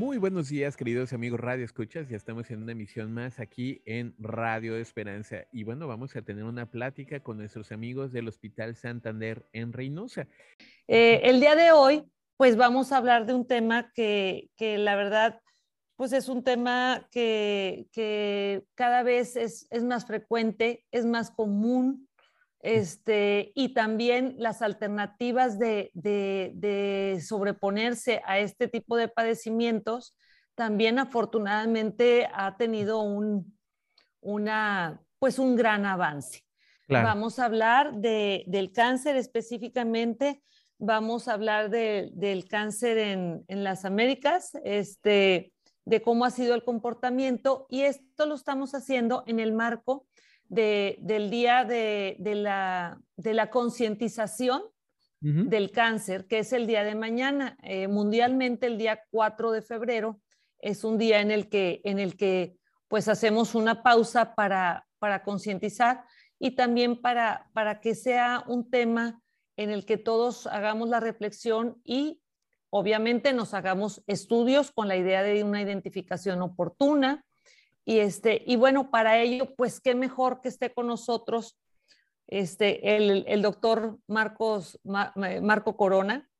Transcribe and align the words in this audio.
Muy 0.00 0.16
buenos 0.16 0.48
días, 0.48 0.78
queridos 0.78 1.12
amigos 1.12 1.38
Radio 1.38 1.62
Escuchas. 1.62 2.08
Ya 2.08 2.16
estamos 2.16 2.50
en 2.50 2.62
una 2.62 2.72
emisión 2.72 3.12
más 3.12 3.38
aquí 3.38 3.82
en 3.84 4.14
Radio 4.18 4.74
Esperanza. 4.76 5.44
Y 5.52 5.62
bueno, 5.64 5.86
vamos 5.88 6.16
a 6.16 6.22
tener 6.22 6.44
una 6.44 6.64
plática 6.64 7.20
con 7.20 7.36
nuestros 7.36 7.70
amigos 7.70 8.10
del 8.10 8.26
Hospital 8.26 8.76
Santander 8.76 9.46
en 9.52 9.74
Reynosa. 9.74 10.26
Eh, 10.88 11.20
el 11.24 11.38
día 11.38 11.54
de 11.54 11.72
hoy, 11.72 12.10
pues 12.38 12.56
vamos 12.56 12.92
a 12.92 12.96
hablar 12.96 13.26
de 13.26 13.34
un 13.34 13.46
tema 13.46 13.92
que, 13.92 14.48
que 14.56 14.78
la 14.78 14.96
verdad, 14.96 15.42
pues 15.96 16.14
es 16.14 16.30
un 16.30 16.44
tema 16.44 17.06
que, 17.10 17.86
que 17.92 18.64
cada 18.76 19.02
vez 19.02 19.36
es, 19.36 19.66
es, 19.68 19.84
más 19.84 20.06
frecuente, 20.06 20.82
es 20.92 21.04
más 21.04 21.30
común, 21.30 22.08
este, 22.60 23.52
y 23.54 23.72
también 23.72 24.34
las 24.38 24.60
alternativas 24.60 25.58
de, 25.58 25.90
sobreponerse 27.26 28.22
a 28.26 28.38
este 28.38 28.68
tipo 28.68 28.96
de 28.96 29.08
padecimientos, 29.08 30.16
también 30.54 30.98
afortunadamente 30.98 32.28
ha 32.34 32.56
tenido 32.56 33.00
un, 33.00 33.58
una, 34.20 35.00
pues 35.18 35.38
un 35.38 35.56
gran 35.56 35.86
avance. 35.86 36.44
Vamos 36.88 37.38
a 37.38 37.44
hablar 37.44 37.94
del 37.94 38.72
cáncer 38.72 39.16
específicamente, 39.16 40.42
vamos 40.76 41.28
a 41.28 41.34
hablar 41.34 41.70
del 41.70 42.48
cáncer 42.48 42.98
en, 42.98 43.44
en, 43.46 43.62
las 43.62 43.84
Américas, 43.84 44.50
este, 44.64 45.52
de 45.84 46.02
cómo 46.02 46.24
ha 46.24 46.30
sido 46.30 46.54
el 46.54 46.64
comportamiento 46.64 47.66
y 47.70 47.82
esto 47.82 48.26
lo 48.26 48.34
estamos 48.34 48.74
haciendo 48.74 49.22
en 49.26 49.38
el 49.38 49.52
marco 49.52 50.06
del 50.50 51.30
día 51.30 51.64
de, 51.64 52.16
la, 52.18 53.00
de 53.16 53.34
la 53.34 53.50
concientización 53.50 54.62
del 55.20 55.70
cáncer, 55.70 56.26
que 56.26 56.38
es 56.38 56.52
el 56.52 56.66
día 56.66 56.82
de 56.82 56.94
mañana. 56.94 57.56
Eh, 57.62 57.88
mundialmente, 57.88 58.66
el 58.66 58.78
día 58.78 59.02
4 59.10 59.52
de 59.52 59.62
febrero 59.62 60.20
es 60.58 60.82
un 60.82 60.98
día 60.98 61.20
en 61.20 61.30
el 61.30 61.48
que, 61.48 61.80
en 61.84 61.98
el 61.98 62.16
que 62.16 62.56
pues 62.88 63.06
hacemos 63.06 63.54
una 63.54 63.82
pausa 63.82 64.34
para, 64.34 64.86
para 64.98 65.22
concientizar 65.22 66.04
y 66.38 66.52
también 66.52 67.00
para, 67.00 67.48
para 67.52 67.80
que 67.80 67.94
sea 67.94 68.44
un 68.48 68.70
tema 68.70 69.22
en 69.56 69.70
el 69.70 69.84
que 69.84 69.98
todos 69.98 70.46
hagamos 70.46 70.88
la 70.88 71.00
reflexión 71.00 71.80
y 71.84 72.22
obviamente 72.70 73.32
nos 73.32 73.52
hagamos 73.52 74.02
estudios 74.06 74.72
con 74.72 74.88
la 74.88 74.96
idea 74.96 75.22
de 75.22 75.44
una 75.44 75.60
identificación 75.60 76.40
oportuna, 76.40 77.24
y, 77.90 77.98
este, 77.98 78.44
y 78.46 78.54
bueno, 78.54 78.88
para 78.88 79.18
ello, 79.18 79.52
pues 79.56 79.80
qué 79.80 79.96
mejor 79.96 80.40
que 80.40 80.48
esté 80.48 80.72
con 80.72 80.86
nosotros 80.86 81.58
este, 82.28 82.94
el, 82.94 83.24
el 83.26 83.42
doctor 83.42 83.98
Marcos, 84.06 84.78
Marco 84.84 85.76
Corona. 85.76 86.30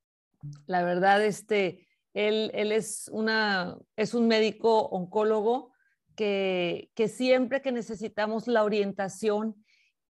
La 0.66 0.84
verdad, 0.84 1.24
este, 1.24 1.88
él, 2.14 2.52
él 2.54 2.70
es, 2.70 3.10
una, 3.12 3.76
es 3.96 4.14
un 4.14 4.28
médico 4.28 4.82
oncólogo 4.90 5.72
que, 6.14 6.92
que 6.94 7.08
siempre 7.08 7.62
que 7.62 7.72
necesitamos 7.72 8.46
la 8.46 8.62
orientación, 8.62 9.56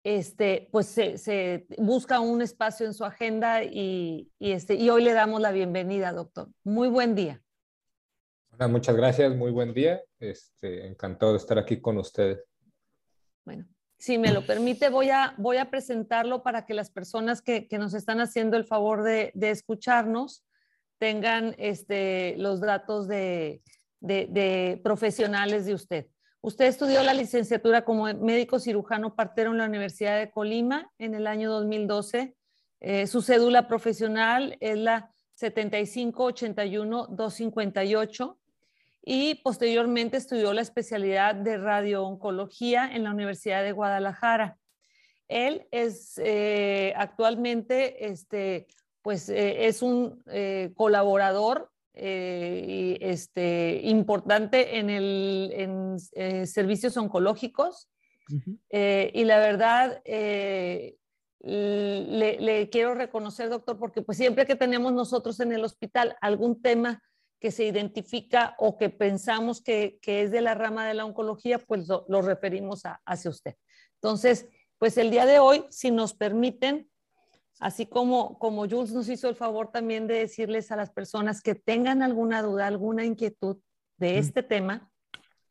este, 0.05 0.71
pues 0.73 0.87
se, 0.87 1.67
busca 1.77 2.19
un 2.21 2.41
espacio 2.41 2.87
en 2.87 2.95
su 2.95 3.05
agenda 3.05 3.63
y, 3.63 4.33
este, 4.41 4.77
y 4.77 4.89
hoy 4.89 5.05
le 5.05 5.13
damos 5.13 5.43
la 5.43 5.53
bienvenida, 5.53 6.15
doctor. 6.15 6.49
Muy 6.65 6.89
buen 6.89 7.15
día 7.15 7.43
muchas 8.69 8.97
gracias, 8.97 9.35
muy 9.35 9.51
buen 9.51 9.73
día. 9.73 10.03
Este, 10.19 10.87
encantado 10.87 11.33
de 11.33 11.39
estar 11.39 11.59
aquí 11.59 11.81
con 11.81 11.99
ustedes. 11.99 12.43
Bueno, 13.45 13.67
si 13.99 14.19
me 14.19 14.33
lo 14.33 14.45
permite, 14.45 14.89
voy 14.89 15.11
a, 15.11 15.35
voy 15.39 15.59
a 15.59 15.71
presentarlo 15.71 16.43
para 16.43 16.67
que 16.67 16.75
las 16.75 16.91
personas 16.91 17.43
que, 17.43 17.69
que 17.69 17.79
nos 17.79 17.95
están 17.95 18.21
haciendo 18.21 18.57
el 18.57 18.65
favor 18.65 19.03
de, 19.03 19.31
de 19.35 19.51
escucharnos 19.51 20.45
tengan 20.99 21.55
este, 21.59 22.35
los 22.39 22.61
datos 22.61 23.09
de, 23.09 23.63
de, 24.01 24.81
profesionales 24.83 25.67
de 25.67 25.75
usted. 25.75 26.07
Usted 26.41 26.65
estudió 26.67 27.03
la 27.03 27.15
licenciatura 27.15 27.85
como 27.85 28.07
médico 28.15 28.61
cirujano 28.61 29.15
partero 29.15 29.51
en 29.51 29.59
la 29.59 29.67
Universidad 29.67 30.19
de 30.19 30.31
Colima 30.31 30.91
en 30.99 31.15
el 31.15 31.27
año 31.27 31.51
2012. 31.51 32.35
Eh, 32.81 33.07
su 33.07 33.21
cédula 33.23 33.69
profesional 33.69 34.57
es 34.61 34.79
la 34.79 35.13
7581-258 35.41 38.37
y 39.09 39.37
posteriormente 39.37 40.17
estudió 40.17 40.53
la 40.53 40.63
especialidad 40.63 41.37
de 41.37 41.59
radiooncología 41.59 42.93
en 42.93 43.05
la 43.05 43.13
Universidad 43.13 43.63
de 43.63 43.71
Guadalajara. 43.71 44.59
Él 45.29 45.69
es 45.71 46.19
eh, 46.19 46.93
actualmente, 46.97 48.09
este, 48.09 48.67
pues, 49.03 49.29
eh, 49.29 49.67
es 49.67 49.81
un 49.81 50.25
eh, 50.27 50.73
colaborador 50.75 51.71
este, 51.95 53.81
importante 53.85 54.79
en, 54.79 54.91
el, 54.91 55.51
en 55.55 56.47
servicios 56.47 56.95
oncológicos 56.99 57.89
y 58.29 59.25
la 59.25 59.39
verdad 59.39 60.03
le, 60.05 60.99
le, 61.41 62.69
quiero 62.69 62.95
reconocer, 62.95 63.49
doctor, 63.49 63.79
porque 63.79 64.03
pues 64.03 64.19
siempre 64.19 64.45
que 64.45 64.57
tenemos 64.57 64.93
nosotros 64.93 65.41
en 65.41 65.53
el 65.53 65.65
hospital 65.65 66.19
algún 66.21 66.61
tema 66.61 67.03
que 67.41 67.51
se 67.51 67.65
identifica 67.65 68.55
o 68.59 68.79
que 68.79 68.91
pensamos 68.91 69.61
que, 69.61 69.99
es 70.03 70.31
de 70.31 70.41
la 70.41 70.55
rama 70.55 70.87
de 70.87 70.95
la 70.95 71.05
oncología, 71.05 71.59
pues 71.59 71.87
lo, 71.89 72.23
referimos 72.23 72.83
hacia 73.05 73.31
usted. 73.31 73.57
Entonces, 73.95 74.47
pues 74.79 74.97
el 74.97 75.11
día 75.11 75.27
de 75.27 75.39
hoy, 75.39 75.65
si 75.71 75.91
nos 75.91 76.15
permiten, 76.15 76.91
así 77.61 77.87
como, 77.87 78.39
como 78.39 78.69
Jules 78.69 78.93
nos 78.93 79.09
hizo 79.09 79.29
el 79.29 79.37
favor 79.37 79.71
también 79.71 80.07
de 80.07 80.15
decirles 80.15 80.71
a 80.71 80.77
las 80.77 80.91
personas 80.91 81.43
que 81.43 81.55
tengan 81.55 82.03
alguna 82.03 82.43
duda, 82.43 82.67
alguna 82.67 83.05
inquietud 83.05 83.59
de 83.99 84.19
este 84.19 84.43
tema, 84.43 84.91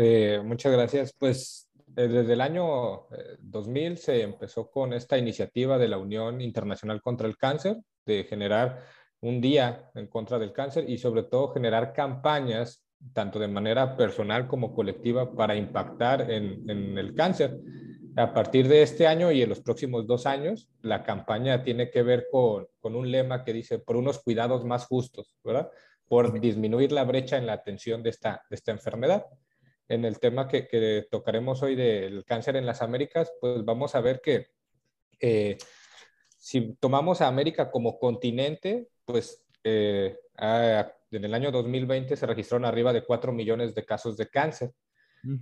muchas 0.44 0.72
gracias. 0.72 1.14
Pues 1.16 1.69
desde 1.94 2.32
el 2.32 2.41
año 2.41 3.06
2000 3.41 3.92
eh, 3.92 3.97
se 3.97 4.22
empezó 4.22 4.70
con 4.70 4.92
esta 4.92 5.19
iniciativa 5.19 5.78
de 5.78 5.88
la 5.88 5.98
Unión 5.98 6.41
Internacional 6.41 7.03
contra 7.03 7.26
el 7.28 7.36
Cáncer, 7.36 7.78
de 8.04 8.25
generar 8.25 8.80
un 9.20 9.41
día 9.41 9.91
en 9.94 10.08
contra 10.08 10.38
del 10.38 10.52
cáncer 10.52 10.88
y 10.88 10.98
sobre 10.98 11.22
todo 11.22 11.52
generar 11.52 11.92
campañas, 11.92 12.84
tanto 13.12 13.38
de 13.38 13.48
manera 13.48 13.97
personal 13.97 14.48
como 14.48 14.75
colectiva, 14.75 15.32
para 15.32 15.54
impactar 15.54 16.31
en, 16.31 16.69
el 16.98 17.14
cáncer. 17.14 17.58
A 18.16 18.34
partir 18.34 18.69
de 18.69 18.82
este 18.82 19.06
año 19.06 19.31
y 19.31 19.41
en 19.41 19.48
los 19.48 19.60
próximos 19.60 20.06
dos 20.06 20.26
años, 20.26 20.69
la 20.82 21.02
campaña 21.02 21.62
tiene 21.62 21.91
que 21.91 22.02
ver 22.02 22.26
con, 22.31 22.66
un 22.82 23.10
lema 23.10 23.44
que 23.44 23.52
dice, 23.52 23.78
por 23.78 23.97
unos 23.97 24.19
cuidados 24.22 24.64
más 24.64 24.86
justos, 24.86 25.36
¿verdad? 25.44 25.70
Por 26.08 26.41
disminuir 26.41 26.91
la 26.92 27.04
brecha 27.04 27.38
en 27.38 27.47
la 27.47 27.54
atención 27.54 28.02
de 28.02 28.11
esta 28.11 28.43
enfermedad 28.66 29.25
en 29.92 30.06
el 30.06 30.18
tema 30.18 30.48
que, 30.48 31.06
tocaremos 31.10 31.62
hoy 31.62 31.74
del 31.74 32.24
cáncer 32.24 32.56
en 32.56 32.64
las 32.64 32.80
Américas, 32.80 33.30
pues 33.38 33.62
vamos 33.62 33.94
a 33.94 34.00
ver 34.00 34.22
que 34.22 34.46
eh, 35.20 35.58
si 36.38 36.74
tomamos 36.80 37.20
a 37.20 37.28
América 37.28 37.70
como 37.70 37.98
continente, 37.98 38.88
pues 39.04 39.44
eh, 39.62 40.16
en 40.38 41.24
el 41.24 41.34
año 41.34 41.52
2020 41.52 42.16
se 42.16 42.26
registraron 42.26 42.64
arriba 42.64 42.94
de 42.94 43.04
4 43.04 43.32
millones 43.32 43.74
de 43.74 43.84
casos 43.84 44.16
de 44.16 44.28
cáncer. 44.28 44.72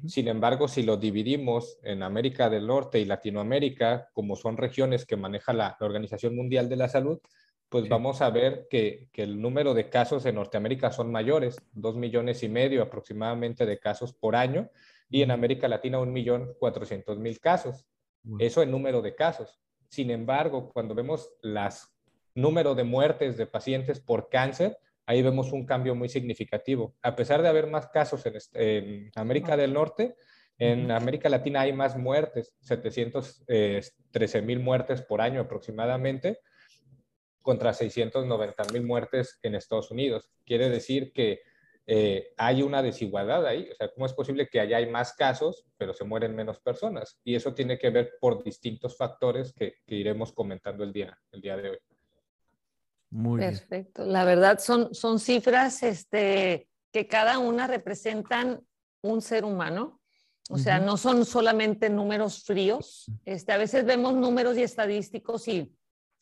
Sin 0.07 0.29
embargo, 0.29 0.69
si 0.69 0.83
lo 0.83 0.99
dividimos 0.99 1.79
en 1.83 2.03
América 2.03 2.51
del 2.51 2.67
Norte 2.67 3.01
y 3.01 3.07
Latinoamérica, 3.07 4.11
como 4.13 4.37
son 4.37 4.59
regiones 4.59 5.07
que 5.07 5.17
maneja 5.17 5.55
la 5.55 5.75
Organización 5.81 6.37
Mundial 6.37 6.69
de 6.69 6.77
la 6.77 6.89
Salud, 6.91 7.19
pues 7.71 7.89
vamos 7.89 8.21
a 8.21 8.31
ver 8.31 8.67
que, 8.69 9.09
el 9.15 9.41
número 9.41 9.75
de 9.75 9.89
casos 9.89 10.27
en 10.27 10.35
Norteamérica 10.35 10.91
son 10.91 11.11
mayores, 11.13 11.63
dos 11.73 11.97
millones 11.97 12.43
y 12.43 12.49
medio 12.49 12.83
aproximadamente 12.83 13.65
de 13.65 13.79
casos 13.79 14.13
por 14.13 14.35
año, 14.35 14.69
y 15.09 15.23
en 15.23 15.31
América 15.31 15.69
Latina 15.69 16.01
un 16.01 16.13
millón 16.13 16.55
cuatrocientos 16.59 17.19
mil 17.19 17.39
casos. 17.39 17.87
Eso 18.39 18.63
en 18.63 18.73
número 18.73 19.01
de 19.03 19.15
casos. 19.15 19.61
Sin 19.89 20.11
embargo, 20.11 20.71
cuando 20.73 20.95
vemos 20.95 21.33
las 21.43 21.95
número 22.35 22.75
de 22.75 22.85
muertes 22.85 23.37
de 23.37 23.47
pacientes 23.47 24.01
por 24.01 24.29
cáncer, 24.29 24.77
ahí 25.07 25.23
vemos 25.23 25.53
un 25.53 25.65
cambio 25.65 25.95
muy 25.95 26.09
significativo. 26.09 26.97
A 27.03 27.15
pesar 27.15 27.41
de 27.41 27.49
haber 27.49 27.69
más 27.69 27.87
casos 27.89 28.27
en, 28.27 28.35
en 28.55 29.11
América 29.15 29.57
del 29.57 29.73
Norte, 29.73 30.17
en 30.59 30.91
América 30.91 31.29
Latina 31.29 31.61
hay 31.63 31.73
más 31.73 31.97
muertes, 31.97 32.53
713 32.61 34.43
mil 34.43 34.59
muertes 34.59 35.03
por 35.03 35.21
año 35.21 35.41
aproximadamente, 35.41 36.41
contra 37.51 37.75
690 37.75 38.63
mil 38.73 38.85
muertes 38.85 39.41
en 39.43 39.57
Estados 39.57 39.91
Unidos. 39.91 40.31
Quiere 40.47 40.71
decir 40.71 41.13
que 41.13 41.41
eh, 41.85 42.33
hay 42.37 42.63
una 42.63 42.81
desigualdad 42.81 43.45
ahí. 43.45 43.69
O 43.73 43.75
sea, 43.75 43.93
¿cómo 43.93 44.07
es 44.07 44.13
posible 44.13 44.49
que 44.49 44.61
allá 44.61 44.77
hay 44.77 44.89
más 44.89 45.15
casos, 45.15 45.67
pero 45.77 45.93
se 45.93 46.05
mueren 46.05 46.37
menos 46.37 46.61
personas? 46.61 47.19
Y 47.25 47.35
eso 47.35 47.53
tiene 47.53 47.77
que 47.77 47.91
ver 47.91 48.13
por 48.21 48.45
distintos 48.45 48.97
factores 48.97 49.53
que, 49.53 49.79
iremos 49.89 50.33
comentando 50.33 50.85
el 50.85 50.93
día, 50.93 51.19
el 51.33 51.41
día 51.41 51.57
de 51.57 51.71
hoy. 51.71 51.79
Muy 53.11 53.41
Perfecto. 53.41 54.05
La 54.05 54.25
verdad 54.25 54.61
son, 54.61 54.95
son 54.95 55.19
cifras 55.19 55.83
este, 55.83 56.69
que 56.93 57.09
cada 57.09 57.41
una 57.41 57.67
representan 57.67 58.61
un 59.03 59.23
ser 59.23 59.45
humano. 59.45 60.01
O 60.51 60.59
sea, 60.59 60.79
no 60.79 60.97
son 60.97 61.27
solamente 61.27 61.91
números 61.91 62.45
fríos. 62.45 63.11
Este, 63.25 63.51
a 63.51 63.57
veces 63.57 63.85
vemos 63.85 64.15
números 64.15 64.57
y 64.57 64.63
estadísticos 64.63 65.49
y 65.49 65.73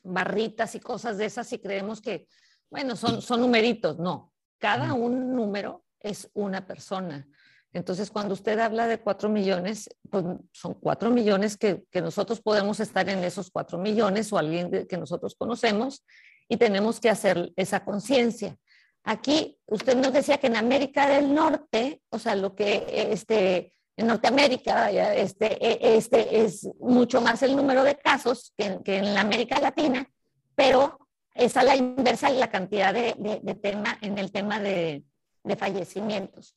barritas 0.03 0.75
y 0.75 0.81
cosas 0.81 1.19
de 1.19 1.27
esas 1.27 1.53
y 1.53 1.59
creemos 1.59 2.01
que, 2.01 2.27
bueno, 2.71 2.97
son, 2.97 3.23
son 3.23 3.41
numeritos. 3.41 3.99
No, 3.99 4.33
cada 4.59 4.93
un 4.95 5.35
número 5.35 5.85
es 6.01 6.31
una 6.35 6.67
persona. 6.67 7.27
Entonces, 7.73 8.11
cuando 8.11 8.35
usted 8.35 8.59
habla 8.59 8.87
de 8.87 8.99
cuatro 8.99 9.29
millones, 9.29 9.91
pues 10.11 10.25
son 10.53 10.75
cuatro 10.75 11.11
millones 11.11 11.57
que, 11.57 11.85
que, 11.91 12.01
nosotros 12.01 12.41
podemos 12.41 12.81
estar 12.81 13.09
en 13.09 13.23
esos 13.23 13.51
cuatro 13.51 13.79
millones 13.79 14.33
o 14.33 14.39
alguien 14.39 14.87
que 14.87 14.97
nosotros 14.97 15.35
conocemos 15.39 16.05
y 16.49 16.57
tenemos 16.57 16.99
que 16.99 17.11
hacer 17.11 17.53
esa 17.57 17.85
conciencia. 17.85 18.57
Aquí, 19.05 19.59
usted 19.67 19.97
nos 19.97 20.13
decía 20.13 20.39
que 20.39 20.49
en 20.49 20.57
América 20.57 21.09
del 21.09 21.35
Norte, 21.35 22.03
o 22.11 22.19
sea, 22.19 22.35
lo 22.35 22.55
que 22.55 23.09
este, 23.13 23.75
en 23.99 24.07
Norteamérica 24.07 24.91
este, 25.13 25.59
e, 25.61 25.97
este 25.97 26.45
es 26.45 26.69
mucho 26.79 27.21
más 27.21 27.43
el 27.43 27.57
número 27.57 27.83
de 27.83 27.97
casos 27.97 28.55
que, 28.57 28.79
que 28.85 28.99
en 28.99 29.19
América 29.19 29.59
Latina, 29.59 30.09
pero 30.55 31.01
es 31.35 31.57
a 31.57 31.65
la 31.65 31.75
inversa 31.75 32.31
la 32.31 32.49
cantidad 32.49 32.95
de, 32.95 33.15
de, 33.43 33.55
tema 33.57 33.99
en 34.01 34.17
el 34.19 34.31
tema 34.31 34.61
de, 34.61 35.05
de, 35.43 35.57
fallecimientos. 35.57 36.57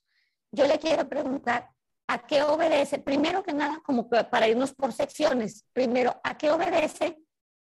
Yo 0.51 0.67
le 0.67 0.77
quiero 0.77 1.09
preguntar, 1.09 1.71
¿a 2.07 2.19
qué 2.27 2.43
obedece? 2.43 2.99
Primero 2.99 3.41
que 3.43 3.53
nada, 3.53 3.81
como 3.83 4.07
para 4.07 4.47
irnos 4.47 4.73
por 4.73 4.93
secciones, 4.93 5.65
primero, 5.73 6.21
¿a 6.23 6.37
qué 6.37 6.51
obedece 6.51 7.17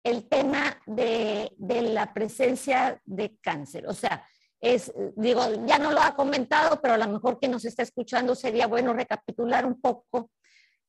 el 0.04 0.30
tema 0.30 0.82
de 0.86 1.52
la 1.58 2.14
presencia 2.14 3.02
de 3.04 3.38
cáncer? 3.42 3.88
O 3.88 3.94
sea, 3.94 4.26
es, 4.62 4.94
digo, 5.16 5.42
ya 5.66 5.78
no 5.78 5.92
lo 5.92 6.02
ha 6.02 6.16
comentado, 6.16 6.80
pero 6.82 6.96
a 6.96 6.98
lo 6.98 7.08
mejor 7.08 7.40
que 7.40 7.48
nos 7.48 7.66
está 7.66 7.84
escuchando 7.84 8.36
sería 8.36 8.68
bueno 8.68 8.94
recapitular 8.94 9.66
un 9.66 9.80
poco 9.80 10.32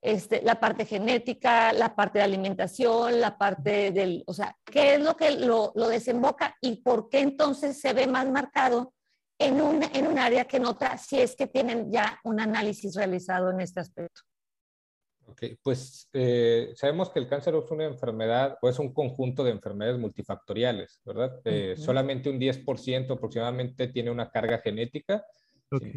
este, 0.00 0.40
la 0.42 0.60
parte 0.60 0.86
genética, 0.86 1.72
la 1.72 1.94
parte 1.94 2.18
de 2.18 2.24
alimentación, 2.24 3.20
la 3.20 3.36
parte 3.36 3.90
del, 3.90 4.22
o 4.26 4.32
sea, 4.32 4.56
qué 4.64 4.94
es 4.94 5.00
lo 5.00 5.16
que 5.16 5.32
lo, 5.32 5.72
desemboca 5.88 6.56
y 6.60 6.82
por 6.82 7.08
qué 7.08 7.20
entonces 7.20 7.80
se 7.80 7.92
ve 7.92 8.06
más 8.06 8.30
marcado 8.30 8.92
en 9.38 9.60
un, 9.60 9.82
en 9.82 10.06
un 10.06 10.18
área 10.18 10.44
que 10.44 10.58
en 10.58 10.66
otra, 10.66 10.96
si 10.96 11.20
es 11.20 11.34
que 11.34 11.46
tienen 11.46 11.90
ya 11.90 12.20
un 12.24 12.40
análisis 12.40 12.94
realizado 12.94 13.50
en 13.50 13.60
este 13.60 13.80
aspecto. 13.80 14.22
Ok, 15.28 15.42
pues 15.62 16.08
eh, 16.12 16.72
sabemos 16.76 17.10
que 17.10 17.18
el 17.18 17.28
cáncer 17.28 17.54
es 17.54 17.70
una 17.70 17.84
enfermedad 17.84 18.58
o 18.62 18.68
es 18.68 18.78
un 18.78 18.92
conjunto 18.92 19.42
de 19.42 19.50
enfermedades 19.50 19.98
multifactoriales, 19.98 21.00
¿verdad? 21.04 21.40
Eh, 21.44 21.74
solamente 21.76 22.30
un 22.30 22.38
10% 22.38 23.12
aproximadamente 23.12 23.88
tiene 23.88 24.10
una 24.10 24.30
carga 24.30 24.58
genética 24.58 25.24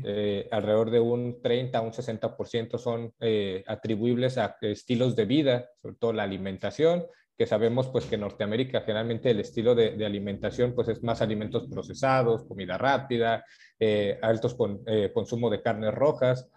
eh, 0.03 0.47
alrededor 0.51 0.89
de 0.89 0.99
un 0.99 1.41
30 1.41 1.77
a 1.77 1.81
un 1.81 1.91
60% 1.91 2.77
son 2.79 3.13
eh, 3.19 3.63
atribuibles 3.67 4.37
a 4.37 4.57
estilos 4.61 5.15
de 5.15 5.25
vida, 5.25 5.69
sobre 5.81 5.95
todo 5.95 6.13
la 6.13 6.23
alimentación, 6.23 7.05
que 7.37 7.45
sabemos 7.45 7.87
pues 7.87 8.05
que 8.05 8.15
en 8.15 8.21
Norteamérica 8.21 8.81
generalmente 8.81 9.29
el 9.29 9.39
estilo 9.39 9.75
de, 9.75 10.03
alimentación 10.03 10.73
pues 10.73 10.87
es 10.89 11.03
más 11.03 11.21
alimentos 11.21 11.67
procesados, 11.67 12.45
comida 12.45 12.77
rápida, 12.77 13.45
eh, 13.79 14.17
altos 14.21 14.55
con, 14.55 14.83
consumo 15.13 15.49
de 15.49 15.61
carnes 15.61 15.93
rojas, 15.93 16.49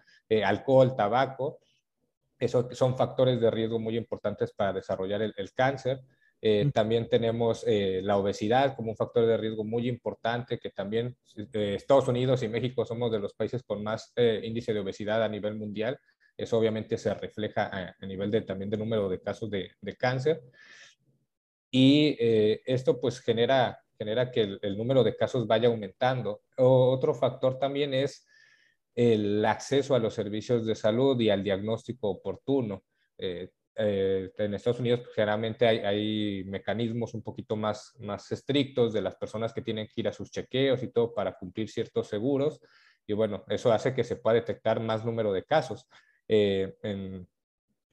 alcohol, 0.43 0.95
tabaco. 0.95 1.59
Eso 2.39 2.69
son 2.71 2.97
factores 2.97 3.39
de 3.39 3.51
riesgo 3.51 3.79
muy 3.79 3.95
importantes 3.97 4.51
para 4.53 4.73
desarrollar 4.73 5.21
el 5.21 5.53
cáncer. 5.53 6.01
Eh, 6.45 6.69
también 6.73 7.07
tenemos 7.07 7.63
eh, 7.65 8.01
la 8.03 8.17
obesidad 8.17 8.75
como 8.75 8.91
un 8.91 8.97
factor 8.97 9.25
de 9.25 9.37
riesgo 9.37 9.63
muy 9.63 9.87
importante, 9.87 10.59
que 10.59 10.71
también 10.71 11.15
eh, 11.37 11.75
Estados 11.75 12.09
Unidos 12.09 12.43
y 12.43 12.49
México 12.49 12.83
somos 12.83 13.13
de 13.13 13.19
los 13.19 13.33
países 13.33 13.63
con 13.63 13.81
más 13.81 14.11
índice 14.17 14.73
de 14.73 14.81
obesidad 14.81 15.23
a 15.23 15.29
nivel 15.29 15.55
mundial. 15.55 15.97
Eso 16.35 16.57
obviamente 16.57 16.97
se 16.97 17.13
refleja 17.13 17.95
a, 17.97 18.05
nivel 18.05 18.29
de, 18.29 18.41
también 18.41 18.69
de 18.69 18.75
número 18.75 19.07
de 19.07 19.21
casos 19.21 19.49
de, 19.49 19.71
cáncer. 19.97 20.41
Y 21.71 22.17
esto 22.65 22.99
pues 22.99 23.21
genera, 23.21 23.79
genera 23.97 24.29
que 24.29 24.41
el, 24.41 24.59
el, 24.63 24.77
número 24.77 25.01
de 25.01 25.15
casos 25.15 25.47
vaya 25.47 25.69
aumentando. 25.69 26.41
otro 26.57 27.13
factor 27.13 27.57
también 27.57 27.93
es 27.93 28.27
el 28.95 29.43
acceso 29.45 29.95
a 29.95 29.99
los 29.99 30.13
servicios 30.13 30.65
de 30.65 30.75
salud 30.75 31.19
y 31.19 31.29
al 31.29 31.43
diagnóstico 31.43 32.09
oportuno. 32.09 32.83
Eh, 33.17 33.49
en 33.75 34.53
Estados 34.53 34.79
Unidos 34.79 35.01
pues, 35.01 35.15
generalmente 35.15 35.67
hay, 35.67 36.43
mecanismos 36.45 37.15
un 37.15 37.23
poquito 37.23 37.55
más, 37.55 37.95
más 37.99 38.31
estrictos 38.31 38.93
de 38.93 39.01
las 39.01 39.15
personas 39.15 39.51
que 39.51 39.63
tienen 39.63 39.87
que 39.87 40.01
ir 40.01 40.07
a 40.07 40.13
sus 40.13 40.29
chequeos 40.29 40.83
y 40.83 40.91
todo 40.91 41.13
para 41.13 41.33
cumplir 41.33 41.69
ciertos 41.69 42.07
seguros. 42.07 42.59
Y 43.07 43.13
bueno, 43.13 43.43
eso 43.49 43.71
hace 43.71 43.93
que 43.93 44.03
se 44.03 44.17
pueda 44.17 44.35
detectar 44.35 44.79
más 44.79 45.03
número 45.03 45.33
de 45.33 45.43
casos. 45.43 45.87
Eh, 46.27 46.75
en 46.83 47.27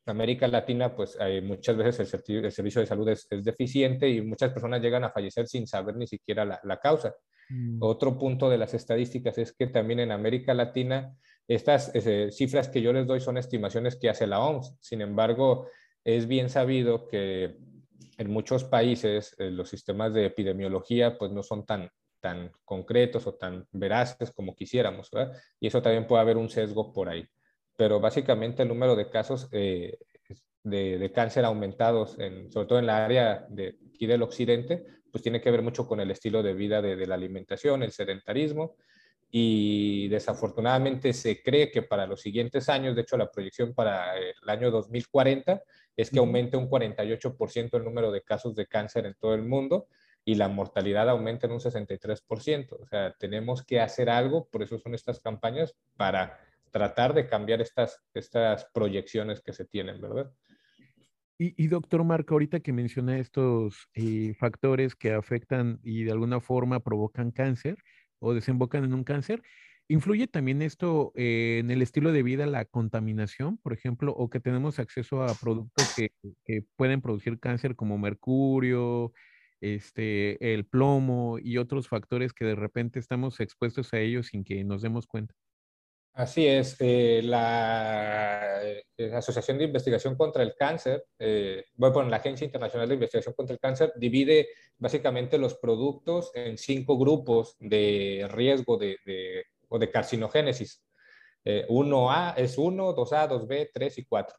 América 0.07 0.47
Latina, 0.49 0.95
pues 0.95 1.19
hay 1.19 1.41
muchas 1.41 1.77
veces 1.77 2.01
el, 2.01 2.53
servicio 2.53 2.81
de 2.81 2.87
salud 2.87 3.09
es, 3.09 3.27
deficiente 3.29 4.09
y 4.09 4.21
muchas 4.23 4.53
personas 4.53 4.81
llegan 4.81 5.05
a 5.05 5.11
fallecer 5.11 5.47
sin 5.49 5.67
saber 5.67 5.97
ni 5.97 6.07
siquiera 6.07 6.61
la, 6.63 6.77
causa. 6.79 7.15
Mm. 7.51 7.79
Otro 7.81 8.19
punto 8.19 8.49
de 8.49 8.59
las 8.59 8.75
estadísticas 8.75 9.37
es 9.39 9.53
que 9.53 9.67
también 9.67 10.01
en 10.01 10.13
América 10.13 10.55
Latina 10.55 11.15
estas 11.49 11.93
cifras 12.31 12.69
que 12.69 12.81
yo 12.81 12.93
les 12.93 13.09
doy 13.09 13.21
son 13.21 13.37
estimaciones 13.37 13.97
que 13.97 14.09
hace 14.09 14.27
la 14.29 14.41
OMS. 14.41 14.77
Sin 14.81 15.01
embargo, 15.01 15.67
es 16.05 16.29
bien 16.29 16.49
sabido 16.49 17.09
que 17.09 17.57
en 18.19 18.31
muchos 18.31 18.63
países 18.65 19.35
eh, 19.39 19.51
los 19.51 19.69
sistemas 19.69 20.15
de 20.15 20.27
epidemiología 20.27 21.19
pues 21.19 21.33
no 21.33 21.43
son 21.43 21.67
tan, 21.67 21.91
tan 22.21 22.53
concretos 22.65 23.27
o 23.27 23.35
tan 23.35 23.67
veraces 23.73 24.31
como 24.31 24.55
quisiéramos, 24.55 25.11
¿verdad? 25.11 25.37
Y 25.59 25.67
eso 25.67 25.83
también 25.83 26.07
puede 26.07 26.23
haber 26.23 26.37
un 26.37 26.49
sesgo 26.49 26.93
por 26.93 27.09
ahí. 27.09 27.27
Pero 27.77 27.99
básicamente 27.99 28.63
el 28.63 28.69
número 28.69 28.95
de 28.95 29.11
casos 29.11 29.49
eh, 29.51 29.99
de, 30.63 31.11
cáncer 31.13 31.45
aumentados, 31.45 32.19
en, 32.19 32.53
sobre 32.53 32.69
todo 32.69 32.79
en 32.79 32.87
la 32.87 33.05
área 33.05 33.49
aquí 33.93 34.07
del 34.07 34.23
occidente, 34.23 34.85
pues 35.11 35.23
tiene 35.23 35.41
que 35.41 35.51
ver 35.51 35.63
mucho 35.63 35.87
con 35.87 36.01
el 36.01 36.11
estilo 36.11 36.43
de 36.43 36.55
vida 36.55 36.81
de, 36.81 36.97
de 36.97 37.07
la 37.07 37.15
alimentación, 37.15 37.83
el 37.83 37.93
sedentarismo 37.93 38.77
y 39.33 40.09
desafortunadamente 40.09 41.13
se 41.13 41.43
cree 41.43 41.71
que 41.71 41.83
para 41.83 42.07
los 42.07 42.21
siguientes 42.21 42.69
años, 42.69 42.97
de 42.97 43.03
hecho 43.03 43.17
la 43.17 43.31
proyección 43.31 43.75
para 43.75 44.17
el 44.17 44.49
año 44.49 44.71
2040 44.71 45.63
es 45.97 46.11
que 46.11 46.19
aumente 46.19 46.57
un 46.57 46.69
48% 46.69 47.77
el 47.77 47.85
número 47.85 48.11
de 48.11 48.23
casos 48.23 48.57
de 48.57 48.67
cáncer 48.67 49.07
en 49.07 49.15
todo 49.15 49.35
el 49.35 49.43
mundo 49.43 49.87
y 50.25 50.35
la 50.35 50.49
mortalidad 50.49 51.09
aumenta 51.09 51.47
en 51.47 51.53
un 51.53 51.61
63%. 51.61 52.77
O 52.81 52.87
sea, 52.87 53.15
tenemos 53.19 53.65
que 53.65 53.81
hacer 53.81 54.11
algo, 54.11 54.49
por 54.49 54.63
eso 54.63 54.79
son 54.79 54.95
estas 54.95 55.21
campañas, 55.21 55.75
para 55.97 56.39
tratar 56.71 57.15
de 57.15 57.27
cambiar 57.27 57.61
estas, 57.61 58.03
estas 58.15 58.67
proyecciones 58.67 59.41
que 59.41 59.53
se 59.53 59.65
tienen, 59.65 60.01
¿verdad? 60.01 60.31
Y, 61.43 61.69
doctor 61.69 62.05
Marco, 62.05 62.35
ahorita 62.35 62.61
que 62.61 62.71
menciona 62.71 63.19
estos 63.19 63.89
eh, 63.95 64.35
factores 64.39 64.95
que 64.95 65.15
afectan 65.15 65.81
y 65.83 66.03
de 66.05 66.13
alguna 66.13 66.39
forma 66.41 66.81
provocan 66.81 67.31
cáncer, 67.31 67.79
o 68.19 68.35
desembocan 68.35 68.85
en 68.85 68.93
un 68.93 69.05
cáncer. 69.05 69.43
¿Influye 69.89 70.27
también 70.27 70.61
esto 70.61 71.13
eh, 71.15 71.61
en 71.61 71.71
el 71.71 71.81
estilo 71.81 72.13
de 72.13 72.23
vida, 72.23 72.45
la 72.45 72.67
contaminación, 72.67 73.57
por 73.57 73.73
ejemplo, 73.73 74.13
o 74.13 74.29
que 74.29 74.39
tenemos 74.39 74.79
acceso 74.79 75.23
a 75.23 75.35
productos 75.35 75.95
que, 75.97 76.11
pueden 76.77 77.01
producir 77.01 77.41
cáncer 77.41 77.75
como 77.75 77.97
mercurio, 77.97 79.15
este, 79.63 80.53
el 80.53 80.67
plomo 80.67 81.39
y 81.43 81.57
otros 81.57 81.89
factores 81.89 82.35
que 82.35 82.45
de 82.45 82.55
repente 82.55 82.99
estamos 82.99 83.41
expuestos 83.41 83.95
a 83.95 83.99
ellos 84.01 84.27
sin 84.27 84.45
que 84.45 84.63
nos 84.63 84.83
demos 84.83 85.07
cuenta? 85.07 85.35
Así 86.13 86.45
es, 86.47 86.77
eh, 86.81 87.21
la 87.23 88.63
eh, 88.63 89.13
Asociación 89.15 89.59
de 89.59 89.65
Investigación 89.65 90.17
contra 90.17 90.43
el 90.43 90.55
Cáncer, 90.57 91.05
eh, 91.19 91.65
bueno, 91.77 92.03
la 92.11 92.17
Agencia 92.17 92.45
Internacional 92.45 92.89
de 92.89 92.95
Investigación 92.95 93.35
contra 93.35 93.55
el 93.55 93.61
Cáncer 93.61 93.93
divide 93.97 94.49
básicamente 94.77 95.39
los 95.39 95.55
productos 95.55 96.33
en 96.35 96.59
cinco 96.59 96.99
grupos 96.99 97.57
de 97.61 98.29
riesgo 98.31 98.77
de, 98.77 98.97
o 99.69 99.79
de 99.79 99.91
carcinogénesis. 99.91 100.85
1A 101.45 102.35
es 102.37 102.59
1, 102.59 102.95
2A, 102.95 103.29
2B, 103.29 103.71
3 103.73 103.99
y 103.99 104.05
4. 104.05 104.37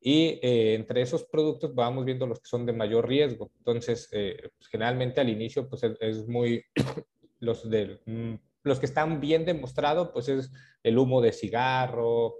Y 0.00 0.38
entre 0.42 1.02
esos 1.02 1.24
productos 1.24 1.74
vamos 1.74 2.06
viendo 2.06 2.26
los 2.26 2.40
que 2.40 2.48
son 2.48 2.64
de 2.64 2.72
mayor 2.72 3.06
riesgo. 3.06 3.50
Entonces, 3.58 4.08
pues, 4.10 4.68
generalmente 4.70 5.20
al 5.20 5.28
inicio 5.28 5.68
pues 5.68 5.82
es, 5.82 5.96
es 6.00 6.26
muy 6.26 6.64
los 7.40 7.68
del 7.68 8.00
mm, 8.06 8.34
los 8.68 8.78
que 8.78 8.86
están 8.86 9.20
bien 9.20 9.44
demostrados, 9.44 10.10
pues 10.12 10.28
es 10.28 10.52
el 10.82 10.98
humo 10.98 11.20
de 11.20 11.32
cigarro, 11.32 12.36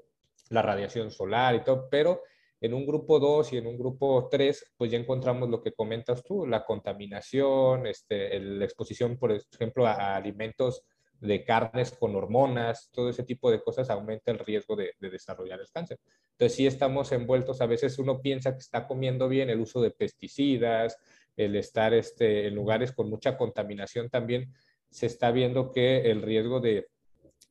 la 0.51 0.63
radiación 0.63 1.11
solar 1.11 1.55
y 1.55 1.65
todo, 1.65 1.89
pero 1.91 2.23
En 2.61 2.75
un 2.75 2.85
grupo 2.87 3.21
2 3.21 3.53
y 3.53 3.59
en 3.59 3.69
un 3.69 3.79
grupo 3.79 4.29
3, 4.29 4.73
pues 4.77 4.91
ya 4.91 4.99
encontramos 4.99 5.49
lo 5.49 5.63
que 5.63 5.75
comentas 5.75 6.25
tú, 6.25 6.45
la 6.45 6.65
contaminación, 6.65 7.87
este, 7.87 8.37
la 8.41 8.65
exposición, 8.65 9.17
por 9.17 9.31
ejemplo, 9.31 9.87
a, 9.87 10.17
alimentos 10.17 10.83
de 11.21 11.45
carnes 11.45 11.93
con 11.93 12.17
hormonas, 12.17 12.91
todo 12.93 13.11
ese 13.11 13.23
tipo 13.23 13.53
de 13.53 13.63
cosas 13.63 13.91
aumenta 13.91 14.33
el 14.33 14.41
riesgo 14.41 14.75
de, 14.75 14.93
de, 14.99 15.09
desarrollar 15.09 15.61
el 15.61 15.71
cáncer. 15.71 16.01
Entonces 16.33 16.57
sí 16.57 16.67
estamos 16.67 17.13
envueltos, 17.13 17.61
a 17.61 17.67
veces 17.67 17.97
uno 18.01 18.21
piensa 18.21 18.53
que 18.53 18.59
está 18.59 18.89
comiendo 18.89 19.29
bien 19.29 19.51
el 19.51 19.61
uso 19.61 19.81
de 19.81 19.93
pesticidas, 19.93 20.99
el 21.37 21.55
estar 21.55 21.95
este, 21.95 22.49
en 22.49 22.55
lugares 22.57 22.93
con 22.93 23.09
mucha 23.09 23.37
contaminación 23.37 24.11
también, 24.11 24.53
se 24.91 25.07
está 25.07 25.31
viendo 25.31 25.71
que 25.71 26.11
el 26.11 26.23
riesgo 26.23 26.61
de, 26.61 26.89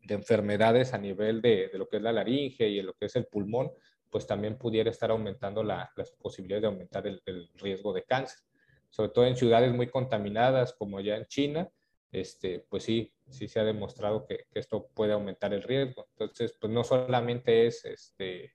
de 0.04 0.16
enfermedades 0.16 0.94
a 0.94 0.98
nivel 0.98 1.42
de, 1.42 1.70
lo 1.74 1.88
que 1.88 1.98
es 1.98 2.04
la 2.04 2.12
laringe 2.12 2.68
y 2.68 2.82
lo 2.82 2.94
que 2.94 3.06
es 3.06 3.16
el 3.16 3.28
pulmón, 3.28 3.72
pues 4.10 4.26
también 4.26 4.58
pudiera 4.58 4.90
estar 4.90 5.12
aumentando 5.12 5.64
la, 5.64 5.92
las 5.96 6.12
posibilidades 6.12 6.62
de 6.62 6.68
aumentar 6.68 7.06
el, 7.08 7.22
el, 7.26 7.50
riesgo 7.56 7.94
de 7.94 8.04
cáncer. 8.04 8.40
Sobre 8.90 9.10
todo 9.10 9.26
en 9.26 9.36
ciudades 9.36 9.74
muy 9.74 9.88
contaminadas 9.88 10.74
como 10.74 11.02
ya 11.02 11.18
en 11.18 11.26
China, 11.26 11.70
este, 12.12 12.66
pues 12.70 12.84
sí, 12.84 13.14
sí 13.30 13.48
se 13.48 13.60
ha 13.60 13.66
demostrado 13.66 14.26
que, 14.26 14.46
que 14.50 14.60
esto 14.60 14.88
puede 14.94 15.12
aumentar 15.12 15.54
el 15.54 15.62
riesgo. 15.62 16.08
Entonces, 16.12 16.58
pues 16.60 16.72
no 16.72 16.84
solamente 16.84 17.68
es 17.68 17.84
este, 17.84 18.54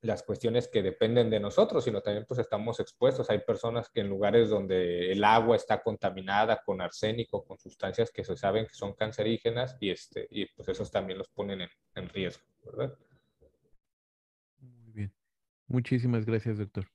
las 0.00 0.22
cuestiones 0.22 0.68
que 0.68 0.82
dependen 0.82 1.28
de 1.28 1.40
nosotros, 1.40 1.84
sino 1.84 2.00
también 2.00 2.24
pues 2.26 2.38
estamos 2.38 2.78
expuestos. 2.78 3.30
Hay 3.30 3.40
personas 3.40 3.90
que 3.90 4.00
en 4.00 4.08
lugares 4.08 4.48
donde 4.48 5.10
el 5.10 5.24
agua 5.24 5.56
está 5.56 5.82
contaminada 5.82 6.62
con 6.64 6.80
arsénico, 6.80 7.44
con 7.44 7.58
sustancias 7.58 8.12
que 8.12 8.24
se 8.24 8.36
saben 8.36 8.66
que 8.66 8.74
son 8.74 8.94
cancerígenas 8.94 9.76
y, 9.80 9.90
este, 9.90 10.28
y 10.30 10.46
pues 10.46 10.68
esos 10.68 10.90
también 10.90 11.18
los 11.18 11.28
ponen 11.28 11.62
en, 11.62 11.68
en 11.96 12.08
riesgo, 12.10 12.44
¿verdad? 12.64 12.96
Muy 14.60 14.92
bien. 14.92 15.12
Muchísimas 15.66 16.24
gracias, 16.24 16.58
doctor. 16.58 16.86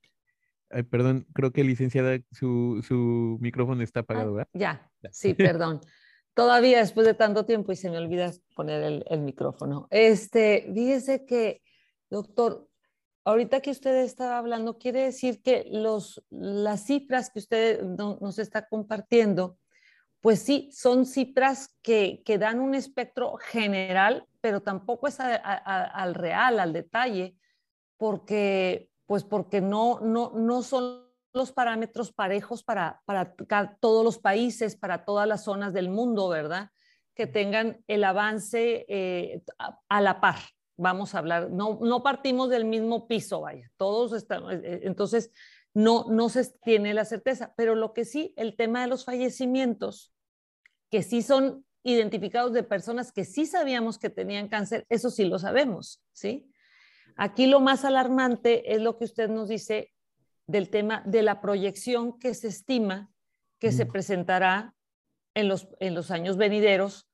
Ay, 0.70 0.82
perdón, 0.82 1.26
creo 1.34 1.52
que 1.52 1.62
licenciada, 1.62 2.18
su, 2.32 2.82
su 2.86 3.36
micrófono 3.40 3.82
está 3.82 4.00
apagado, 4.00 4.32
¿verdad? 4.32 4.48
Ya, 4.54 4.90
sí, 5.10 5.34
perdón. 5.34 5.80
Todavía 6.32 6.78
después 6.78 7.06
de 7.06 7.14
tanto 7.14 7.44
tiempo 7.44 7.70
y 7.70 7.76
se 7.76 7.90
me 7.90 7.98
olvida 7.98 8.32
poner 8.56 8.82
el, 8.82 9.04
el 9.08 9.20
micrófono. 9.20 9.86
Este, 9.90 10.68
fíjese 10.74 11.26
que, 11.26 11.62
doctor, 12.10 12.68
ahorita 13.24 13.60
que 13.60 13.70
usted 13.70 13.96
estaba 13.96 14.38
hablando, 14.38 14.78
quiere 14.78 15.02
decir 15.02 15.42
que 15.42 15.66
los, 15.70 16.22
las 16.30 16.84
cifras 16.84 17.30
que 17.30 17.38
usted 17.38 17.82
nos 17.82 18.38
está 18.38 18.68
compartiendo, 18.68 19.58
pues 20.20 20.40
sí, 20.40 20.70
son 20.72 21.06
cifras 21.06 21.76
que, 21.82 22.22
que 22.24 22.38
dan 22.38 22.60
un 22.60 22.74
espectro 22.74 23.36
general, 23.36 24.26
pero 24.40 24.62
tampoco 24.62 25.08
es 25.08 25.20
a, 25.20 25.34
a, 25.34 25.84
al 25.84 26.14
real, 26.14 26.60
al 26.60 26.72
detalle, 26.72 27.36
porque, 27.96 28.90
pues 29.06 29.24
porque 29.24 29.60
no, 29.60 30.00
no, 30.00 30.32
no 30.34 30.62
son 30.62 31.04
los 31.32 31.52
parámetros 31.52 32.12
parejos 32.12 32.62
para, 32.62 33.02
para 33.06 33.34
todos 33.80 34.04
los 34.04 34.18
países, 34.18 34.76
para 34.76 35.04
todas 35.04 35.26
las 35.26 35.44
zonas 35.44 35.72
del 35.72 35.88
mundo, 35.88 36.28
¿verdad? 36.28 36.70
Que 37.14 37.26
tengan 37.26 37.82
el 37.86 38.04
avance 38.04 38.86
eh, 38.88 39.42
a, 39.58 39.78
a 39.88 40.00
la 40.00 40.20
par 40.20 40.38
vamos 40.76 41.14
a 41.14 41.18
hablar, 41.18 41.50
no, 41.50 41.78
no 41.80 42.02
partimos 42.02 42.50
del 42.50 42.64
mismo 42.64 43.06
piso, 43.06 43.40
vaya, 43.40 43.70
todos 43.76 44.12
estamos, 44.12 44.52
eh, 44.52 44.60
eh, 44.62 44.80
entonces 44.84 45.30
no, 45.72 46.06
no 46.08 46.28
se 46.28 46.44
tiene 46.64 46.94
la 46.94 47.04
certeza, 47.04 47.54
pero 47.56 47.74
lo 47.74 47.92
que 47.92 48.04
sí, 48.04 48.32
el 48.36 48.56
tema 48.56 48.82
de 48.82 48.88
los 48.88 49.04
fallecimientos, 49.04 50.12
que 50.90 51.02
sí 51.02 51.22
son 51.22 51.64
identificados 51.82 52.52
de 52.52 52.62
personas 52.62 53.12
que 53.12 53.24
sí 53.24 53.46
sabíamos 53.46 53.98
que 53.98 54.10
tenían 54.10 54.48
cáncer, 54.48 54.86
eso 54.88 55.10
sí 55.10 55.24
lo 55.24 55.38
sabemos, 55.38 56.02
¿sí? 56.12 56.50
Aquí 57.16 57.46
lo 57.46 57.60
más 57.60 57.84
alarmante 57.84 58.74
es 58.74 58.80
lo 58.80 58.96
que 58.96 59.04
usted 59.04 59.28
nos 59.28 59.48
dice 59.48 59.92
del 60.46 60.70
tema 60.70 61.02
de 61.06 61.22
la 61.22 61.40
proyección 61.40 62.18
que 62.18 62.34
se 62.34 62.48
estima 62.48 63.10
que 63.64 63.72
se 63.72 63.86
presentará 63.86 64.74
en 65.32 65.48
los, 65.48 65.68
en 65.80 65.94
los 65.94 66.10
años 66.10 66.36
venideros 66.36 67.08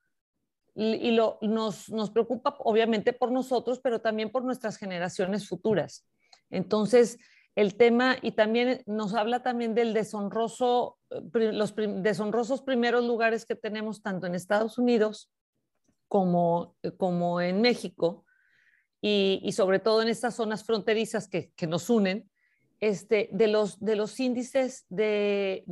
y 0.81 1.11
lo, 1.11 1.37
nos, 1.41 2.09
preocupa 2.11 2.55
obviamente 2.59 3.13
por 3.13 3.31
nosotros, 3.31 3.79
pero 3.79 4.01
también 4.01 4.31
por 4.31 4.43
nuestras 4.43 4.77
generaciones 4.77 5.47
futuras. 5.47 6.07
Entonces, 6.49 7.19
el 7.55 7.75
tema 7.75 8.17
y 8.21 8.31
también 8.31 8.81
nos 8.87 9.13
habla 9.13 9.43
también 9.43 9.75
del 9.75 9.93
deshonroso, 9.93 10.97
los 11.33 11.75
deshonrosos 11.75 12.63
primeros 12.63 13.05
lugares 13.05 13.45
que 13.45 13.55
tenemos 13.55 14.01
tanto 14.01 14.25
en 14.25 14.33
Estados 14.33 14.79
Unidos 14.79 15.31
como, 16.07 16.75
como 16.97 17.41
en 17.41 17.61
México 17.61 18.25
y, 19.01 19.51
sobre 19.51 19.79
todo 19.79 20.01
en 20.01 20.07
estas 20.07 20.35
zonas 20.35 20.63
fronterizas 20.63 21.27
que, 21.27 21.51
nos 21.67 21.91
unen, 21.91 22.27
este, 22.79 23.29
de, 23.31 23.47
los, 23.47 23.79
de 23.79 23.95
los 23.95 24.19
índices 24.19 24.85
de, 24.89 25.63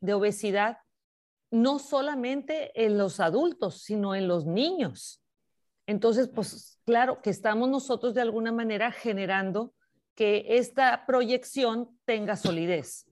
de 0.00 0.14
obesidad 0.14 0.78
no 1.50 1.78
solamente 1.78 2.70
en 2.74 2.96
los 2.96 3.20
adultos, 3.20 3.82
sino 3.82 4.14
en 4.14 4.28
los 4.28 4.46
niños. 4.46 5.22
Entonces, 5.86 6.28
pues 6.28 6.78
claro 6.84 7.20
que 7.20 7.30
estamos 7.30 7.68
nosotros 7.68 8.14
de 8.14 8.20
alguna 8.20 8.52
manera 8.52 8.92
generando 8.92 9.74
que 10.14 10.44
esta 10.48 11.04
proyección 11.06 11.98
tenga 12.04 12.36
solidez. 12.36 13.06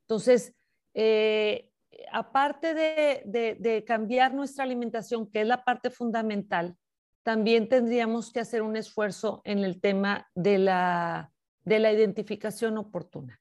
Entonces, 0.00 0.54
eh, 0.94 1.70
aparte 2.10 2.74
de, 2.74 3.84
cambiar 3.86 4.34
nuestra 4.34 4.64
alimentación, 4.64 5.30
que 5.30 5.42
es 5.42 5.46
la 5.46 5.64
parte 5.64 5.90
fundamental, 5.90 6.76
también 7.22 7.68
tendríamos 7.68 8.32
que 8.32 8.40
hacer 8.40 8.62
un 8.62 8.76
esfuerzo 8.76 9.40
en 9.44 9.60
el 9.60 9.80
tema 9.80 10.28
de 10.34 10.58
la, 10.58 11.32
de 11.64 11.78
la 11.78 11.92
identificación 11.92 12.76
oportuna. 12.76 13.40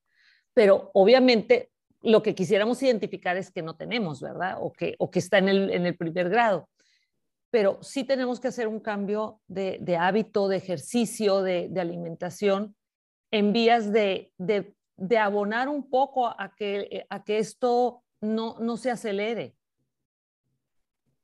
Pero 0.54 0.92
obviamente 0.94 1.73
lo 2.04 2.22
que 2.22 2.36
quisiéramos 2.36 2.84
identificar 2.84 3.38
es 3.38 3.50
que 3.50 3.62
no 3.62 3.76
tenemos, 3.76 4.22
¿verdad? 4.22 4.58
O 4.60 4.74
que, 4.74 4.96
o 5.00 5.10
que 5.10 5.20
está 5.20 5.38
en 5.38 5.48
el, 5.48 5.72
en 5.72 5.86
el 5.86 5.96
primer 5.96 6.30
grado. 6.30 6.70
Pero 7.50 7.82
sí 7.82 8.04
tenemos 8.04 8.40
que 8.40 8.50
hacer 8.50 8.68
un 8.68 8.82
cambio 8.82 9.40
de, 9.48 9.78
de 9.80 9.96
hábito, 9.96 10.50
de 10.50 10.58
ejercicio, 10.58 11.42
de, 11.42 11.72
alimentación, 11.80 12.76
en 13.32 13.54
vías 13.54 13.92
de, 13.94 14.32
de, 14.38 15.18
abonar 15.18 15.70
un 15.70 15.90
poco 15.90 16.28
a 16.28 16.54
que, 16.56 17.06
a 17.10 17.24
que 17.24 17.38
esto 17.38 18.04
no, 18.20 18.58
no 18.60 18.76
se 18.76 18.92
acelere. 18.92 19.56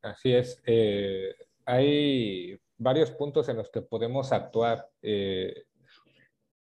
Así 0.02 0.34
es. 0.34 0.62
Eh, 0.66 1.36
hay 1.66 2.58
varios 2.78 3.12
puntos 3.12 3.50
en 3.50 3.58
los 3.58 3.70
que 3.70 3.82
podemos 3.82 4.32
actuar. 4.32 4.90
Eh, 5.02 5.66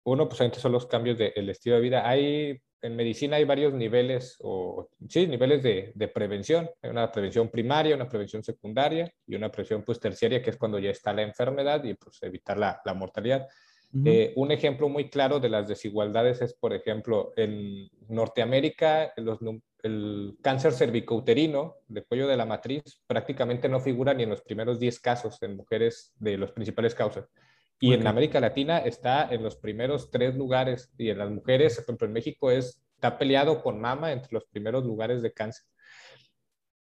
uno, 0.04 0.28
pues, 0.28 0.40
son 0.58 0.72
los 0.72 0.88
cambios 0.88 1.20
del 1.20 1.50
estilo 1.50 1.76
de 1.76 1.82
vida. 1.82 2.10
Hay 2.10 2.62
en 2.82 2.96
medicina 2.96 3.38
hay 3.38 3.46
varios 3.46 3.74
niveles, 3.74 4.38
o 4.42 4.90
sí, 5.08 5.28
niveles 5.28 5.62
de, 5.62 5.92
de, 5.94 6.08
prevención. 6.08 6.70
Hay 6.82 6.90
una 6.90 7.12
prevención 7.12 7.50
primaria, 7.50 7.96
una 7.96 8.10
prevención 8.10 8.44
secundaria 8.44 9.14
y 9.28 9.36
una 9.36 9.52
prevención 9.52 9.84
pues 9.84 10.00
terciaria, 10.00 10.42
que 10.42 10.50
es 10.50 10.58
cuando 10.58 10.80
ya 10.80 10.90
está 10.90 11.14
la 11.14 11.22
enfermedad 11.22 11.84
y 11.84 11.94
pues 11.94 12.18
evitar 12.24 12.58
la, 12.58 12.82
la 12.84 12.94
mortalidad. 12.94 13.48
Uh 13.94 13.98
-huh. 13.98 14.08
eh, 14.08 14.34
un 14.36 14.52
ejemplo 14.52 14.90
muy 14.90 15.10
claro 15.10 15.40
de 15.40 15.50
las 15.50 15.68
desigualdades 15.68 16.42
es, 16.42 16.54
por 16.54 16.74
ejemplo, 16.74 17.34
en 17.36 17.90
Norteamérica, 18.08 19.14
los, 19.18 19.40
el 19.84 20.38
cáncer 20.42 20.74
cervicouterino 20.74 21.78
de 21.88 22.04
cuello 22.04 22.28
de 22.28 22.38
la 22.38 22.46
matriz 22.46 22.84
prácticamente 23.08 23.68
no 23.68 23.80
figura 23.80 24.14
ni 24.14 24.24
en 24.24 24.30
los 24.30 24.42
primeros 24.42 24.80
10 24.80 25.00
casos 25.00 25.42
en 25.42 25.58
mujeres 25.58 26.14
de 26.20 26.38
las 26.38 26.52
principales 26.52 26.96
causas. 26.96 27.30
Y 27.82 27.94
en 27.94 28.06
América 28.06 28.40
Latina 28.40 28.78
está 28.78 29.28
en 29.32 29.42
los 29.42 29.56
primeros 29.56 30.12
tres 30.12 30.36
lugares. 30.36 30.94
Y 31.00 31.10
en 31.10 31.18
las 31.18 31.32
mujeres, 31.32 31.76
por 31.78 31.84
ejemplo, 31.84 32.08
en 32.08 32.14
México 32.14 32.52
es, 32.52 32.80
está 32.94 33.18
peleado 33.18 33.64
con 33.64 33.82
mama 33.82 34.12
entre 34.12 34.32
los 34.34 34.46
primeros 34.46 34.86
lugares 34.86 35.24
de 35.24 35.34
cáncer. 35.34 35.66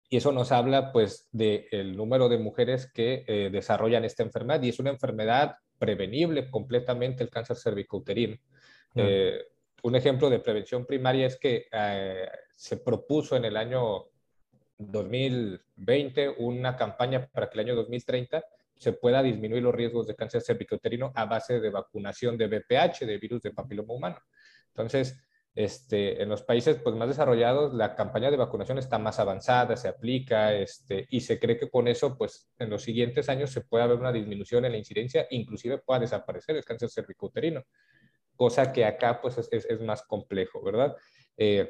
Y 0.10 0.18
eso 0.18 0.32
nos 0.32 0.52
habla, 0.52 0.92
pues, 0.92 1.30
del 1.32 1.68
de 1.70 1.84
número 1.84 2.28
de 2.28 2.40
mujeres 2.40 2.92
que 2.92 3.24
eh, 3.28 3.52
desarrollan 3.52 4.04
esta 4.04 4.24
enfermedad. 4.24 4.64
Y 4.64 4.70
es 4.70 4.80
una 4.80 4.90
enfermedad 4.90 5.58
prevenible 5.78 6.50
completamente, 6.50 7.24
el 7.24 7.30
cáncer 7.30 7.56
cervicouterino. 7.56 8.34
Uh 8.34 9.00
-huh. 9.00 9.06
eh, 9.08 9.42
un 9.84 9.96
ejemplo 9.96 10.28
de 10.32 10.40
prevención 10.40 10.88
primaria 10.88 11.28
es 11.28 11.38
que 11.38 11.68
eh, 11.72 12.28
se 12.56 12.78
propuso 12.78 13.36
en 13.36 13.46
el 13.46 13.56
año 13.56 14.06
2020 14.80 16.30
una 16.40 16.76
campaña 16.76 17.30
para 17.32 17.48
que 17.48 17.60
el 17.60 17.68
año 17.68 17.76
2030 17.76 18.44
se 18.80 18.94
pueda 18.94 19.22
disminuir 19.22 19.62
los 19.62 19.76
riesgos 19.76 20.08
de 20.08 20.16
cáncer 20.16 20.42
cervicouterino 20.42 21.12
a 21.14 21.26
base 21.26 21.60
de 21.60 21.70
vacunación 21.70 22.38
de 22.38 22.48
VPH, 22.48 23.06
de 23.06 23.18
virus 23.18 23.42
de 23.42 23.52
papiloma 23.52 23.94
humano. 23.94 24.18
Entonces, 24.70 25.20
este, 25.54 26.22
en 26.22 26.30
los 26.30 26.44
países 26.44 26.78
pues, 26.82 26.96
más 26.96 27.10
desarrollados, 27.10 27.74
la 27.74 27.94
campaña 27.94 28.32
de 28.32 28.38
vacunación 28.38 28.78
está 28.78 28.98
más 28.98 29.20
avanzada, 29.20 29.76
se 29.76 29.90
aplica 29.90 30.54
este, 30.54 31.06
y 31.10 31.20
se 31.20 31.40
cree 31.40 31.58
que 31.58 31.70
con 31.70 31.90
eso, 31.90 32.18
pues 32.18 32.54
en 32.58 32.70
los 32.70 32.84
siguientes 32.84 33.28
años 33.28 33.52
se 33.52 33.62
puede 33.62 33.84
haber 33.84 33.98
una 33.98 34.14
disminución 34.14 34.64
en 34.64 34.72
la 34.72 34.78
incidencia, 34.78 35.28
inclusive 35.30 35.80
pueda 35.80 36.00
desaparecer 36.00 36.56
el 36.56 36.64
cáncer 36.64 36.90
cervicouterino, 36.90 37.66
cosa 38.38 38.72
que 38.72 38.86
acá 38.86 39.20
pues 39.20 39.38
es, 39.38 39.50
es, 39.52 39.66
es 39.66 39.82
más 39.82 40.04
complejo, 40.04 40.64
¿verdad? 40.64 40.96
Eh, 41.36 41.70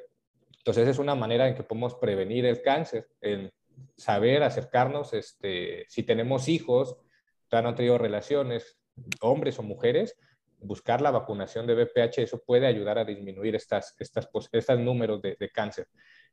entonces 0.60 0.88
es 0.88 1.00
una 1.00 1.16
manera 1.16 1.48
en 1.48 1.56
que 1.56 1.64
podemos 1.64 1.96
prevenir 1.96 2.46
el 2.46 2.62
cáncer, 2.62 3.08
saber 3.98 4.44
acercarnos, 4.44 5.14
este, 5.14 5.86
si 5.88 6.04
tenemos 6.04 6.48
hijos, 6.48 6.98
ya 7.52 7.62
no 7.62 7.70
han 7.70 7.76
tenido 7.76 7.98
relaciones, 7.98 8.80
hombres 9.22 9.60
o 9.60 9.64
mujeres, 9.64 10.16
buscar 10.62 11.02
la 11.02 11.12
vacunación 11.12 11.68
de 11.68 11.76
BPH, 11.76 12.20
eso 12.20 12.44
puede 12.46 12.68
ayudar 12.68 12.98
a 12.98 13.06
disminuir 13.06 13.56
estas, 13.56 13.96
estas, 14.00 14.30
estos 14.52 14.80
números 14.80 15.22
de, 15.22 15.52
cáncer. 15.54 15.88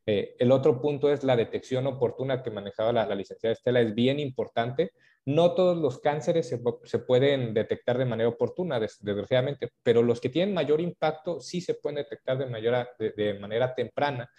Eh, 0.04 0.36
el 0.38 0.52
otro 0.52 0.80
punto 0.80 1.12
es 1.12 1.24
la 1.24 1.36
detección 1.36 1.86
oportuna 1.86 2.42
que 2.42 2.50
manejaba 2.50 2.92
la, 2.92 3.14
licenciada 3.14 3.54
Estela, 3.54 3.80
es 3.80 3.94
bien 3.94 4.20
importante. 4.20 4.92
No 5.24 5.54
todos 5.54 5.76
los 5.76 5.98
cánceres 5.98 6.48
se, 6.48 6.98
pueden 7.00 7.52
detectar 7.52 7.98
de 7.98 8.04
manera 8.04 8.28
oportuna, 8.28 8.78
desgraciadamente, 8.78 9.70
pero 9.82 10.02
los 10.02 10.20
que 10.20 10.28
tienen 10.28 10.54
mayor 10.54 10.80
impacto 10.80 11.40
sí 11.40 11.60
se 11.60 11.74
pueden 11.74 11.96
detectar 11.96 12.38
de, 12.38 12.46
mayor, 12.46 12.88
de 12.98 13.38
manera 13.40 13.74
temprana 13.74 14.30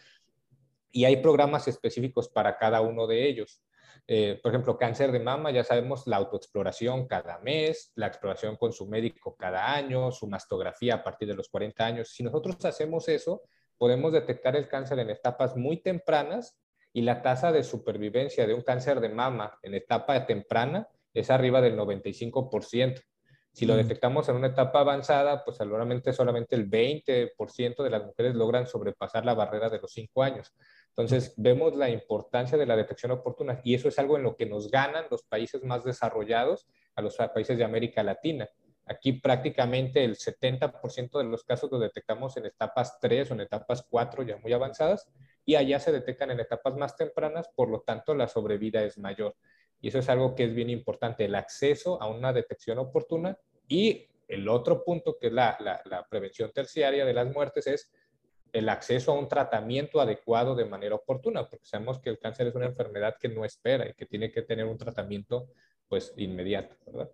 y 0.97 1.05
hay 1.05 1.17
programas 1.17 1.67
específicos 1.67 2.27
para 2.27 2.57
cada 2.57 2.81
uno 2.81 3.05
de 3.05 3.29
ellos. 3.29 3.61
Eh, 4.07 4.39
por 4.41 4.51
ejemplo, 4.51 4.79
cáncer 4.79 5.11
de 5.11 5.19
mama, 5.19 5.51
ya 5.51 5.63
sabemos 5.63 6.07
la 6.07 6.17
autoexploración 6.17 7.05
cada 7.05 7.37
mes, 7.37 7.91
la 7.93 8.07
exploración 8.07 8.55
con 8.55 8.73
su 8.73 8.87
médico 8.87 9.35
cada 9.37 9.75
año, 9.75 10.11
su 10.11 10.25
mastografía 10.25 10.95
a 10.95 11.03
partir 11.03 11.27
de 11.27 11.35
los 11.35 11.49
40 11.49 11.85
años. 11.85 12.09
Si 12.09 12.23
nosotros 12.23 12.65
hacemos 12.65 13.07
eso, 13.09 13.43
podemos 13.77 14.11
detectar 14.11 14.55
el 14.55 14.67
cáncer 14.67 14.97
en 14.97 15.11
etapas 15.11 15.55
muy 15.55 15.83
tempranas 15.83 16.59
y 16.91 17.03
la 17.03 17.21
tasa 17.21 17.51
de 17.51 17.63
supervivencia 17.63 18.47
de 18.47 18.55
un 18.55 18.61
cáncer 18.61 18.99
de 18.99 19.09
mama 19.09 19.59
en 19.61 19.75
etapa 19.75 20.25
temprana 20.25 20.87
es 21.13 21.29
arriba 21.29 21.61
del 21.61 21.77
95%. 21.77 23.03
Si 23.57 23.65
lo 23.65 23.73
mm. 23.73 23.77
detectamos 23.77 24.29
en 24.29 24.35
una 24.35 24.47
etapa 24.47 24.81
avanzada, 24.81 25.43
pues 25.43 25.57
seguramente 25.57 26.13
solamente 26.13 26.55
el 26.55 26.69
20% 26.69 27.83
de 27.83 27.89
las 27.89 28.03
mujeres 28.03 28.35
logran 28.35 28.67
sobrepasar 28.67 29.25
la 29.25 29.33
barrera 29.33 29.67
de 29.67 29.79
los 29.79 29.91
5 29.93 30.21
años. 30.21 30.53
Entonces, 30.97 31.35
vemos 31.37 31.75
la 31.75 31.91
importancia 31.91 32.57
de 32.57 32.65
la 32.65 32.75
detección 32.75 33.11
oportuna 33.11 33.61
y 33.63 33.75
eso 33.75 33.87
es 33.87 33.99
algo 33.99 34.17
en 34.17 34.23
lo 34.23 34.35
que 34.35 34.47
nos 34.47 34.71
ganan 34.71 35.05
los 35.11 35.21
países 35.21 35.63
más 35.63 35.83
desarrollados 35.83 36.67
a 36.95 37.03
los 37.03 37.15
países 37.17 37.55
de 37.55 37.63
América 37.63 38.01
Latina. 38.01 38.49
Aquí 38.83 39.13
prácticamente 39.13 40.03
el 40.03 40.15
70% 40.15 41.19
de 41.19 41.25
los 41.25 41.43
casos 41.43 41.71
los 41.71 41.81
detectamos 41.81 42.35
en 42.37 42.47
etapas 42.47 42.99
3 42.99 43.29
o 43.29 43.33
en 43.35 43.41
etapas 43.41 43.85
4 43.87 44.23
ya 44.23 44.37
muy 44.37 44.51
avanzadas 44.53 45.07
y 45.45 45.53
allá 45.53 45.79
se 45.79 45.91
detectan 45.91 46.31
en 46.31 46.39
etapas 46.39 46.75
más 46.77 46.95
tempranas, 46.95 47.47
por 47.49 47.69
lo 47.69 47.81
tanto 47.81 48.15
la 48.15 48.27
sobrevida 48.27 48.81
es 48.81 48.97
mayor. 48.97 49.35
Y 49.79 49.89
eso 49.89 49.99
es 49.99 50.09
algo 50.09 50.33
que 50.33 50.45
es 50.45 50.55
bien 50.55 50.71
importante, 50.71 51.25
el 51.25 51.35
acceso 51.35 52.01
a 52.01 52.09
una 52.09 52.33
detección 52.33 52.79
oportuna 52.79 53.37
y 53.67 54.07
el 54.27 54.49
otro 54.49 54.83
punto 54.83 55.15
que 55.19 55.27
es 55.27 55.33
la, 55.33 55.57
la, 55.59 55.79
la 55.85 56.07
prevención 56.07 56.51
terciaria 56.51 57.05
de 57.05 57.13
las 57.13 57.31
muertes 57.31 57.67
es 57.67 57.91
el 58.57 58.69
acceso 58.69 59.11
a 59.11 59.19
un 59.19 59.27
tratamiento 59.27 60.01
adecuado 60.01 60.55
de 60.55 60.65
manera 60.65 60.95
oportuna, 60.95 61.47
porque 61.47 61.65
sabemos 61.65 61.99
que 61.99 62.09
el 62.09 62.19
cáncer 62.19 62.47
es 62.47 62.55
una 62.55 62.65
enfermedad 62.65 63.15
que 63.19 63.29
no 63.29 63.45
espera 63.45 63.87
y 63.87 63.93
que 63.93 64.05
tiene 64.05 64.31
que 64.31 64.41
tener 64.41 64.65
un 64.65 64.77
tratamiento 64.77 65.49
pues 65.87 66.13
inmediato, 66.17 66.75
¿verdad? 66.85 67.11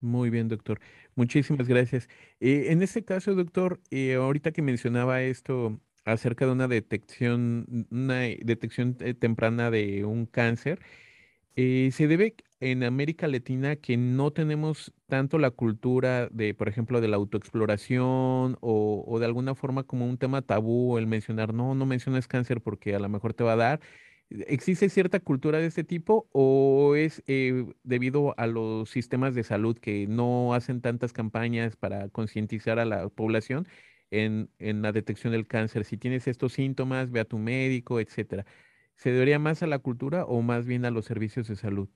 Muy 0.00 0.30
bien, 0.30 0.48
doctor. 0.48 0.80
Muchísimas 1.14 1.68
gracias. 1.68 2.08
Eh, 2.40 2.66
en 2.68 2.82
este 2.82 3.04
caso, 3.04 3.34
doctor, 3.34 3.80
eh, 3.90 4.14
ahorita 4.14 4.52
que 4.52 4.62
mencionaba 4.62 5.22
esto 5.22 5.78
acerca 6.04 6.46
de 6.46 6.52
una 6.52 6.68
detección, 6.68 7.86
una 7.90 8.20
detección 8.20 8.96
eh, 9.00 9.12
temprana 9.14 9.70
de 9.70 10.04
un 10.04 10.26
cáncer, 10.26 10.80
se 11.54 12.06
debe 12.08 12.36
en 12.60 12.84
América 12.84 13.26
Latina 13.28 13.76
que 13.76 13.96
no 13.96 14.32
tenemos 14.32 14.92
tanto 15.08 15.38
la 15.38 15.50
cultura 15.50 16.28
de, 16.28 16.54
por 16.54 16.68
ejemplo, 16.68 17.00
de 17.00 17.08
la 17.08 17.16
autoexploración 17.16 18.58
o, 18.60 19.16
de 19.18 19.26
alguna 19.26 19.54
forma 19.54 19.84
como 19.84 20.06
un 20.06 20.18
tema 20.18 20.42
tabú 20.42 20.98
el 20.98 21.06
mencionar, 21.06 21.54
no, 21.54 21.74
no 21.74 21.86
menciones 21.86 22.28
cáncer 22.28 22.60
porque 22.60 22.94
a 22.94 22.98
lo 23.00 23.08
mejor 23.08 23.34
te 23.34 23.44
va 23.44 23.54
a 23.54 23.56
dar. 23.56 23.80
¿Existe 24.30 24.88
cierta 24.90 25.18
cultura 25.20 25.58
de 25.58 25.66
este 25.66 25.82
tipo 25.84 26.28
o 26.32 26.94
es 26.94 27.22
eh, 27.26 27.66
debido 27.82 28.34
a 28.38 28.46
los 28.46 28.88
sistemas 28.90 29.34
de 29.34 29.42
salud 29.42 29.76
que 29.78 30.06
no 30.06 30.54
hacen 30.54 30.80
tantas 30.80 31.12
campañas 31.12 31.76
para 31.76 32.08
concientizar 32.10 32.78
a 32.78 32.84
la 32.84 33.08
población 33.08 33.66
en, 34.10 34.50
en 34.58 34.82
la 34.82 34.92
detección 34.92 35.32
del 35.32 35.46
cáncer? 35.48 35.84
Si 35.84 35.96
tienes 35.98 36.28
estos 36.28 36.52
síntomas, 36.52 37.10
ve 37.10 37.20
a 37.20 37.24
tu 37.24 37.38
médico, 37.38 37.98
etcétera. 38.00 38.46
¿Se 38.96 39.10
debería 39.10 39.38
más 39.40 39.62
a 39.62 39.66
la 39.66 39.78
cultura 39.80 40.24
o 40.26 40.42
más 40.42 40.66
bien 40.66 40.84
a 40.84 40.90
los 40.92 41.06
servicios 41.06 41.48
de 41.48 41.56
salud? 41.56 41.88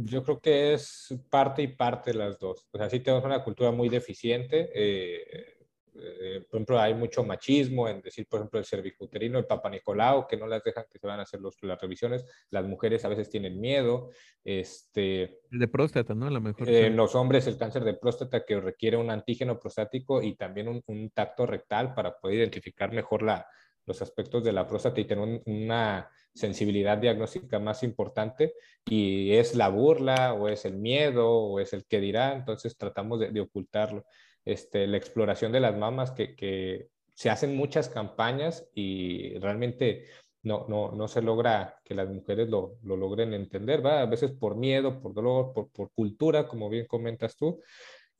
Yo 0.00 0.22
creo 0.22 0.38
que 0.40 0.74
es 0.74 1.12
parte 1.28 1.62
y 1.62 1.68
parte 1.68 2.12
de 2.12 2.18
las 2.18 2.38
dos. 2.38 2.68
O 2.70 2.78
sea, 2.78 2.88
sí 2.88 3.00
tenemos 3.00 3.24
una 3.24 3.42
cultura 3.42 3.72
muy 3.72 3.88
deficiente. 3.88 4.70
Eh, 4.72 5.56
eh, 6.00 6.44
por 6.48 6.58
ejemplo, 6.58 6.78
hay 6.78 6.94
mucho 6.94 7.24
machismo 7.24 7.88
en 7.88 8.00
decir, 8.00 8.26
por 8.28 8.38
ejemplo, 8.38 8.60
el 8.60 8.64
cervicuterino, 8.64 9.38
el 9.38 9.46
Papa 9.46 9.68
Nicolau, 9.68 10.28
que 10.28 10.36
no 10.36 10.46
las 10.46 10.62
dejan 10.62 10.84
que 10.88 11.00
se 11.00 11.06
van 11.06 11.18
a 11.18 11.24
hacer 11.24 11.40
los, 11.40 11.56
las 11.62 11.80
revisiones. 11.80 12.24
Las 12.50 12.64
mujeres 12.64 13.04
a 13.04 13.08
veces 13.08 13.28
tienen 13.28 13.60
miedo. 13.60 14.10
Este, 14.44 15.40
el 15.50 15.58
de 15.58 15.68
próstata, 15.68 16.14
¿no? 16.14 16.26
A 16.26 16.30
lo 16.30 16.40
mejor. 16.40 16.68
En 16.68 16.94
los 16.94 17.16
hombres, 17.16 17.48
el 17.48 17.58
cáncer 17.58 17.82
de 17.82 17.94
próstata 17.94 18.44
que 18.44 18.60
requiere 18.60 18.96
un 18.96 19.10
antígeno 19.10 19.58
prostático 19.58 20.22
y 20.22 20.36
también 20.36 20.68
un, 20.68 20.82
un 20.86 21.10
tacto 21.10 21.44
rectal 21.44 21.92
para 21.94 22.16
poder 22.16 22.38
identificar 22.38 22.92
mejor 22.92 23.22
la, 23.22 23.48
los 23.88 24.02
aspectos 24.02 24.44
de 24.44 24.52
la 24.52 24.66
próstata 24.68 25.00
y 25.00 25.06
tener 25.06 25.42
una 25.46 26.10
sensibilidad 26.34 26.98
diagnóstica 26.98 27.58
más 27.58 27.82
importante 27.82 28.54
y 28.84 29.32
es 29.32 29.56
la 29.56 29.68
burla 29.68 30.34
o 30.34 30.48
es 30.48 30.64
el 30.64 30.76
miedo 30.76 31.28
o 31.28 31.58
es 31.58 31.72
el 31.72 31.86
que 31.86 32.00
dirá, 32.00 32.34
entonces 32.34 32.76
tratamos 32.76 33.18
de, 33.18 33.40
ocultarlo. 33.40 34.04
Este, 34.44 34.86
la 34.86 34.96
exploración 34.96 35.52
de 35.52 35.60
las 35.60 35.76
mamas, 35.76 36.12
que, 36.12 36.88
se 37.14 37.30
hacen 37.30 37.56
muchas 37.56 37.88
campañas 37.88 38.70
y 38.74 39.36
realmente 39.40 40.04
no, 40.44 40.66
no, 40.68 40.92
no 40.92 41.08
se 41.08 41.20
logra 41.20 41.80
que 41.82 41.96
las 41.96 42.08
mujeres 42.08 42.48
lo, 42.48 42.78
lo 42.84 42.96
logren 42.96 43.34
entender, 43.34 43.84
¿va? 43.84 44.02
a 44.02 44.06
veces 44.06 44.30
por 44.30 44.54
miedo, 44.54 45.00
por 45.00 45.14
dolor, 45.14 45.52
por, 45.52 45.68
por 45.70 45.90
cultura, 45.90 46.46
como 46.46 46.68
bien 46.68 46.86
comentas 46.86 47.34
tú, 47.34 47.60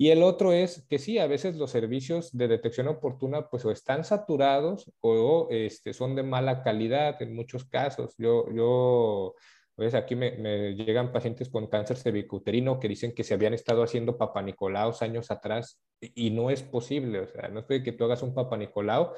y 0.01 0.11
el 0.11 0.23
otro 0.23 0.53
es 0.53 0.87
que 0.89 1.01
sí, 1.01 1.19
a 1.19 1.27
veces 1.27 1.57
los 1.57 1.73
servicios 1.73 2.31
de 2.37 2.47
detección 2.47 2.87
oportuna 2.87 3.51
pues 3.51 3.65
o 3.65 3.73
están 3.73 4.05
saturados 4.05 4.93
o 5.01 5.49
este, 5.51 5.93
son 5.93 6.15
de 6.15 6.23
mala 6.23 6.63
calidad 6.63 7.21
en 7.21 7.35
muchos 7.35 7.65
casos. 7.65 8.15
Yo, 8.17 8.47
yo 8.55 9.35
pues 9.75 9.95
aquí 9.95 10.15
me, 10.15 10.75
llegan 10.77 11.11
pacientes 11.11 11.49
con 11.49 11.67
cáncer 11.67 11.97
cervicuterino 11.97 12.79
que 12.79 12.89
dicen 12.89 13.13
que 13.13 13.25
se 13.25 13.35
habían 13.35 13.55
estado 13.55 13.83
haciendo 13.83 14.17
papanicolaos 14.17 15.03
años 15.03 15.33
atrás 15.33 15.81
y, 16.01 16.31
no 16.31 16.51
es 16.51 16.63
posible. 16.63 17.19
O 17.19 17.27
sea, 17.27 17.49
no 17.49 17.67
es 17.69 17.83
que 17.83 17.93
tú 17.93 18.05
hagas 18.05 18.23
un 18.23 18.35
papanicolao 18.35 19.15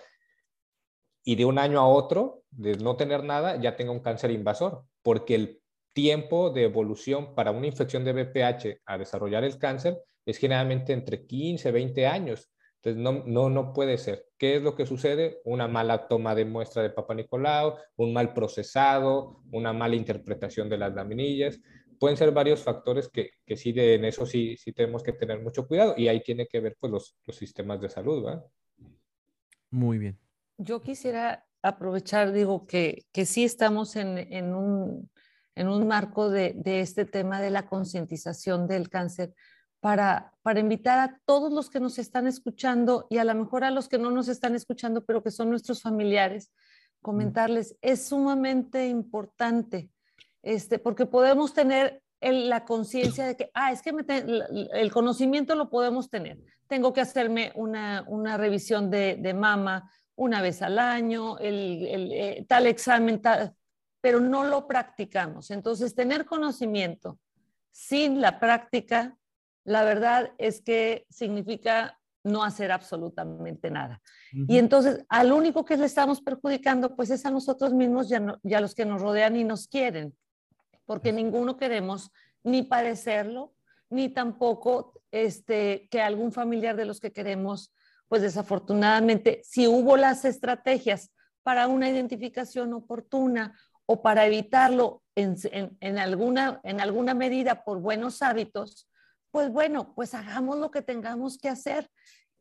y 1.25 1.37
de 1.37 1.45
un 1.45 1.59
año 1.59 1.79
a 1.79 1.87
otro, 1.87 2.43
de 2.51 2.77
no 2.77 2.97
tener 2.97 3.23
nada, 3.23 3.61
ya 3.61 3.77
tenga 3.77 3.93
un 3.93 4.01
cáncer 4.01 4.31
invasor, 4.31 4.85
porque 5.03 5.35
el 5.35 5.63
tiempo 5.93 6.49
de 6.49 6.65
evolución 6.65 7.35
para 7.35 7.51
una 7.51 7.67
infección 7.67 8.03
de 8.03 8.15
BPH 8.15 8.81
a 8.87 8.97
desarrollar 8.97 9.45
el 9.45 9.59
cáncer 9.59 10.03
es 10.25 10.39
generalmente 10.39 10.93
entre 10.93 11.27
15, 11.27 11.71
20 11.71 12.07
años. 12.07 12.51
Entonces, 12.83 13.03
no, 13.03 13.25
no, 13.27 13.51
no 13.51 13.73
puede 13.75 13.99
ser. 13.99 14.27
¿Qué 14.39 14.57
es 14.57 14.63
lo 14.63 14.75
que 14.75 14.87
sucede? 14.87 15.41
Una 15.45 15.69
mala 15.69 16.09
toma 16.09 16.35
de 16.35 16.47
muestra 16.47 16.83
de 16.83 16.91
Papa 16.91 17.15
Nicolau, 17.15 17.77
un 17.97 18.15
mal 18.15 18.33
procesado, 18.33 19.43
una 19.53 19.75
mala 19.75 19.97
interpretación 19.97 20.71
de 20.71 20.79
las 20.79 20.95
laminillas. 20.95 21.61
Pueden 21.99 22.17
ser 22.17 22.33
varios 22.33 22.63
factores 22.63 23.11
que, 23.11 23.33
que 23.45 23.57
sí, 23.57 23.73
de, 23.73 23.97
en 23.97 24.07
eso 24.07 24.25
sí, 24.25 24.57
sí 24.57 24.73
tenemos 24.73 25.03
que 25.03 25.13
tener 25.13 25.43
mucho 25.43 25.69
cuidado 25.69 25.93
y 25.95 26.09
ahí 26.09 26.23
tiene 26.23 26.47
que 26.47 26.61
ver 26.61 26.77
pues, 26.81 26.91
los, 26.91 27.19
los 27.27 27.37
sistemas 27.37 27.83
de 27.83 27.91
salud. 27.91 28.25
¿verdad? 28.25 28.47
Muy 29.71 29.99
bien. 29.99 30.19
Yo 30.57 30.81
quisiera 30.81 31.47
aprovechar, 31.63 32.33
digo, 32.33 32.67
que, 32.67 33.05
que 33.13 33.27
sí 33.27 33.45
estamos 33.45 33.97
en, 33.97 34.17
en, 34.17 34.55
un, 34.55 35.11
en 35.55 35.69
un 35.69 35.87
marco 35.87 36.31
de, 36.31 36.55
de 36.57 36.81
este 36.81 37.05
tema 37.05 37.43
de 37.43 37.51
la 37.51 37.67
concientización 37.67 38.67
del 38.67 38.89
cáncer, 38.89 39.35
para, 39.81 40.35
para 40.43 40.61
invitar 40.61 40.99
a 40.99 41.21
todos 41.25 41.53
los 41.53 41.71
que 41.71 41.81
nos 41.81 41.99
están 41.99 42.27
escuchando 42.27 43.07
y 43.11 43.19
a 43.19 43.25
lo 43.25 43.35
mejor 43.35 43.65
a 43.65 43.71
los 43.71 43.89
que 43.89 43.99
no 43.99 44.11
nos 44.11 44.29
están 44.29 44.55
escuchando, 44.55 45.05
pero 45.05 45.23
que 45.23 45.31
son 45.31 45.49
nuestros 45.51 45.83
familiares, 45.83 46.53
comentarles, 47.01 47.77
es 47.81 48.07
sumamente 48.07 48.87
importante, 48.89 49.91
este, 50.43 50.79
porque 50.79 51.07
podemos 51.07 51.55
tener 51.55 52.03
la 52.21 52.67
conciencia 52.67 53.27
de 53.27 53.37
que, 53.37 53.51
ah, 53.55 53.73
es 53.73 53.81
que 53.81 53.95
el 54.75 54.93
conocimiento 54.93 55.55
lo 55.55 55.71
podemos 55.71 56.11
tener. 56.11 56.39
Tengo 56.67 56.93
que 56.93 57.01
hacerme 57.01 57.51
una, 57.55 58.05
una 58.07 58.37
revisión 58.37 58.91
de, 58.91 59.17
de, 59.17 59.33
mama 59.33 59.91
una 60.17 60.43
vez 60.43 60.61
al 60.61 60.79
año, 60.79 61.39
el, 61.39 61.87
el 61.87 62.13
eh, 62.13 62.47
tal 62.47 62.67
examen, 62.67 63.23
pero 64.03 64.21
no 64.21 64.45
lo 64.45 64.67
practicamos. 64.67 65.51
Entonces, 65.51 65.95
tener 65.95 66.27
conocimiento 66.27 67.19
sin 67.71 68.21
la 68.21 68.39
práctica 68.39 69.17
la 69.65 69.85
verdad 69.85 70.33
es 70.39 70.61
que 70.61 71.07
significa 71.11 71.99
no 72.23 72.45
hacer 72.45 72.71
absolutamente 72.71 73.71
nada. 73.71 74.03
Y 74.33 74.59
entonces, 74.59 75.05
al 75.09 75.33
único 75.33 75.65
que 75.65 75.77
le 75.77 75.87
estamos 75.87 76.21
perjudicando, 76.21 76.95
pues 76.95 77.11
es 77.11 77.25
a 77.25 77.31
nosotros 77.31 77.73
mismos 77.73 78.11
y 78.11 78.55
a, 78.55 78.61
los 78.61 78.75
que 78.75 78.85
nos 78.85 79.01
rodean 79.01 79.37
y 79.37 79.45
nos 79.45 79.67
quieren, 79.67 80.15
porque 80.85 81.13
ninguno 81.13 81.57
queremos 81.57 82.11
ni 82.43 82.63
padecerlo, 82.63 83.55
ni 83.89 84.09
tampoco 84.09 85.03
este, 85.11 85.89
que 85.91 86.03
algún 86.03 86.33
familiar 86.33 86.77
de 86.77 86.85
los 86.85 87.01
que 87.01 87.13
queremos, 87.13 87.73
pues 88.09 88.23
desafortunadamente, 88.23 89.41
si 89.45 89.67
hubo 89.67 89.97
las 89.97 90.25
estrategias 90.25 91.11
para 91.43 91.69
una 91.69 91.89
identificación 91.89 92.73
oportuna 92.75 93.59
o 93.87 94.03
para 94.03 94.27
evitarlo 94.27 95.03
en, 95.17 95.99
alguna, 95.99 96.61
en 96.63 96.81
alguna 96.81 97.15
medida 97.15 97.65
por 97.65 97.81
buenos 97.81 98.23
hábitos, 98.23 98.89
pues 99.31 99.51
bueno, 99.51 99.95
pues 99.95 100.15
hagamos 100.15 100.59
lo 100.59 100.71
que 100.71 100.83
tengamos 100.83 101.39
que 101.39 101.49
hacer. 101.49 101.91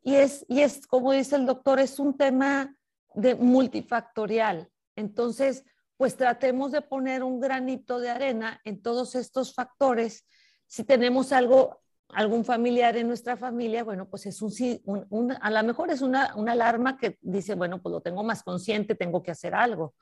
Y 0.01 0.15
es, 0.15 0.45
y 0.47 0.61
es 0.61 0.87
como 0.87 1.11
dice 1.11 1.35
el 1.35 1.45
doctor, 1.45 1.79
es 1.79 1.99
un 1.99 2.17
tema 2.17 2.75
de 3.13 3.35
multifactorial. 3.35 4.69
Entonces, 4.95 5.65
pues 5.97 6.15
tratemos 6.15 6.71
de 6.71 6.81
poner 6.81 7.23
un 7.23 7.39
granito 7.39 7.99
de 7.99 8.09
arena 8.09 8.61
en 8.63 8.81
todos 8.81 9.15
estos 9.15 9.53
factores. 9.53 10.25
Si 10.65 10.83
tenemos 10.83 11.33
algo, 11.33 11.81
algún 12.09 12.45
familiar 12.45 12.95
en 12.95 13.07
nuestra 13.07 13.35
familia, 13.35 13.83
bueno, 13.83 14.09
pues 14.09 14.25
es 14.25 14.41
un, 14.41 15.37
a 15.41 15.51
lo 15.51 15.63
mejor 15.63 15.91
es 15.91 16.01
una, 16.01 16.33
una 16.35 16.53
alarma 16.53 16.97
que 16.97 17.17
dice, 17.21 17.55
bueno, 17.55 17.81
pues 17.81 17.91
lo 17.91 18.01
tengo 18.01 18.23
más 18.23 18.43
consciente, 18.43 18.95
tengo 18.95 19.21
que 19.21 19.31
hacer 19.31 19.53
algo. 19.53 19.93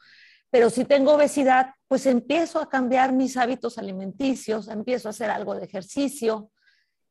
Pero 0.50 0.69
si 0.69 0.86
tengo 0.86 1.13
obesidad, 1.13 1.73
pues 1.88 2.06
empiezo 2.06 2.62
a 2.62 2.69
cambiar 2.69 3.12
mis 3.12 3.36
hábitos 3.36 3.78
alimenticios, 3.78 4.67
empiezo 4.67 5.10
a 5.10 5.12
hacer 5.12 5.30
algo 5.30 5.56
de 5.56 5.65
ejercicio, 5.65 6.52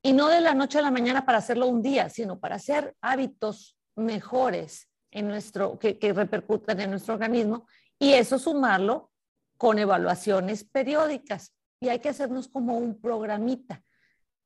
y 0.02 0.12
no 0.12 0.28
de 0.28 0.40
la 0.40 0.54
noche 0.54 0.78
a 0.78 0.82
la 0.82 0.90
mañana 0.90 1.24
para 1.24 1.38
hacerlo 1.38 1.66
un 1.66 1.82
día, 1.82 2.08
sino 2.08 2.38
para 2.38 2.56
hacer 2.56 2.94
hábitos 3.00 3.76
mejores 3.96 4.88
en 5.10 5.28
nuestro, 5.28 5.78
que, 5.78 5.98
que 5.98 6.12
repercutan 6.12 6.80
en 6.80 6.90
nuestro 6.90 7.14
organismo 7.14 7.66
y 7.98 8.12
eso 8.12 8.38
sumarlo 8.38 9.10
con 9.56 9.78
evaluaciones 9.78 10.64
periódicas. 10.64 11.52
Y 11.80 11.88
hay 11.88 11.98
que 11.98 12.08
hacernos 12.08 12.48
como 12.48 12.76
un 12.78 13.00
programita. 13.00 13.82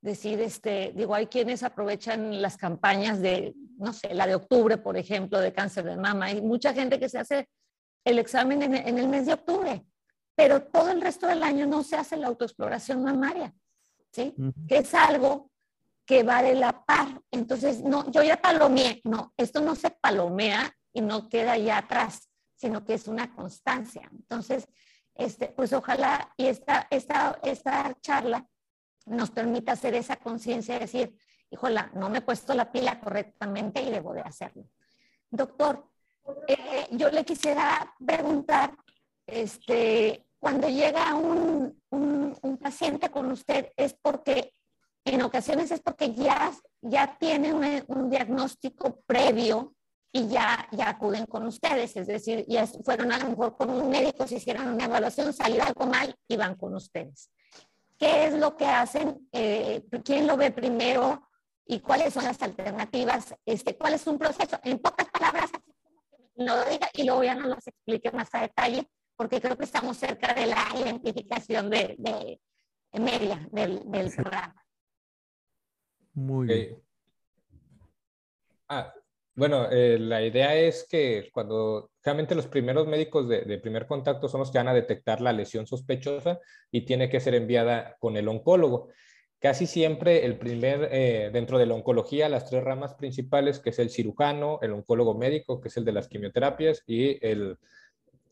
Decir, 0.01 0.41
este, 0.41 0.93
digo, 0.95 1.13
hay 1.13 1.27
quienes 1.27 1.63
aprovechan 1.63 2.41
las 2.41 2.57
campañas 2.57 3.21
de, 3.21 3.53
no 3.77 3.93
sé, 3.93 4.13
la 4.13 4.25
de 4.25 4.35
octubre, 4.35 4.77
por 4.77 4.97
ejemplo, 4.97 5.39
de 5.39 5.53
cáncer 5.53 5.85
de 5.85 5.97
mama. 5.97 6.25
Hay 6.25 6.41
mucha 6.41 6.73
gente 6.73 6.99
que 6.99 7.09
se 7.09 7.19
hace 7.19 7.49
el 8.03 8.17
examen 8.19 8.63
en, 8.63 8.97
el 8.97 9.07
mes 9.07 9.27
de 9.27 9.33
octubre, 9.33 9.85
pero 10.35 10.63
todo 10.63 10.89
el 10.91 11.01
resto 11.01 11.27
del 11.27 11.43
año 11.43 11.67
no 11.67 11.83
se 11.83 11.97
hace 11.97 12.17
la 12.17 12.27
autoexploración 12.27 13.03
mamaria, 13.03 13.53
¿sí? 14.11 14.35
Que 14.67 14.77
es 14.79 14.93
algo 14.93 15.51
que 16.05 16.23
va 16.23 16.43
de 16.43 16.55
la 16.55 16.83
par. 16.85 17.21
Entonces, 17.31 17.81
no, 17.81 18.11
yo 18.11 18.23
ya 18.23 18.41
palomeé. 18.41 19.01
No, 19.03 19.33
esto 19.37 19.61
no 19.61 19.75
se 19.75 19.91
palomea 19.91 20.71
y 20.93 21.01
no 21.01 21.29
queda 21.29 21.57
ya 21.57 21.77
atrás 21.77 22.31
sino 22.61 22.85
que 22.85 22.93
es 22.93 23.07
una 23.07 23.33
constancia. 23.33 24.07
Entonces, 24.11 24.67
este, 25.15 25.47
pues 25.47 25.73
ojalá 25.73 26.31
y 26.37 26.45
esta, 26.45 26.87
esta, 26.91 27.39
esta 27.41 27.97
charla 28.01 28.47
nos 29.07 29.31
permita 29.31 29.71
hacer 29.71 29.95
esa 29.95 30.17
conciencia 30.17 30.75
de 30.75 30.81
decir, 30.81 31.17
híjola, 31.49 31.91
no 31.95 32.11
me 32.11 32.19
he 32.19 32.21
puesto 32.21 32.53
la 32.53 32.71
pila 32.71 32.99
correctamente 32.99 33.81
y 33.81 33.89
debo 33.89 34.13
de 34.13 34.21
hacerlo. 34.21 34.69
Doctor, 35.31 35.89
eh, 36.47 36.87
yo 36.91 37.09
le 37.09 37.25
quisiera 37.25 37.95
preguntar, 38.05 38.77
este, 39.25 40.27
cuando 40.41 40.67
llega 40.67 41.13
un, 41.13 41.79
un, 41.91 42.35
un, 42.41 42.57
paciente 42.57 43.09
con 43.09 43.31
usted, 43.31 43.71
es 43.77 43.93
porque, 43.93 44.55
en 45.05 45.21
ocasiones 45.21 45.69
es 45.69 45.81
porque 45.81 46.15
ya, 46.15 46.51
ya 46.81 47.15
tiene 47.19 47.53
un, 47.53 47.83
un 47.87 48.09
diagnóstico 48.09 49.01
previo 49.05 49.75
y 50.11 50.27
ya, 50.27 50.67
ya 50.71 50.89
acuden 50.89 51.27
con 51.27 51.45
ustedes, 51.45 51.95
es 51.95 52.07
decir, 52.07 52.43
ya 52.47 52.65
fueron 52.65 53.11
a 53.11 53.19
lo 53.19 53.29
mejor 53.29 53.55
con 53.55 53.69
un 53.69 53.87
médico, 53.91 54.27
se 54.27 54.37
hicieron 54.37 54.67
una 54.67 54.85
evaluación, 54.85 55.31
salió 55.31 55.63
algo 55.63 55.85
mal 55.85 56.15
y 56.27 56.35
van 56.35 56.55
con 56.55 56.73
ustedes. 56.73 57.29
¿Qué 57.99 58.25
es 58.25 58.33
lo 58.33 58.57
que 58.57 58.65
hacen? 58.65 59.29
Eh, 59.31 59.85
¿Quién 60.03 60.25
lo 60.25 60.37
ve 60.37 60.49
primero? 60.49 61.29
¿Y 61.67 61.81
cuáles 61.81 62.15
son 62.15 62.23
las 62.23 62.41
alternativas? 62.41 63.35
Este, 63.45 63.77
¿Cuál 63.77 63.93
es 63.93 64.07
un 64.07 64.17
proceso? 64.17 64.59
En 64.63 64.79
pocas 64.79 65.07
palabras, 65.09 65.51
no 66.35 66.55
lo 66.55 66.65
diga 66.65 66.89
y 66.93 67.03
luego 67.03 67.23
ya 67.23 67.35
no 67.35 67.47
los 67.47 67.67
explique 67.67 68.11
más 68.11 68.33
a 68.33 68.41
detalle, 68.41 68.89
porque 69.21 69.39
creo 69.39 69.55
que 69.55 69.65
estamos 69.65 69.97
cerca 69.97 70.33
de 70.33 70.47
la 70.47 70.65
identificación 70.75 71.69
de, 71.69 71.95
de 71.99 72.99
media 72.99 73.47
del, 73.51 73.83
del 73.91 74.11
programa. 74.11 74.65
Muy 76.13 76.47
bien. 76.47 76.83
Ah, 78.67 78.91
bueno, 79.35 79.69
eh, 79.69 79.99
la 79.99 80.23
idea 80.23 80.55
es 80.55 80.87
que 80.89 81.29
cuando 81.31 81.91
realmente 82.03 82.33
los 82.33 82.47
primeros 82.47 82.87
médicos 82.87 83.29
de, 83.29 83.59
primer 83.59 83.85
contacto 83.85 84.27
son 84.27 84.39
los 84.39 84.49
que 84.49 84.57
van 84.57 84.69
a 84.69 84.73
detectar 84.73 85.21
la 85.21 85.33
lesión 85.33 85.67
sospechosa 85.67 86.39
y 86.71 86.81
tiene 86.81 87.07
que 87.07 87.19
ser 87.19 87.35
enviada 87.35 87.97
con 87.99 88.17
el 88.17 88.27
oncólogo. 88.27 88.89
Casi 89.37 89.67
siempre 89.67 90.25
el 90.25 90.39
primer, 90.39 90.89
eh, 90.91 91.29
dentro 91.31 91.59
de 91.59 91.67
la 91.67 91.75
oncología, 91.75 92.27
las 92.27 92.49
tres 92.49 92.63
ramas 92.63 92.95
principales, 92.95 93.59
que 93.59 93.69
es 93.69 93.77
el 93.77 93.91
cirujano, 93.91 94.57
el 94.63 94.71
oncólogo 94.71 95.15
médico, 95.15 95.61
que 95.61 95.67
es 95.67 95.77
el 95.77 95.85
de 95.85 95.91
las 95.91 96.07
quimioterapias, 96.07 96.81
y 96.87 97.23
el 97.23 97.59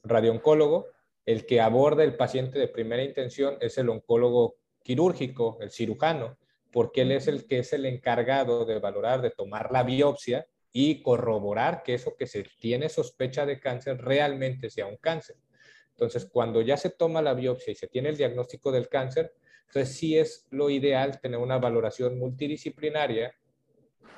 radiooncólogo, 0.03 0.87
el 1.25 1.45
que 1.45 1.61
aborda 1.61 2.03
el 2.03 2.15
paciente 2.15 2.57
de 2.57 2.67
primera 2.67 3.03
intención 3.03 3.57
es 3.61 3.77
el 3.77 3.89
oncólogo 3.89 4.55
quirúrgico, 4.83 5.57
el 5.61 5.71
cirujano, 5.71 6.37
porque 6.71 7.01
él 7.01 7.11
es 7.11 7.27
el 7.27 7.45
que 7.45 7.59
es 7.59 7.73
el 7.73 7.85
encargado 7.85 8.65
de 8.65 8.79
valorar, 8.79 9.21
de 9.21 9.31
tomar 9.31 9.71
la 9.71 9.83
biopsia 9.83 10.47
y 10.71 11.01
corroborar 11.01 11.83
que 11.83 11.95
eso 11.95 12.15
que 12.15 12.27
se 12.27 12.43
tiene 12.59 12.89
sospecha 12.89 13.45
de 13.45 13.59
cáncer 13.59 13.97
realmente 13.99 14.69
sea 14.69 14.85
un 14.85 14.97
cáncer. 14.97 15.35
Entonces, 15.91 16.29
cuando 16.31 16.61
ya 16.61 16.77
se 16.77 16.91
toma 16.91 17.21
la 17.21 17.33
biopsia 17.33 17.71
y 17.71 17.75
se 17.75 17.87
tiene 17.87 18.09
el 18.09 18.17
diagnóstico 18.17 18.71
del 18.71 18.87
cáncer, 18.87 19.33
entonces 19.67 19.95
sí 19.95 20.17
es 20.17 20.47
lo 20.49 20.69
ideal 20.69 21.19
tener 21.19 21.39
una 21.39 21.57
valoración 21.57 22.17
multidisciplinaria 22.17 23.35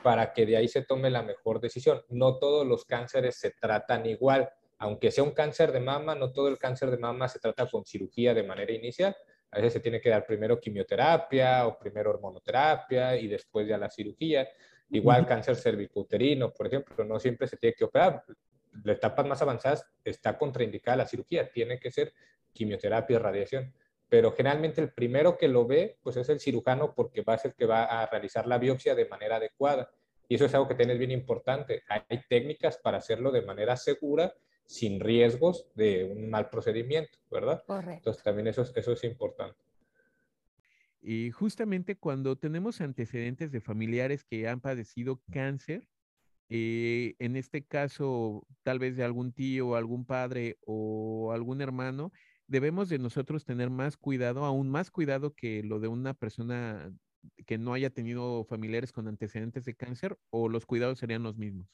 para 0.04 0.34
que 0.34 0.46
de 0.46 0.58
ahí 0.58 0.68
se 0.68 0.84
tome 0.84 1.10
la 1.10 1.24
mejor 1.24 1.60
decisión. 1.60 2.02
No 2.10 2.38
todos 2.38 2.66
los 2.66 2.86
cánceres 2.86 3.36
se 3.36 3.52
tratan 3.52 4.06
igual. 4.06 4.50
Aunque 4.82 5.12
sea 5.12 5.24
un 5.24 5.30
cáncer 5.30 5.72
de 5.72 5.80
mama, 5.80 6.16
no 6.16 6.32
todo 6.32 6.48
el 6.48 6.58
cáncer 6.58 6.90
de 6.90 6.98
mama 6.98 7.28
se 7.28 7.38
trata 7.38 7.68
con 7.68 7.86
cirugía 7.86 8.34
de 8.34 8.42
manera 8.42 8.72
inicial. 8.72 9.16
A 9.52 9.58
veces 9.58 9.74
se 9.74 9.80
tiene 9.80 10.02
que 10.02 10.10
dar 10.10 10.26
primero 10.26 10.60
quimioterapia 10.60 11.68
o 11.68 11.78
primero 11.78 12.10
hormonoterapia 12.10 13.16
y 13.16 13.28
después 13.28 13.68
ya 13.68 13.78
la 13.78 13.92
cirugía. 13.92 14.50
Igual 14.90 15.28
cáncer 15.28 15.56
cervicuterino, 15.56 16.52
por 16.52 16.66
ejemplo, 16.66 17.06
no 17.06 17.20
siempre 17.20 17.48
se 17.48 17.58
tiene 17.58 17.76
que 17.76 17.84
operar. 17.84 18.24
La 18.84 18.94
etapas 18.94 19.24
más 19.28 19.40
avanzadas 19.44 19.86
está 20.04 20.36
contraindicada 20.36 20.98
la 20.98 21.06
cirugía, 21.06 21.52
tiene 21.52 21.80
que 21.80 21.92
ser 21.92 22.12
quimioterapia 22.52 23.18
y 23.18 23.20
radiación. 23.20 23.74
Pero 24.10 24.32
generalmente 24.32 24.82
el 24.82 24.92
primero 24.92 25.38
que 25.38 25.48
lo 25.48 25.68
ve, 25.68 26.00
pues 26.02 26.18
es 26.18 26.28
el 26.30 26.40
cirujano 26.40 26.96
porque 26.96 27.22
va 27.22 27.36
a 27.36 27.38
ser 27.38 27.52
el 27.52 27.56
que 27.56 27.68
va 27.68 27.84
a 27.84 28.08
realizar 28.08 28.48
la 28.48 28.58
biopsia 28.58 28.96
de 28.96 29.06
manera 29.06 29.36
adecuada. 29.36 29.92
Y 30.28 30.36
eso 30.36 30.46
es 30.46 30.56
algo 30.56 30.68
que 30.68 30.74
tienes 30.74 30.98
bien 30.98 31.12
importante. 31.12 31.84
Hay 31.88 32.24
técnicas 32.28 32.80
para 32.80 32.98
hacerlo 32.98 33.32
de 33.32 33.44
manera 33.44 33.78
segura, 33.78 34.34
sin 34.72 35.02
riesgos 35.02 35.68
de 35.76 36.06
un 36.06 36.30
mal 36.30 36.50
procedimiento, 36.50 37.20
¿verdad? 37.30 37.62
Correcto. 37.68 37.98
Entonces 37.98 38.24
también 38.24 38.48
eso 38.48 38.62
eso 38.74 38.94
es 38.94 39.04
importante. 39.04 39.60
Y 41.02 41.32
justamente 41.32 41.98
cuando 41.98 42.38
tenemos 42.38 42.80
antecedentes 42.80 43.52
de 43.52 43.60
familiares 43.60 44.24
que 44.24 44.48
han 44.48 44.62
padecido 44.62 45.22
cáncer, 45.30 45.90
eh, 46.48 47.16
en 47.20 47.36
este 47.36 47.66
caso 47.66 48.48
tal 48.64 48.80
vez 48.80 48.96
de 48.96 49.04
algún 49.04 49.34
tío, 49.34 49.76
algún 49.76 50.06
padre 50.06 50.58
o 50.66 51.34
algún 51.34 51.62
hermano, 51.62 52.14
debemos 52.48 52.88
de 52.88 53.00
nosotros 53.00 53.44
tener 53.44 53.70
más 53.70 53.98
cuidado, 53.98 54.46
aún 54.46 54.70
más 54.70 54.90
cuidado 54.90 55.34
que 55.34 55.64
lo 55.64 55.82
de 55.82 55.90
una 55.90 56.14
persona 56.14 56.94
que 57.46 57.58
no 57.58 57.74
haya 57.74 57.90
tenido 57.90 58.46
familiares 58.46 58.94
con 58.94 59.10
antecedentes 59.10 59.66
de 59.66 59.76
cáncer 59.76 60.18
o 60.30 60.48
los 60.48 60.66
cuidados 60.66 61.00
serían 61.00 61.24
los 61.24 61.38
mismos. 61.38 61.68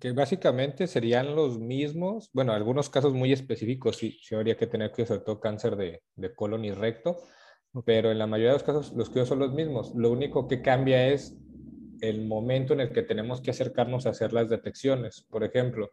Que 0.00 0.12
básicamente 0.12 0.86
serían 0.86 1.36
los 1.36 1.58
mismos, 1.58 2.30
bueno, 2.32 2.52
algunos 2.52 2.90
casos 2.90 3.14
muy 3.14 3.32
específicos 3.32 3.96
sí, 3.96 4.18
sí 4.22 4.34
habría 4.34 4.56
que 4.56 4.66
tener 4.66 4.92
que 4.92 5.06
sobre 5.06 5.20
todo 5.20 5.40
cáncer 5.40 5.76
de, 5.76 6.02
de 6.16 6.34
colon 6.34 6.64
y 6.64 6.72
recto, 6.72 7.16
pero 7.84 8.10
en 8.10 8.18
la 8.18 8.26
mayoría 8.26 8.50
de 8.50 8.56
los 8.56 8.64
casos 8.64 8.92
los 8.92 9.08
cuidados 9.08 9.28
son 9.28 9.38
los 9.38 9.52
mismos. 9.52 9.94
Lo 9.94 10.10
único 10.10 10.48
que 10.48 10.62
cambia 10.62 11.08
es 11.08 11.36
el 12.00 12.26
momento 12.26 12.74
en 12.74 12.80
el 12.80 12.92
que 12.92 13.02
tenemos 13.02 13.40
que 13.40 13.50
acercarnos 13.50 14.06
a 14.06 14.10
hacer 14.10 14.32
las 14.32 14.48
detecciones. 14.48 15.26
Por 15.28 15.44
ejemplo, 15.44 15.92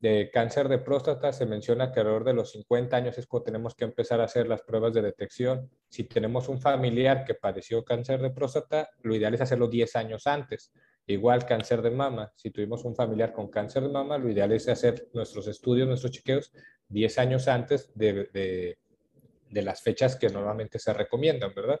de 0.00 0.30
cáncer 0.32 0.68
de 0.68 0.78
próstata 0.78 1.32
se 1.32 1.44
menciona 1.44 1.92
que 1.92 2.00
alrededor 2.00 2.24
de 2.24 2.34
los 2.34 2.52
50 2.52 2.96
años 2.96 3.18
es 3.18 3.26
cuando 3.26 3.44
tenemos 3.44 3.74
que 3.74 3.84
empezar 3.84 4.20
a 4.20 4.24
hacer 4.24 4.48
las 4.48 4.62
pruebas 4.62 4.94
de 4.94 5.02
detección. 5.02 5.70
Si 5.88 6.04
tenemos 6.04 6.48
un 6.48 6.60
familiar 6.60 7.24
que 7.24 7.34
padeció 7.34 7.84
cáncer 7.84 8.20
de 8.22 8.30
próstata, 8.30 8.88
lo 9.02 9.14
ideal 9.14 9.34
es 9.34 9.42
hacerlo 9.42 9.68
10 9.68 9.96
años 9.96 10.26
antes. 10.26 10.72
Igual 11.06 11.44
cáncer 11.46 11.82
de 11.82 11.90
mama. 11.90 12.32
Si 12.36 12.50
tuvimos 12.50 12.84
un 12.84 12.94
familiar 12.94 13.32
con 13.32 13.48
cáncer 13.48 13.82
de 13.82 13.88
mama, 13.88 14.18
lo 14.18 14.30
ideal 14.30 14.52
es 14.52 14.68
hacer 14.68 15.08
nuestros 15.12 15.46
estudios, 15.48 15.88
nuestros 15.88 16.12
chequeos 16.12 16.52
10 16.88 17.18
años 17.18 17.48
antes 17.48 17.90
de 17.94 18.76
de 19.50 19.62
las 19.62 19.82
fechas 19.82 20.16
que 20.16 20.28
normalmente 20.28 20.78
se 20.78 20.92
recomiendan, 20.92 21.52
¿verdad? 21.54 21.80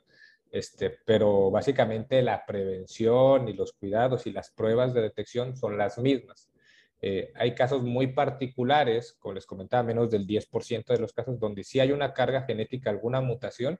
Este, 0.50 0.98
pero 1.04 1.50
básicamente 1.50 2.22
la 2.22 2.44
prevención 2.44 3.48
y 3.48 3.52
los 3.52 3.72
cuidados 3.72 4.26
y 4.26 4.32
las 4.32 4.50
pruebas 4.50 4.92
de 4.92 5.02
detección 5.02 5.56
son 5.56 5.78
las 5.78 5.96
mismas. 5.98 6.50
Eh, 7.00 7.32
hay 7.36 7.54
casos 7.54 7.82
muy 7.82 8.08
particulares, 8.08 9.16
como 9.18 9.34
les 9.34 9.46
comentaba, 9.46 9.84
menos 9.84 10.10
del 10.10 10.26
10% 10.26 10.92
de 10.92 10.98
los 10.98 11.12
casos 11.12 11.38
donde 11.38 11.64
sí 11.64 11.80
hay 11.80 11.92
una 11.92 12.12
carga 12.12 12.42
genética, 12.42 12.90
alguna 12.90 13.20
mutación, 13.20 13.78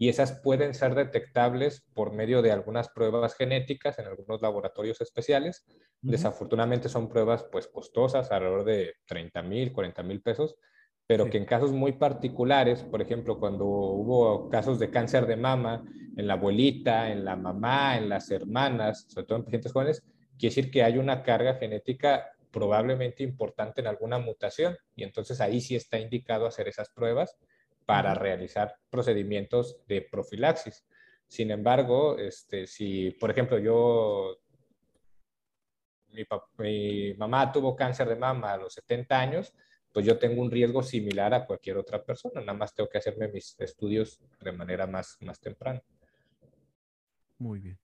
y 0.00 0.08
esas 0.08 0.40
pueden 0.40 0.72
ser 0.72 0.94
detectables 0.94 1.84
por 1.92 2.14
medio 2.14 2.40
de 2.40 2.50
algunas 2.50 2.88
pruebas 2.88 3.34
genéticas 3.34 3.98
en 3.98 4.06
algunos 4.06 4.40
laboratorios 4.40 4.98
especiales. 5.02 5.66
Desafortunadamente 6.00 6.88
son 6.88 7.10
pruebas 7.10 7.44
pues 7.52 7.68
costosas, 7.68 8.32
alrededor 8.32 8.64
de 8.64 8.94
30 9.04 9.42
mil, 9.42 9.74
40 9.74 10.02
mil 10.02 10.22
pesos, 10.22 10.56
pero 11.06 11.28
que 11.28 11.36
en 11.36 11.44
casos 11.44 11.72
muy 11.72 11.92
particulares, 11.92 12.82
por 12.82 13.02
ejemplo, 13.02 13.38
cuando 13.38 13.66
hubo 13.66 14.48
casos 14.48 14.78
de 14.78 14.90
cáncer 14.90 15.26
de 15.26 15.36
mama 15.36 15.84
en 16.16 16.26
la 16.26 16.32
abuelita, 16.32 17.10
en 17.10 17.22
la 17.22 17.36
mamá, 17.36 17.98
en 17.98 18.08
las 18.08 18.30
hermanas, 18.30 19.04
sobre 19.06 19.26
todo 19.26 19.38
en 19.40 19.44
pacientes 19.44 19.70
jóvenes, 19.70 20.00
quiere 20.38 20.54
decir 20.54 20.70
que 20.70 20.82
hay 20.82 20.96
una 20.96 21.22
carga 21.22 21.56
genética 21.56 22.32
probablemente 22.50 23.22
importante 23.22 23.82
en 23.82 23.86
alguna 23.86 24.18
mutación 24.18 24.78
y 24.96 25.02
entonces 25.02 25.42
ahí 25.42 25.60
sí 25.60 25.76
está 25.76 25.98
indicado 25.98 26.46
hacer 26.46 26.68
esas 26.68 26.88
pruebas 26.88 27.36
para 27.90 28.14
realizar 28.14 28.76
procedimientos 28.88 29.84
de 29.88 30.02
profilaxis. 30.02 30.86
Sin 31.26 31.50
embargo, 31.50 32.16
este, 32.18 32.68
si, 32.68 33.10
por 33.10 33.32
ejemplo, 33.32 33.58
yo, 33.58 34.38
mi, 36.12 36.24
mi, 36.58 37.14
mamá 37.14 37.50
tuvo 37.50 37.74
cáncer 37.74 38.08
de 38.08 38.14
mama 38.14 38.52
a 38.52 38.58
los 38.58 38.74
70 38.74 39.18
años, 39.18 39.52
pues 39.92 40.06
yo 40.06 40.20
tengo 40.20 40.40
un 40.40 40.52
riesgo 40.52 40.84
similar 40.84 41.34
a 41.34 41.44
cualquier 41.44 41.78
otra 41.78 42.00
persona, 42.04 42.40
nada 42.40 42.54
más 42.54 42.72
tengo 42.72 42.88
que 42.88 42.98
hacerme 42.98 43.26
mis 43.26 43.58
estudios 43.58 44.20
de 44.40 44.52
manera 44.52 44.86
más, 44.86 45.16
más 45.22 45.40
temprana. 45.40 45.82
Muy 47.38 47.58
bien. 47.58 47.78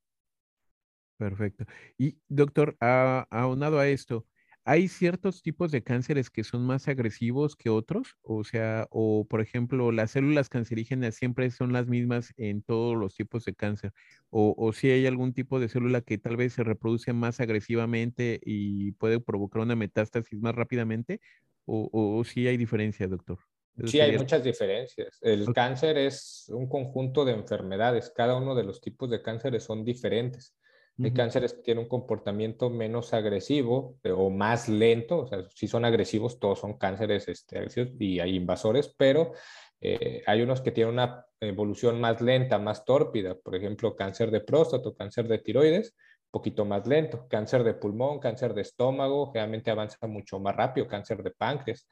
Perfecto. 1.16 1.64
Y 1.98 2.16
doctor, 2.28 2.76
aunado 2.78 3.80
a 3.80 3.88
esto, 3.88 4.24
¿hay 4.66 4.88
ciertos 4.88 5.42
tipos 5.42 5.70
de 5.70 5.84
cánceres 5.84 6.28
que 6.28 6.42
son 6.42 6.66
más 6.66 6.88
agresivos 6.88 7.54
que 7.54 7.70
otros? 7.70 8.16
O 8.22 8.42
sea, 8.42 8.88
o 8.90 9.24
por 9.24 9.40
ejemplo, 9.40 9.92
las 9.92 10.10
células 10.10 10.48
cancerígenas 10.48 11.14
siempre 11.14 11.50
son 11.52 11.72
las 11.72 11.86
mismas 11.86 12.34
en 12.36 12.62
todos 12.62 12.96
los 12.96 13.14
tipos 13.14 13.44
de 13.44 13.54
cáncer. 13.54 13.92
O, 14.28 14.72
si 14.72 14.90
hay 14.90 15.06
algún 15.06 15.32
tipo 15.32 15.60
de 15.60 15.68
célula 15.68 16.00
que 16.00 16.18
tal 16.18 16.36
vez 16.36 16.52
se 16.52 16.64
reproduce 16.64 17.12
más 17.12 17.38
agresivamente 17.38 18.40
y 18.44 18.90
puede 18.92 19.20
provocar 19.20 19.62
una 19.62 19.76
metástasis 19.76 20.40
más 20.40 20.54
rápidamente, 20.54 21.20
o, 21.64 22.22
si 22.24 22.48
hay 22.48 22.56
diferencia, 22.56 23.06
doctor. 23.06 23.38
Sí, 23.84 24.00
hay 24.00 24.18
muchas 24.18 24.42
diferencias. 24.42 25.18
El 25.22 25.52
cáncer 25.52 25.96
es 25.96 26.46
un 26.48 26.68
conjunto 26.68 27.24
de 27.24 27.32
enfermedades. 27.32 28.10
Cada 28.14 28.36
uno 28.36 28.56
de 28.56 28.64
los 28.64 28.80
tipos 28.80 29.10
de 29.10 29.22
cánceres 29.22 29.62
son 29.62 29.84
diferentes. 29.84 30.56
Hay 31.02 31.12
cánceres 31.12 31.52
que 31.52 31.62
tienen 31.62 31.84
un 31.84 31.88
comportamiento 31.88 32.70
menos 32.70 33.12
agresivo 33.12 33.98
o 34.16 34.30
más 34.30 34.68
lento. 34.68 35.18
O 35.18 35.26
sea, 35.26 35.46
si 35.54 35.68
son 35.68 35.84
agresivos, 35.84 36.38
todos 36.38 36.60
son 36.60 36.78
cánceres 36.78 37.28
este, 37.28 37.58
agresivos 37.58 37.90
y 37.98 38.18
hay 38.18 38.36
invasores, 38.36 38.94
pero 38.96 39.32
eh, 39.80 40.22
hay 40.26 40.40
unos 40.40 40.62
que 40.62 40.72
tienen 40.72 40.94
una 40.94 41.26
evolución 41.40 42.00
más 42.00 42.20
lenta, 42.22 42.58
más 42.58 42.84
tórpida. 42.84 43.34
Por 43.34 43.54
ejemplo, 43.54 43.94
cáncer 43.94 44.30
de 44.30 44.40
próstata, 44.40 44.90
cáncer 44.96 45.28
de 45.28 45.38
tiroides, 45.38 45.94
poquito 46.30 46.64
más 46.64 46.86
lento. 46.86 47.26
Cáncer 47.28 47.62
de 47.62 47.74
pulmón, 47.74 48.18
cáncer 48.18 48.54
de 48.54 48.62
estómago, 48.62 49.32
generalmente 49.32 49.70
avanza 49.70 50.06
mucho 50.06 50.40
más 50.40 50.56
rápido. 50.56 50.88
Cáncer 50.88 51.22
de 51.22 51.30
páncreas. 51.30 51.86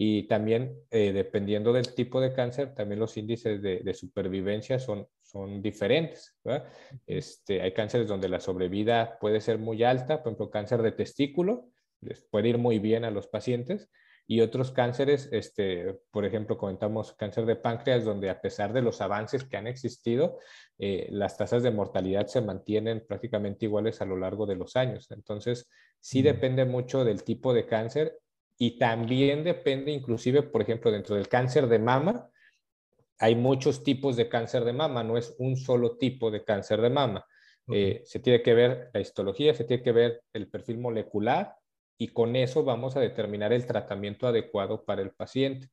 Y 0.00 0.28
también, 0.28 0.76
eh, 0.92 1.12
dependiendo 1.12 1.72
del 1.72 1.92
tipo 1.92 2.20
de 2.20 2.32
cáncer, 2.32 2.72
también 2.72 3.00
los 3.00 3.16
índices 3.16 3.60
de, 3.60 3.94
supervivencia 3.94 4.78
son, 4.78 5.08
son 5.30 5.60
diferentes. 5.60 6.38
Este, 7.06 7.60
hay 7.60 7.72
cánceres 7.72 8.08
donde 8.08 8.28
la 8.28 8.40
sobrevida 8.40 9.18
puede 9.20 9.40
ser 9.40 9.58
muy 9.58 9.84
alta, 9.84 10.22
por 10.22 10.32
ejemplo, 10.32 10.50
cáncer 10.50 10.82
de 10.82 10.92
testículo, 10.92 11.68
les 12.00 12.22
puede 12.22 12.48
ir 12.48 12.58
muy 12.58 12.78
bien 12.78 13.04
a 13.04 13.10
los 13.10 13.26
pacientes, 13.26 13.90
y 14.30 14.42
otros 14.42 14.72
cánceres, 14.72 15.28
este, 15.32 16.00
por 16.10 16.24
ejemplo, 16.24 16.58
comentamos 16.58 17.14
cáncer 17.14 17.46
de 17.46 17.56
páncreas, 17.56 18.04
donde 18.04 18.28
a 18.28 18.40
pesar 18.40 18.72
de 18.74 18.82
los 18.82 19.00
avances 19.00 19.44
que 19.44 19.56
han 19.56 19.66
existido, 19.66 20.38
eh, 20.78 21.08
las 21.10 21.38
tasas 21.38 21.62
de 21.62 21.70
mortalidad 21.70 22.26
se 22.26 22.42
mantienen 22.42 23.04
prácticamente 23.06 23.64
iguales 23.64 24.02
a 24.02 24.04
lo 24.04 24.18
largo 24.18 24.44
de 24.44 24.56
los 24.56 24.76
años. 24.76 25.10
Entonces, 25.10 25.70
sí 25.98 26.20
depende 26.20 26.66
mucho 26.66 27.04
del 27.04 27.24
tipo 27.24 27.54
de 27.54 27.66
cáncer 27.66 28.18
y 28.58 28.78
también 28.78 29.44
depende 29.44 29.92
inclusive, 29.92 30.42
por 30.42 30.60
ejemplo, 30.60 30.90
dentro 30.90 31.16
del 31.16 31.28
cáncer 31.28 31.66
de 31.66 31.78
mama, 31.78 32.30
hay 33.18 33.34
muchos 33.34 33.82
tipos 33.82 34.16
de 34.16 34.28
cáncer 34.28 34.64
de 34.64 34.72
mama, 34.72 35.02
no 35.02 35.16
es 35.16 35.34
un 35.38 35.56
solo 35.56 35.96
tipo 35.96 36.30
de 36.30 36.44
cáncer 36.44 36.80
de 36.80 36.90
mama. 36.90 37.26
Eh, 37.70 38.02
se 38.04 38.20
tiene 38.20 38.42
que 38.42 38.54
ver 38.54 38.90
la 38.94 39.00
histología, 39.00 39.54
se 39.54 39.64
tiene 39.64 39.82
que 39.82 39.92
ver 39.92 40.22
el 40.32 40.48
perfil 40.48 40.78
molecular 40.78 41.54
y 41.98 42.08
con 42.08 42.36
eso 42.36 42.64
vamos 42.64 42.96
a 42.96 43.00
determinar 43.00 43.52
el 43.52 43.66
tratamiento 43.66 44.26
adecuado 44.26 44.84
para 44.84 45.02
el 45.02 45.10
paciente. 45.10 45.68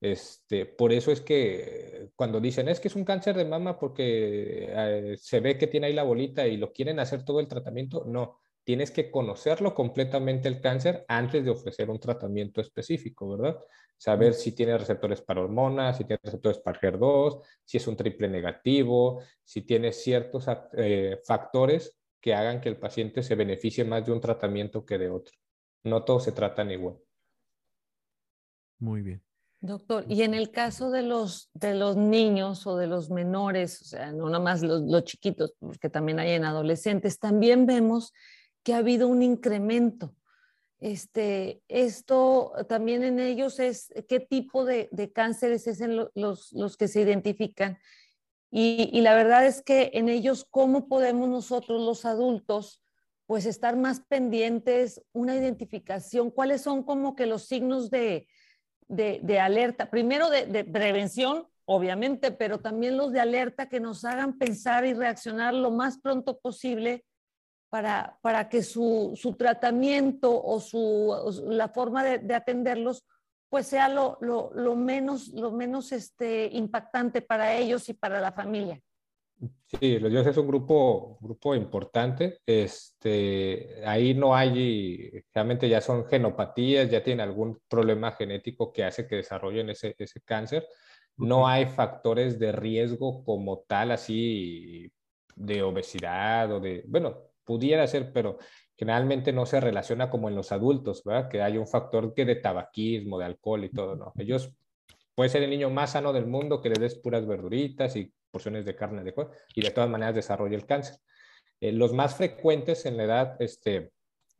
Este, 0.00 0.64
por 0.64 0.92
eso 0.92 1.12
es 1.12 1.20
que 1.20 2.08
cuando 2.16 2.40
dicen 2.40 2.68
es 2.68 2.80
que 2.80 2.88
es 2.88 2.96
un 2.96 3.04
cáncer 3.04 3.36
de 3.36 3.44
mama 3.44 3.78
porque 3.78 4.68
eh, 4.70 5.16
se 5.18 5.40
ve 5.40 5.58
que 5.58 5.66
tiene 5.66 5.88
ahí 5.88 5.92
la 5.92 6.04
bolita 6.04 6.46
y 6.46 6.56
lo 6.56 6.72
quieren 6.72 7.00
hacer 7.00 7.24
todo 7.24 7.40
el 7.40 7.48
tratamiento, 7.48 8.04
no 8.06 8.40
tienes 8.64 8.90
que 8.90 9.10
conocerlo 9.10 9.74
completamente 9.74 10.48
el 10.48 10.60
cáncer 10.60 11.04
antes 11.08 11.44
de 11.44 11.50
ofrecer 11.50 11.90
un 11.90 11.98
tratamiento 11.98 12.60
específico, 12.60 13.36
¿verdad? 13.36 13.58
Saber 14.00 14.32
si 14.32 14.52
tiene 14.52 14.78
receptores 14.78 15.20
para 15.20 15.42
hormonas, 15.42 15.98
si 15.98 16.04
tiene 16.04 16.20
receptores 16.22 16.58
para 16.58 16.80
HER2, 16.80 17.42
si 17.62 17.76
es 17.76 17.86
un 17.86 17.98
triple 17.98 18.28
negativo, 18.28 19.20
si 19.44 19.60
tiene 19.60 19.92
ciertos 19.92 20.46
eh, 20.72 21.20
factores 21.22 21.98
que 22.18 22.32
hagan 22.32 22.62
que 22.62 22.70
el 22.70 22.78
paciente 22.78 23.22
se 23.22 23.34
beneficie 23.34 23.84
más 23.84 24.06
de 24.06 24.12
un 24.12 24.20
tratamiento 24.22 24.86
que 24.86 24.96
de 24.96 25.10
otro. 25.10 25.36
No 25.84 26.02
todos 26.02 26.24
se 26.24 26.32
tratan 26.32 26.70
igual. 26.70 26.96
Muy 28.78 29.02
bien. 29.02 29.22
Doctor, 29.60 30.06
y 30.08 30.22
en 30.22 30.32
el 30.32 30.50
caso 30.50 30.90
de 30.90 31.02
los, 31.02 31.50
de 31.52 31.74
los 31.74 31.98
niños 31.98 32.66
o 32.66 32.78
de 32.78 32.86
los 32.86 33.10
menores, 33.10 33.82
o 33.82 33.84
sea, 33.84 34.12
no 34.12 34.30
nada 34.30 34.42
más 34.42 34.62
los, 34.62 34.80
los 34.80 35.04
chiquitos, 35.04 35.52
porque 35.58 35.90
también 35.90 36.20
hay 36.20 36.30
en 36.30 36.46
adolescentes, 36.46 37.18
también 37.18 37.66
vemos 37.66 38.14
que 38.62 38.72
ha 38.72 38.78
habido 38.78 39.08
un 39.08 39.22
incremento. 39.22 40.14
Este, 40.80 41.62
esto 41.68 42.52
también 42.66 43.04
en 43.04 43.20
ellos 43.20 43.60
es 43.60 43.92
qué 44.08 44.18
tipo 44.18 44.64
de, 44.64 44.88
cánceres 45.14 45.66
es 45.66 45.82
en 45.82 45.96
los, 45.96 46.52
los, 46.52 46.76
que 46.78 46.88
se 46.88 47.02
identifican. 47.02 47.78
Y, 48.50 48.88
y, 48.92 49.02
la 49.02 49.14
verdad 49.14 49.46
es 49.46 49.62
que 49.62 49.90
en 49.94 50.08
ellos, 50.08 50.46
¿cómo 50.50 50.88
podemos 50.88 51.28
nosotros 51.28 51.82
los 51.82 52.04
adultos 52.04 52.82
pues 53.26 53.46
estar 53.46 53.76
más 53.76 54.00
pendientes, 54.00 55.02
una 55.12 55.36
identificación? 55.36 56.30
¿Cuáles 56.30 56.62
son 56.62 56.82
como 56.82 57.14
que 57.14 57.26
los 57.26 57.44
signos 57.44 57.90
de, 57.90 58.26
de, 58.88 59.20
de 59.22 59.38
alerta? 59.38 59.90
Primero 59.90 60.30
de, 60.30 60.46
de 60.46 60.64
prevención, 60.64 61.46
obviamente, 61.66 62.32
pero 62.32 62.58
también 62.58 62.96
los 62.96 63.12
de 63.12 63.20
alerta 63.20 63.68
que 63.68 63.80
nos 63.80 64.04
hagan 64.04 64.38
pensar 64.38 64.84
y 64.86 64.94
reaccionar 64.94 65.54
lo 65.54 65.70
más 65.70 65.98
pronto 65.98 66.40
posible 66.40 67.04
para, 67.70 68.18
para 68.20 68.48
que 68.48 68.62
su, 68.62 69.12
su, 69.14 69.34
tratamiento 69.34 70.42
o 70.42 70.60
su, 70.60 71.46
la 71.48 71.68
forma 71.68 72.04
de, 72.04 72.34
atenderlos 72.34 73.06
pues 73.48 73.66
sea 73.66 73.88
lo, 73.88 74.18
lo, 74.20 74.50
lo, 74.54 74.76
menos, 74.76 75.28
lo 75.28 75.50
menos 75.50 75.90
este, 75.92 76.46
impactante 76.52 77.22
para 77.22 77.56
ellos 77.56 77.88
y 77.88 77.94
para 77.94 78.20
la 78.20 78.32
familia. 78.32 78.80
Sí, 79.66 79.98
los 79.98 80.10
niños 80.10 80.26
es 80.26 80.36
un 80.36 80.46
grupo, 80.46 81.18
grupo 81.20 81.54
importante. 81.54 82.40
Este, 82.44 83.82
ahí 83.86 84.14
no 84.14 84.34
hay, 84.34 85.24
realmente 85.32 85.68
ya 85.68 85.80
son 85.80 86.04
genopatías, 86.06 86.90
ya 86.90 87.02
tienen 87.02 87.26
algún 87.26 87.60
problema 87.68 88.12
genético 88.12 88.72
que 88.72 88.84
hace 88.84 89.06
que 89.06 89.16
desarrollen 89.16 89.70
ese, 89.70 89.94
ese 89.98 90.20
cáncer. 90.20 90.66
No 91.16 91.48
hay 91.48 91.66
factores 91.66 92.38
de 92.38 92.52
riesgo 92.52 93.24
como 93.24 93.60
tal, 93.60 93.92
así 93.92 94.92
de 95.34 95.62
obesidad 95.62 96.52
o 96.52 96.60
de, 96.60 96.84
bueno, 96.86 97.29
pudiera 97.50 97.84
ser, 97.88 98.12
pero 98.12 98.38
generalmente 98.76 99.32
no 99.32 99.44
se 99.44 99.58
relaciona 99.58 100.08
como 100.08 100.28
en 100.28 100.36
los 100.36 100.52
adultos, 100.52 101.02
¿verdad? 101.02 101.28
Que 101.28 101.42
hay 101.42 101.58
un 101.58 101.66
factor 101.66 102.14
que 102.14 102.24
de 102.24 102.36
tabaquismo, 102.36 103.18
de 103.18 103.24
alcohol 103.24 103.64
y 103.64 103.70
todo, 103.70 103.96
¿no? 103.96 104.12
Ellos 104.18 104.52
puede 105.16 105.30
ser 105.30 105.42
el 105.42 105.50
niño 105.50 105.68
más 105.68 105.90
sano 105.90 106.12
del 106.12 106.28
mundo 106.28 106.60
que 106.60 106.68
le 106.68 106.78
des 106.78 106.94
puras 106.94 107.26
verduritas 107.26 107.96
y 107.96 108.12
porciones 108.30 108.64
de 108.64 108.76
carne 108.76 109.02
de 109.02 109.12
y 109.56 109.62
de 109.62 109.70
todas 109.72 109.90
maneras 109.90 110.14
desarrolla 110.14 110.54
el 110.54 110.64
cáncer. 110.64 110.98
Eh, 111.60 111.72
los 111.72 111.92
más 111.92 112.14
frecuentes 112.14 112.86
en 112.86 112.98
la 112.98 113.02
edad, 113.02 113.36
este, 113.42 113.90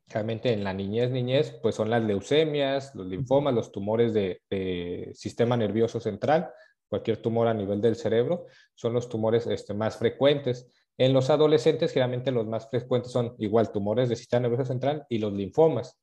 realmente 0.07 0.53
en 0.53 0.63
la 0.63 0.73
niñez, 0.73 1.11
niñez, 1.11 1.59
pues 1.61 1.75
son 1.75 1.91
las 1.91 2.05
leucemias, 2.05 2.95
los 2.95 3.09
linfomas, 3.09 3.55
los 3.55 3.73
tumores 3.73 4.15
de, 4.15 4.41
de, 4.49 5.11
sistema 5.15 5.57
nervioso 5.57 5.99
central, 5.99 6.49
cualquier 6.89 7.17
tumor 7.17 7.49
a 7.49 7.55
nivel 7.55 7.81
del 7.81 7.97
cerebro, 7.97 8.47
son 8.77 8.93
los 8.93 9.09
tumores 9.09 9.49
este, 9.49 9.75
más 9.75 9.97
frecuentes. 9.97 10.71
En 11.01 11.15
los 11.15 11.31
adolescentes, 11.31 11.93
generalmente 11.95 12.31
los 12.31 12.47
más 12.47 12.69
frecuentes 12.69 13.11
son 13.11 13.35
igual 13.39 13.73
tumores 13.73 14.11
de 14.11 14.17
sistema 14.17 14.43
nervioso 14.43 14.67
central 14.67 15.07
y 15.09 15.17
los 15.17 15.33
linfomas. 15.33 15.99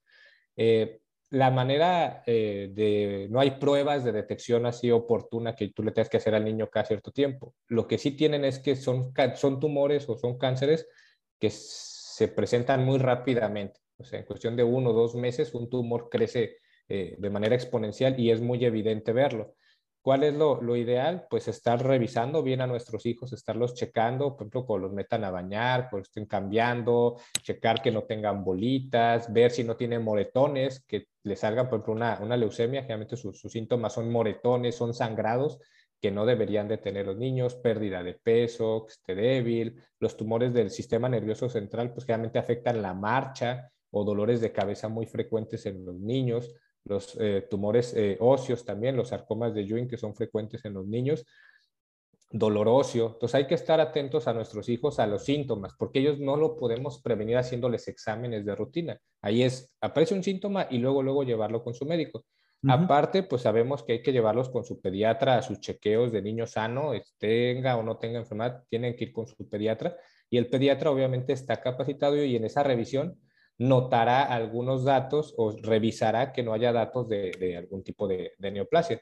Eh, 0.56 1.02
la 1.30 1.52
manera 1.52 2.24
eh, 2.26 2.72
de, 2.74 3.28
no 3.30 3.40
hay 3.40 3.52
pruebas 3.60 4.04
de 4.04 4.12
detección 4.12 4.66
así 4.66 4.90
oportuna 4.90 5.56
que 5.56 5.68
tú 5.68 5.84
le 5.84 5.92
tengas 5.92 6.10
que 6.10 6.18
hacer 6.18 6.34
al 6.34 6.46
niño 6.46 6.72
cada 6.72 6.88
cierto 6.88 7.12
tiempo. 7.12 7.54
Lo 7.68 7.88
que 7.88 8.00
sí 8.00 8.10
tienen 8.10 8.44
es 8.44 8.58
que 8.58 8.76
son, 8.76 9.14
son 9.36 9.60
tumores 9.60 10.10
o 10.10 10.18
son 10.18 10.40
cánceres 10.40 10.88
que 11.40 11.52
se 11.52 12.28
presentan 12.30 12.84
muy 12.84 12.98
rápidamente. 12.98 13.80
O 13.98 14.04
sea, 14.04 14.18
en 14.18 14.26
cuestión 14.26 14.56
de 14.56 14.64
uno 14.64 14.90
o 14.90 14.94
dos 14.94 15.14
meses, 15.14 15.54
un 15.54 15.70
tumor 15.70 16.10
crece 16.10 16.58
eh, 16.90 17.18
de 17.20 17.30
manera 17.30 17.54
exponencial 17.54 18.20
y 18.20 18.32
es 18.32 18.42
muy 18.42 18.66
evidente 18.66 19.14
verlo. 19.14 19.54
¿Cuál 20.08 20.24
es 20.24 20.34
lo, 20.36 20.78
ideal? 20.78 21.28
Pues 21.30 21.50
estar 21.50 21.86
revisando 21.86 22.42
bien 22.42 22.62
a 22.62 22.66
nuestros 22.66 23.06
hijos, 23.06 23.34
estarlos 23.34 23.74
checando, 23.74 24.38
por 24.38 24.44
ejemplo, 24.44 24.66
cuando 24.66 24.88
los 24.88 24.96
metan 24.96 25.26
a 25.26 25.32
bañar, 25.32 25.90
cuando 25.90 26.04
estén 26.04 26.26
cambiando, 26.26 27.18
checar 27.42 27.82
que 27.82 27.92
no 27.92 28.04
tengan 28.04 28.42
bolitas, 28.42 29.34
ver 29.34 29.52
si 29.52 29.66
no 29.66 29.76
tienen 29.76 30.06
moretones, 30.06 30.82
que 30.88 31.08
le 31.24 31.36
salgan, 31.36 31.68
por 31.68 31.80
ejemplo, 31.80 31.96
una, 31.96 32.20
una 32.22 32.38
leucemia, 32.38 32.84
generalmente 32.84 33.18
sus, 33.18 33.42
síntomas 33.42 33.92
son 33.92 34.10
moretones, 34.10 34.76
son 34.76 34.94
sangrados, 34.94 35.60
que 36.00 36.10
no 36.10 36.26
deberían 36.26 36.70
de 36.70 36.78
tener 36.78 37.06
los 37.06 37.18
niños, 37.18 37.56
pérdida 37.56 38.02
de 38.02 38.14
peso, 38.14 38.86
que 38.88 38.94
esté 38.94 39.14
débil, 39.14 39.76
los 40.00 40.16
tumores 40.16 40.54
del 40.54 40.70
sistema 40.70 41.10
nervioso 41.10 41.50
central, 41.50 41.92
pues 41.92 42.06
generalmente 42.06 42.40
afectan 42.40 42.82
la 42.82 42.94
marcha 42.94 43.74
o 43.92 44.06
dolores 44.06 44.40
de 44.40 44.54
cabeza 44.54 44.88
muy 44.88 45.06
frecuentes 45.06 45.66
en 45.66 45.84
los 45.84 46.00
niños, 46.00 46.56
los 46.88 47.18
eh, 47.20 47.48
tumores 47.50 47.94
eh, 47.96 48.18
óseos 48.20 48.66
también, 48.66 48.96
los 48.96 49.10
sarcomas 49.10 49.54
de 49.54 49.62
Ewing 49.62 49.88
que 49.88 49.98
son 49.98 50.16
frecuentes 50.16 50.64
en 50.66 50.74
los 50.74 50.88
niños, 50.88 51.26
dolor 52.30 52.68
óseo. 52.68 53.12
Entonces 53.14 53.36
hay 53.36 53.48
que 53.48 53.56
estar 53.56 53.80
atentos 53.80 54.28
a 54.28 54.34
nuestros 54.34 54.68
hijos 54.70 55.00
a 55.00 55.08
los 55.08 55.24
síntomas, 55.24 55.74
porque 55.78 56.00
ellos 56.00 56.20
no 56.20 56.36
lo 56.36 56.58
podemos 56.58 57.02
prevenir 57.02 57.38
haciéndoles 57.38 57.88
exámenes 57.88 58.46
de 58.46 58.56
rutina. 58.56 59.00
Ahí 59.22 59.44
es, 59.44 59.76
aparece 59.82 60.14
un 60.14 60.24
síntoma 60.24 60.68
y 60.70 60.78
luego, 60.78 61.04
luego 61.04 61.24
llevarlo 61.24 61.64
con 61.64 61.74
su 61.74 61.86
médico. 61.86 62.26
Aparte, 62.68 63.22
pues 63.22 63.44
sabemos 63.44 63.84
que 63.84 63.94
hay 63.94 64.02
que 64.02 64.12
llevarlos 64.12 64.50
con 64.50 64.66
su 64.66 64.82
pediatra 64.82 65.38
a 65.38 65.42
sus 65.44 65.60
chequeos 65.60 66.12
de 66.12 66.24
niño 66.24 66.48
sano, 66.48 66.92
tenga 67.20 67.78
o 67.78 67.84
no 67.84 67.98
tenga 67.98 68.18
enfermedad, 68.18 68.64
tienen 68.68 68.96
que 68.96 69.06
ir 69.06 69.14
con 69.14 69.28
su 69.28 69.48
pediatra 69.48 69.96
y 70.30 70.38
el 70.38 70.50
pediatra 70.50 70.92
obviamente 70.92 71.34
está 71.34 71.62
capacitado 71.62 72.22
y 72.22 72.36
en 72.36 72.46
esa 72.46 72.64
revisión 72.64 73.20
notará 73.58 74.24
algunos 74.24 74.84
datos 74.84 75.34
o 75.38 75.52
revisará 75.52 76.32
que 76.32 76.44
no 76.44 76.54
haya 76.54 76.72
datos 76.72 77.08
de, 77.10 77.56
algún 77.58 77.84
tipo 77.84 78.08
de, 78.08 78.34
neoplasia. 78.40 79.02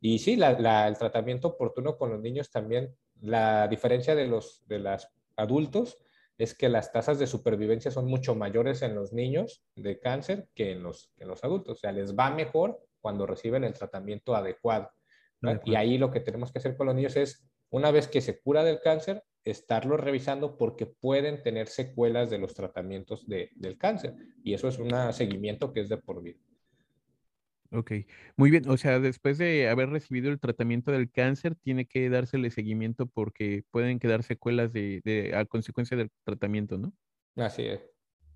Y 0.00 0.18
sí, 0.18 0.34
el 0.40 0.98
tratamiento 0.98 1.48
oportuno 1.48 1.96
con 1.96 2.10
los 2.10 2.20
niños 2.20 2.50
también, 2.50 2.94
la 3.20 3.66
diferencia 3.66 4.14
de 4.14 4.26
los 4.26 4.62
de 4.66 4.78
los 4.78 5.08
adultos 5.36 5.98
es 6.38 6.54
que 6.54 6.68
las 6.68 6.92
tasas 6.92 7.18
de 7.18 7.26
supervivencia 7.26 7.90
son 7.90 8.06
mucho 8.06 8.34
mayores 8.34 8.82
en 8.82 8.94
los 8.94 9.12
niños 9.12 9.64
de 9.74 9.98
cáncer 9.98 10.48
que 10.54 10.72
en 10.72 10.82
los, 10.82 11.10
que 11.16 11.24
en 11.24 11.30
los 11.30 11.42
adultos. 11.44 11.78
O 11.78 11.80
sea, 11.80 11.92
les 11.92 12.14
va 12.14 12.30
mejor 12.30 12.78
cuando 13.00 13.26
reciben 13.26 13.64
el 13.64 13.72
tratamiento 13.72 14.36
adecuado. 14.36 14.90
Y 15.64 15.76
ahí 15.76 15.96
lo 15.96 16.10
que 16.10 16.20
tenemos 16.20 16.52
que 16.52 16.58
hacer 16.58 16.76
con 16.76 16.86
los 16.86 16.96
niños 16.96 17.16
es, 17.16 17.46
una 17.70 17.90
vez 17.90 18.08
que 18.08 18.20
se 18.20 18.40
cura 18.40 18.64
del 18.64 18.80
cáncer, 18.80 19.22
estarlo 19.46 19.96
revisando 19.96 20.58
porque 20.58 20.86
pueden 20.86 21.42
tener 21.42 21.68
secuelas 21.68 22.28
de 22.28 22.38
los 22.38 22.52
tratamientos 22.52 23.26
del 23.26 23.78
cáncer. 23.78 24.14
Y 24.42 24.54
eso 24.54 24.68
es 24.68 24.78
un 24.78 24.90
seguimiento 25.12 25.72
que 25.72 25.80
es 25.80 25.88
de 25.88 25.96
por 25.96 26.22
vida. 26.22 26.38
Ok, 27.70 27.92
muy 28.36 28.50
bien. 28.50 28.68
O 28.68 28.76
sea, 28.76 28.98
después 28.98 29.38
de 29.38 29.68
haber 29.68 29.90
recibido 29.90 30.30
el 30.30 30.40
tratamiento 30.40 30.90
del 30.90 31.10
cáncer, 31.10 31.54
tiene 31.56 31.86
que 31.86 32.08
dársele 32.10 32.50
seguimiento 32.50 33.06
porque 33.06 33.64
pueden 33.70 33.98
quedar 33.98 34.22
secuelas 34.22 34.72
de, 34.72 35.32
a 35.34 35.44
consecuencia 35.44 35.96
del 35.96 36.10
tratamiento, 36.24 36.78
¿no? 36.78 36.92
Así 37.36 37.66
es. 37.66 37.80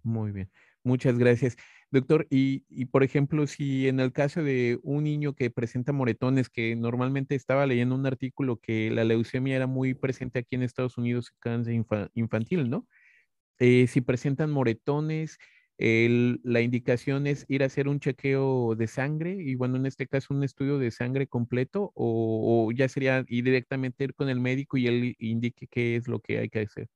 Muy 0.02 0.30
bien. 0.30 0.50
Muchas 0.84 1.18
gracias. 1.18 1.56
Doctor, 1.90 2.26
y, 2.30 2.60
por 2.86 3.02
ejemplo, 3.02 3.46
si 3.46 3.88
en 3.88 4.00
el 4.00 4.12
caso 4.12 4.42
de 4.42 4.78
un 4.82 5.04
niño 5.04 5.34
que 5.34 5.50
presenta 5.50 5.92
moretones, 5.92 6.48
que 6.48 6.74
normalmente 6.76 7.34
estaba 7.34 7.66
leyendo 7.66 7.94
un 7.96 8.06
artículo 8.06 8.58
que 8.60 8.90
la 8.90 9.04
leucemia 9.04 9.56
era 9.56 9.66
muy 9.66 9.94
presente 9.94 10.38
aquí 10.38 10.54
en 10.56 10.62
Estados 10.62 10.96
Unidos, 10.98 11.32
cáncer 11.38 11.74
infantil, 12.14 12.70
¿no? 12.70 12.86
Eh, 13.58 13.86
si 13.88 14.00
presentan 14.02 14.50
moretones, 14.50 15.38
la 15.78 16.60
indicación 16.60 17.26
es 17.26 17.46
ir 17.48 17.62
a 17.62 17.66
hacer 17.66 17.88
un 17.88 18.00
chequeo 18.00 18.74
de 18.76 18.86
sangre 18.86 19.36
y 19.40 19.54
bueno, 19.56 19.76
en 19.76 19.86
este 19.86 20.06
caso 20.06 20.34
un 20.34 20.44
estudio 20.44 20.78
de 20.78 20.90
sangre 20.90 21.26
completo 21.26 21.92
o, 21.94 22.66
o 22.68 22.72
ya 22.72 22.88
sería 22.88 23.24
ir 23.28 23.44
directamente 23.44 24.04
ir 24.04 24.14
con 24.14 24.28
el 24.28 24.40
médico 24.40 24.76
y 24.76 24.86
él 24.88 25.16
indique 25.18 25.66
qué 25.68 25.96
es 25.96 26.08
lo 26.08 26.20
que 26.20 26.38
hay 26.38 26.48
que 26.50 26.60
hacer 26.60 26.88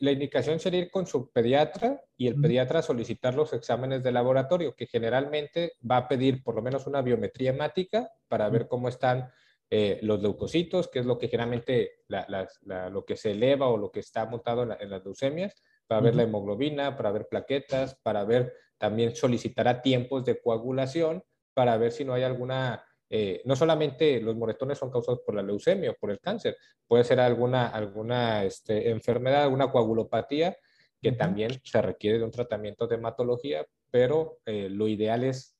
la 0.00 0.12
indicación 0.12 0.60
sería 0.60 0.80
ir 0.80 0.90
con 0.90 1.06
su 1.06 1.30
pediatra 1.30 2.00
y 2.16 2.26
el 2.26 2.40
pediatra 2.40 2.82
solicitar 2.82 3.34
los 3.34 3.52
exámenes 3.52 4.02
de 4.02 4.12
laboratorio, 4.12 4.74
que 4.74 4.86
generalmente 4.86 5.74
va 5.88 5.98
a 5.98 6.08
pedir 6.08 6.42
por 6.42 6.54
lo 6.54 6.62
menos 6.62 6.86
una 6.86 7.02
biometría 7.02 7.50
hemática 7.50 8.10
para 8.28 8.48
ver 8.48 8.66
cómo 8.66 8.88
están 8.88 9.30
eh, 9.70 9.98
los 10.02 10.22
leucocitos, 10.22 10.88
que 10.88 11.00
es 11.00 11.06
lo 11.06 11.18
que 11.18 11.28
generalmente 11.28 12.04
lo 12.08 13.04
que 13.04 13.16
se 13.16 13.32
eleva 13.32 13.68
o 13.68 13.76
lo 13.76 13.90
que 13.90 14.00
está 14.00 14.26
montado 14.26 14.62
en, 14.62 14.90
las 14.90 15.04
leucemias, 15.04 15.54
para 15.86 16.00
ver 16.00 16.14
la 16.14 16.22
hemoglobina, 16.22 16.96
para 16.96 17.12
ver 17.12 17.26
plaquetas, 17.28 17.96
para 18.02 18.24
ver, 18.24 18.54
también 18.78 19.14
solicitará 19.14 19.82
tiempos 19.82 20.24
de 20.24 20.40
coagulación 20.40 21.22
para 21.54 21.76
ver 21.76 21.92
si 21.92 22.04
no 22.04 22.14
hay 22.14 22.22
alguna 22.22 22.84
eh, 23.10 23.42
no 23.44 23.54
solamente 23.54 24.20
los 24.20 24.36
moretones 24.36 24.78
son 24.78 24.90
causados 24.90 25.20
por 25.20 25.34
la 25.34 25.42
leucemia 25.42 25.90
o 25.90 25.94
por 25.94 26.10
el 26.10 26.20
cáncer, 26.20 26.56
puede 26.86 27.04
ser 27.04 27.20
alguna, 27.20 27.68
alguna 27.68 28.44
este, 28.44 28.90
enfermedad, 28.90 29.42
alguna 29.42 29.70
coagulopatía 29.70 30.56
que 31.00 31.12
también 31.12 31.60
se 31.62 31.82
requiere 31.82 32.18
de 32.18 32.24
un 32.24 32.30
tratamiento 32.30 32.86
de 32.86 32.96
hematología, 32.96 33.66
pero 33.90 34.38
eh, 34.46 34.68
lo 34.70 34.88
ideal 34.88 35.22
es, 35.22 35.56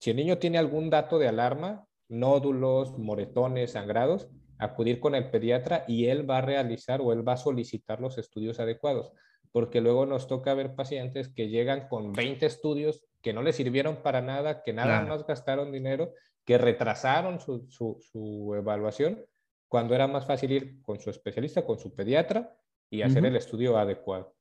si 0.00 0.10
el 0.10 0.16
niño 0.16 0.38
tiene 0.38 0.58
algún 0.58 0.90
dato 0.90 1.18
de 1.18 1.28
alarma, 1.28 1.86
nódulos, 2.08 2.96
moretones, 2.98 3.72
sangrados, 3.72 4.28
acudir 4.58 5.00
con 5.00 5.14
el 5.14 5.30
pediatra 5.30 5.84
y 5.88 6.06
él 6.06 6.28
va 6.28 6.38
a 6.38 6.42
realizar 6.42 7.00
o 7.00 7.12
él 7.12 7.26
va 7.26 7.32
a 7.32 7.38
solicitar 7.38 8.00
los 8.00 8.18
estudios 8.18 8.60
adecuados, 8.60 9.12
porque 9.50 9.80
luego 9.80 10.04
nos 10.04 10.26
toca 10.26 10.54
ver 10.54 10.74
pacientes 10.74 11.28
que 11.28 11.48
llegan 11.48 11.88
con 11.88 12.12
20 12.12 12.44
estudios 12.44 13.02
que 13.22 13.32
no 13.32 13.42
les 13.42 13.56
sirvieron 13.56 14.02
para 14.02 14.20
nada, 14.20 14.62
que 14.62 14.72
nada 14.72 15.02
más 15.02 15.26
gastaron 15.26 15.72
dinero 15.72 16.12
que 16.46 16.56
retrasaron 16.56 17.40
su, 17.40 18.54
evaluación 18.56 19.18
cuando 19.68 19.94
era 19.94 20.06
más 20.06 20.26
fácil 20.26 20.52
ir 20.52 20.80
con 20.80 20.98
su 21.00 21.10
especialista, 21.10 21.66
con 21.66 21.78
su 21.78 21.94
pediatra 21.94 22.56
y 22.88 23.02
hacer 23.02 23.26
el 23.26 23.34
estudio 23.34 23.76
adecuado. 23.76 24.34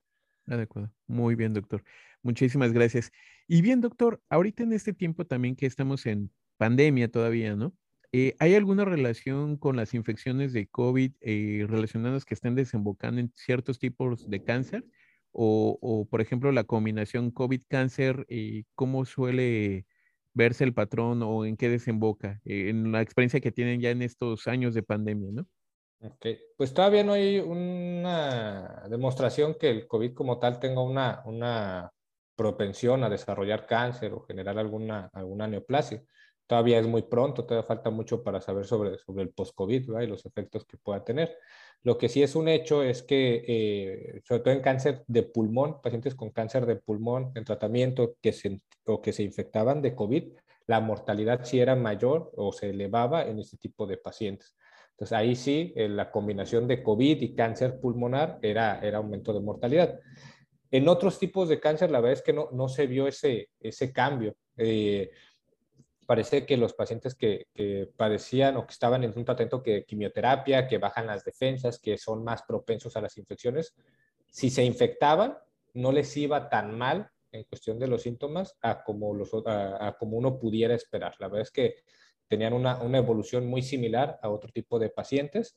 Adecuado. 0.45 0.91
Muy 1.07 1.33
bien, 1.33 1.53
doctor. 1.53 1.83
Muchísimas 2.21 2.71
gracias. 2.71 3.11
Y 3.47 3.63
bien, 3.63 3.81
doctor, 3.81 4.21
ahorita 4.29 4.63
en 4.63 4.73
este 4.73 4.93
tiempo 4.93 5.25
también 5.25 5.55
que 5.55 5.65
estamos 5.65 6.05
en 6.05 6.31
pandemia 6.57 7.09
todavía, 7.09 7.55
¿no? 7.55 7.75
Eh, 8.11 8.35
¿Hay 8.39 8.53
alguna 8.53 8.85
relación 8.85 9.57
con 9.57 9.75
las 9.75 9.95
infecciones 9.95 10.53
de 10.53 10.67
COVID 10.67 11.11
eh, 11.21 11.65
relacionadas 11.67 12.23
que 12.23 12.35
estén 12.35 12.53
desembocando 12.53 13.19
en 13.19 13.31
ciertos 13.33 13.79
tipos 13.79 14.29
de 14.29 14.43
cáncer? 14.43 14.85
O, 15.31 16.07
por 16.09 16.21
ejemplo, 16.21 16.51
la 16.53 16.63
combinación 16.63 17.29
COVID-cáncer, 17.29 18.25
eh, 18.29 18.63
¿cómo 18.73 19.03
suele 19.03 19.85
verse 20.35 20.63
el 20.63 20.73
patrón 20.73 21.23
o 21.23 21.45
en 21.45 21.57
qué 21.57 21.69
desemboca, 21.69 22.41
eh, 22.45 22.69
en 22.69 22.91
la 22.91 23.01
experiencia 23.01 23.39
que 23.39 23.51
tienen 23.51 23.81
ya 23.81 23.89
en 23.89 24.03
estos 24.03 24.47
años 24.47 24.75
de 24.75 24.83
pandemia, 24.83 25.31
¿no? 25.31 25.47
Pues 26.57 26.73
todavía 26.73 27.03
no 27.03 27.13
hay 27.13 27.39
una 27.39 28.83
demostración 28.89 29.55
que 29.55 29.71
el 29.71 29.87
COVID 29.87 30.13
como 30.13 30.37
tal 30.37 30.59
tenga 30.59 30.81
una, 30.81 31.23
una 31.25 31.91
propensión 32.35 33.03
a 33.03 33.09
desarrollar 33.09 33.65
cáncer 33.65 34.13
o 34.13 34.21
generar 34.21 34.59
alguna, 34.59 35.09
alguna 35.13 35.47
neoplasia. 35.47 36.03
Todavía 36.47 36.79
es 36.79 36.87
muy 36.87 37.01
pronto, 37.01 37.43
todavía 37.43 37.67
falta 37.67 37.89
mucho 37.89 38.23
para 38.23 38.39
saber 38.39 38.65
sobre, 38.65 38.97
sobre 38.99 39.23
el 39.23 39.29
post-COVID 39.29 39.99
y 40.01 40.07
los 40.07 40.25
efectos 40.25 40.65
que 40.65 40.77
pueda 40.77 41.03
tener. 41.03 41.37
Lo 41.81 41.97
que 41.97 42.09
sí 42.09 42.21
es 42.23 42.35
un 42.35 42.47
hecho 42.47 42.83
es 42.83 43.03
que, 43.03 43.43
eh, 43.47 44.21
sobre 44.23 44.41
todo 44.41 44.53
en 44.53 44.61
cáncer 44.61 45.03
de 45.07 45.23
pulmón, 45.23 45.81
pacientes 45.81 46.15
con 46.15 46.31
cáncer 46.31 46.65
de 46.65 46.75
pulmón 46.75 47.31
en 47.35 47.45
tratamiento 47.45 48.15
que 48.21 48.33
se, 48.33 48.61
o 48.85 49.01
que 49.01 49.13
se 49.13 49.23
infectaban 49.23 49.81
de 49.81 49.95
COVID, 49.95 50.33
la 50.67 50.79
mortalidad 50.81 51.43
sí 51.43 51.59
era 51.59 51.75
mayor 51.75 52.31
o 52.35 52.51
se 52.51 52.69
elevaba 52.71 53.23
en 53.27 53.39
este 53.39 53.57
tipo 53.57 53.85
de 53.85 53.97
pacientes. 53.97 54.55
Entonces 54.91 55.17
ahí 55.17 55.35
sí, 55.35 55.73
eh, 55.75 55.89
la 55.89 56.09
combinación 56.09 56.67
de 56.67 56.81
COVID 56.81 57.21
y 57.21 57.35
cáncer 57.35 57.79
pulmonar 57.79 58.39
era, 58.41 58.79
era 58.81 58.97
aumento 58.97 59.33
de 59.33 59.41
mortalidad. 59.41 59.99
En 60.71 60.87
otros 60.87 61.19
tipos 61.19 61.49
de 61.49 61.59
cáncer, 61.59 61.91
la 61.91 61.99
verdad 61.99 62.13
es 62.13 62.21
que 62.21 62.33
no, 62.33 62.49
no 62.51 62.67
se 62.67 62.87
vio 62.87 63.07
ese, 63.07 63.49
ese 63.59 63.91
cambio. 63.93 64.35
Eh, 64.57 65.11
parece 66.05 66.45
que 66.45 66.57
los 66.57 66.73
pacientes 66.73 67.15
que, 67.15 67.47
padecían 67.97 68.57
o 68.57 68.65
que 68.65 68.73
estaban 68.73 69.03
en 69.03 69.13
un 69.15 69.25
tratamiento 69.25 69.63
que 69.63 69.85
quimioterapia, 69.85 70.67
que 70.67 70.77
bajan 70.77 71.07
las 71.07 71.23
defensas, 71.23 71.79
que 71.79 71.97
son 71.97 72.23
más 72.23 72.43
propensos 72.43 72.95
a 72.95 73.01
las 73.01 73.17
infecciones, 73.17 73.75
si 74.27 74.49
se 74.49 74.63
infectaban, 74.63 75.37
no 75.73 75.91
les 75.91 76.15
iba 76.17 76.49
tan 76.49 76.77
mal 76.77 77.09
en 77.31 77.43
cuestión 77.43 77.79
de 77.79 77.87
los 77.87 78.03
síntomas 78.03 78.57
a 78.61 78.83
como, 78.83 79.13
los, 79.13 79.31
a, 79.45 79.95
como 79.99 80.17
uno 80.17 80.39
pudiera 80.39 80.73
esperar. 80.73 81.15
La 81.19 81.27
verdad 81.27 81.41
es 81.41 81.51
que 81.51 81.75
tenían 82.27 82.53
una, 82.53 82.81
una, 82.81 82.97
evolución 82.97 83.45
muy 83.47 83.61
similar 83.61 84.19
a 84.21 84.29
otro 84.29 84.51
tipo 84.51 84.79
de 84.79 84.89
pacientes. 84.89 85.55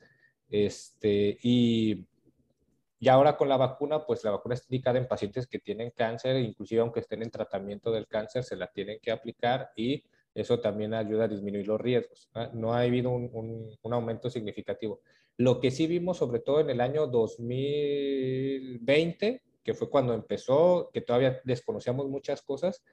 Este, 0.51 1.38
y, 1.42 2.07
y 2.99 3.09
ahora 3.09 3.36
con 3.36 3.49
la 3.49 3.57
vacuna, 3.57 4.05
pues 4.05 4.24
la 4.24 4.32
vacuna 4.32 4.55
está 4.55 4.66
indicada 4.70 4.99
en 4.99 5.07
pacientes 5.07 5.46
que 5.46 5.61
tienen 5.61 5.90
cáncer, 5.90 6.36
inclusive 6.36 6.80
aunque 6.80 7.01
estén 7.01 7.22
en 7.22 7.30
tratamiento 7.30 7.92
del 7.92 8.09
cáncer, 8.09 8.42
se 8.42 8.57
la 8.57 8.66
tienen 8.68 8.99
que 9.01 9.12
aplicar 9.12 9.70
y 9.76 10.05
eso 10.41 10.61
también 10.61 10.95
ayuda 10.95 11.24
a 11.24 11.28
disminuir 11.28 11.66
los 11.66 11.80
riesgos. 11.80 12.30
No 12.53 12.74
ha 12.74 12.80
habido 12.80 13.11
un, 13.11 13.76
aumento 13.91 14.30
significativo. 14.30 15.01
Lo 15.36 15.61
que 15.61 15.70
sí 15.70 15.86
vimos, 15.86 16.16
sobre 16.18 16.41
todo 16.41 16.61
en 16.61 16.68
el 16.70 16.80
año 16.80 17.07
2020, 17.07 19.43
que 19.62 19.74
fue 19.74 19.91
cuando 19.91 20.14
empezó, 20.14 20.91
que 20.93 21.01
todavía 21.01 21.41
desconocíamos 21.45 22.09
muchas 22.09 22.43
cosas, 22.43 22.84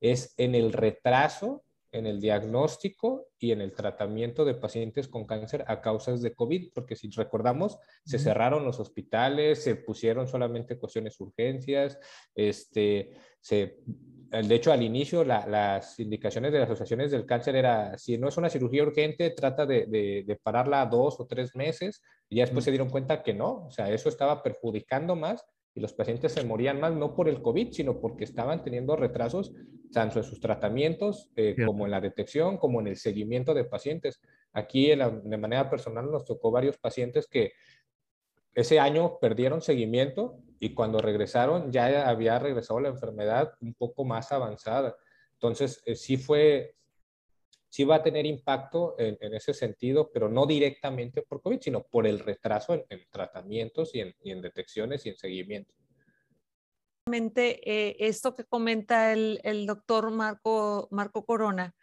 es 0.00 0.34
en 0.36 0.54
el 0.54 0.72
retraso 0.72 1.64
en 1.96 2.06
el 2.06 2.20
diagnóstico 2.20 3.28
y 3.38 3.52
en 3.52 3.60
el 3.60 3.72
tratamiento 3.72 4.44
de 4.44 4.54
pacientes 4.54 5.08
con 5.08 5.26
cáncer 5.26 5.64
a 5.66 5.80
causas 5.80 6.20
de 6.20 6.34
COVID, 6.34 6.72
porque 6.74 6.96
si 6.96 7.10
recordamos, 7.10 7.78
se 8.04 8.18
cerraron 8.18 8.64
los 8.64 8.80
hospitales, 8.80 9.62
se 9.62 9.76
pusieron 9.76 10.28
solamente 10.28 10.78
cuestiones 10.78 11.18
urgencias, 11.20 11.98
este, 12.34 13.12
se 13.40 13.80
de 14.30 14.54
hecho, 14.54 14.72
al 14.72 14.82
inicio 14.82 15.24
las 15.24 15.98
indicaciones 16.00 16.52
de 16.52 16.58
las 16.58 16.68
asociaciones 16.68 17.10
del 17.10 17.26
cáncer 17.26 17.56
era, 17.56 17.96
si 17.98 18.18
no 18.18 18.28
es 18.28 18.36
una 18.36 18.50
cirugía 18.50 18.82
urgente, 18.82 19.30
trata 19.30 19.66
de, 19.66 19.86
de, 20.26 20.40
pararla 20.42 20.86
dos 20.86 21.20
o 21.20 21.26
tres 21.26 21.54
meses. 21.54 22.02
Y 22.28 22.36
ya 22.36 22.44
después 22.44 22.64
se 22.64 22.70
dieron 22.70 22.90
cuenta 22.90 23.22
que 23.22 23.34
no, 23.34 23.66
o 23.66 23.70
sea, 23.70 23.90
eso 23.90 24.08
estaba 24.08 24.42
perjudicando 24.42 25.14
más 25.14 25.44
y 25.76 25.80
los 25.80 25.92
pacientes 25.92 26.32
se 26.32 26.42
morían 26.42 26.80
más 26.80 26.94
no 26.94 27.14
por 27.14 27.28
el 27.28 27.42
COVID, 27.42 27.70
sino 27.70 28.00
porque 28.00 28.24
estaban 28.24 28.64
teniendo 28.64 28.96
retrasos 28.96 29.52
tanto 29.92 30.18
en 30.18 30.24
sus 30.24 30.40
tratamientos 30.40 31.30
eh, 31.36 31.54
como 31.64 31.84
en 31.84 31.90
la 31.90 32.00
detección, 32.00 32.56
como 32.56 32.80
en 32.80 32.88
el 32.88 32.96
seguimiento 32.96 33.52
de 33.52 33.64
pacientes. 33.64 34.20
Aquí 34.52 34.88
de 34.88 35.36
manera 35.36 35.68
personal 35.68 36.10
nos 36.10 36.24
tocó 36.24 36.50
varios 36.50 36.78
pacientes 36.78 37.26
que 37.26 37.52
ese 38.54 38.80
año 38.80 39.18
perdieron 39.20 39.60
seguimiento 39.60 40.38
y 40.58 40.74
cuando 40.74 41.00
regresaron 41.00 41.70
ya 41.70 42.08
había 42.08 42.38
regresado 42.38 42.80
la 42.80 42.88
enfermedad 42.88 43.54
un 43.60 43.74
poco 43.74 44.04
más 44.04 44.32
avanzada. 44.32 44.96
Entonces, 45.34 45.82
eh, 45.84 45.96
sí 45.96 46.16
fue, 46.16 46.76
sí 47.68 47.84
va 47.84 47.96
a 47.96 48.02
tener 48.02 48.24
impacto 48.26 48.94
en, 48.98 49.34
ese 49.34 49.52
sentido, 49.52 50.10
pero 50.12 50.28
no 50.28 50.46
directamente 50.46 51.22
por 51.22 51.42
COVID, 51.42 51.60
sino 51.60 51.82
por 51.82 52.06
el 52.06 52.20
retraso 52.20 52.74
en, 52.74 53.06
tratamientos 53.10 53.94
y 53.94 54.00
en, 54.00 54.40
detecciones 54.40 55.04
y 55.04 55.10
en 55.10 55.16
seguimiento. 55.16 55.74
Eh, 57.12 57.96
esto 58.00 58.34
que 58.34 58.44
comenta 58.44 59.12
el, 59.12 59.40
el 59.44 59.66
doctor 59.66 60.10
Marco, 60.10 60.88
Marco 60.90 61.24
Corona 61.24 61.74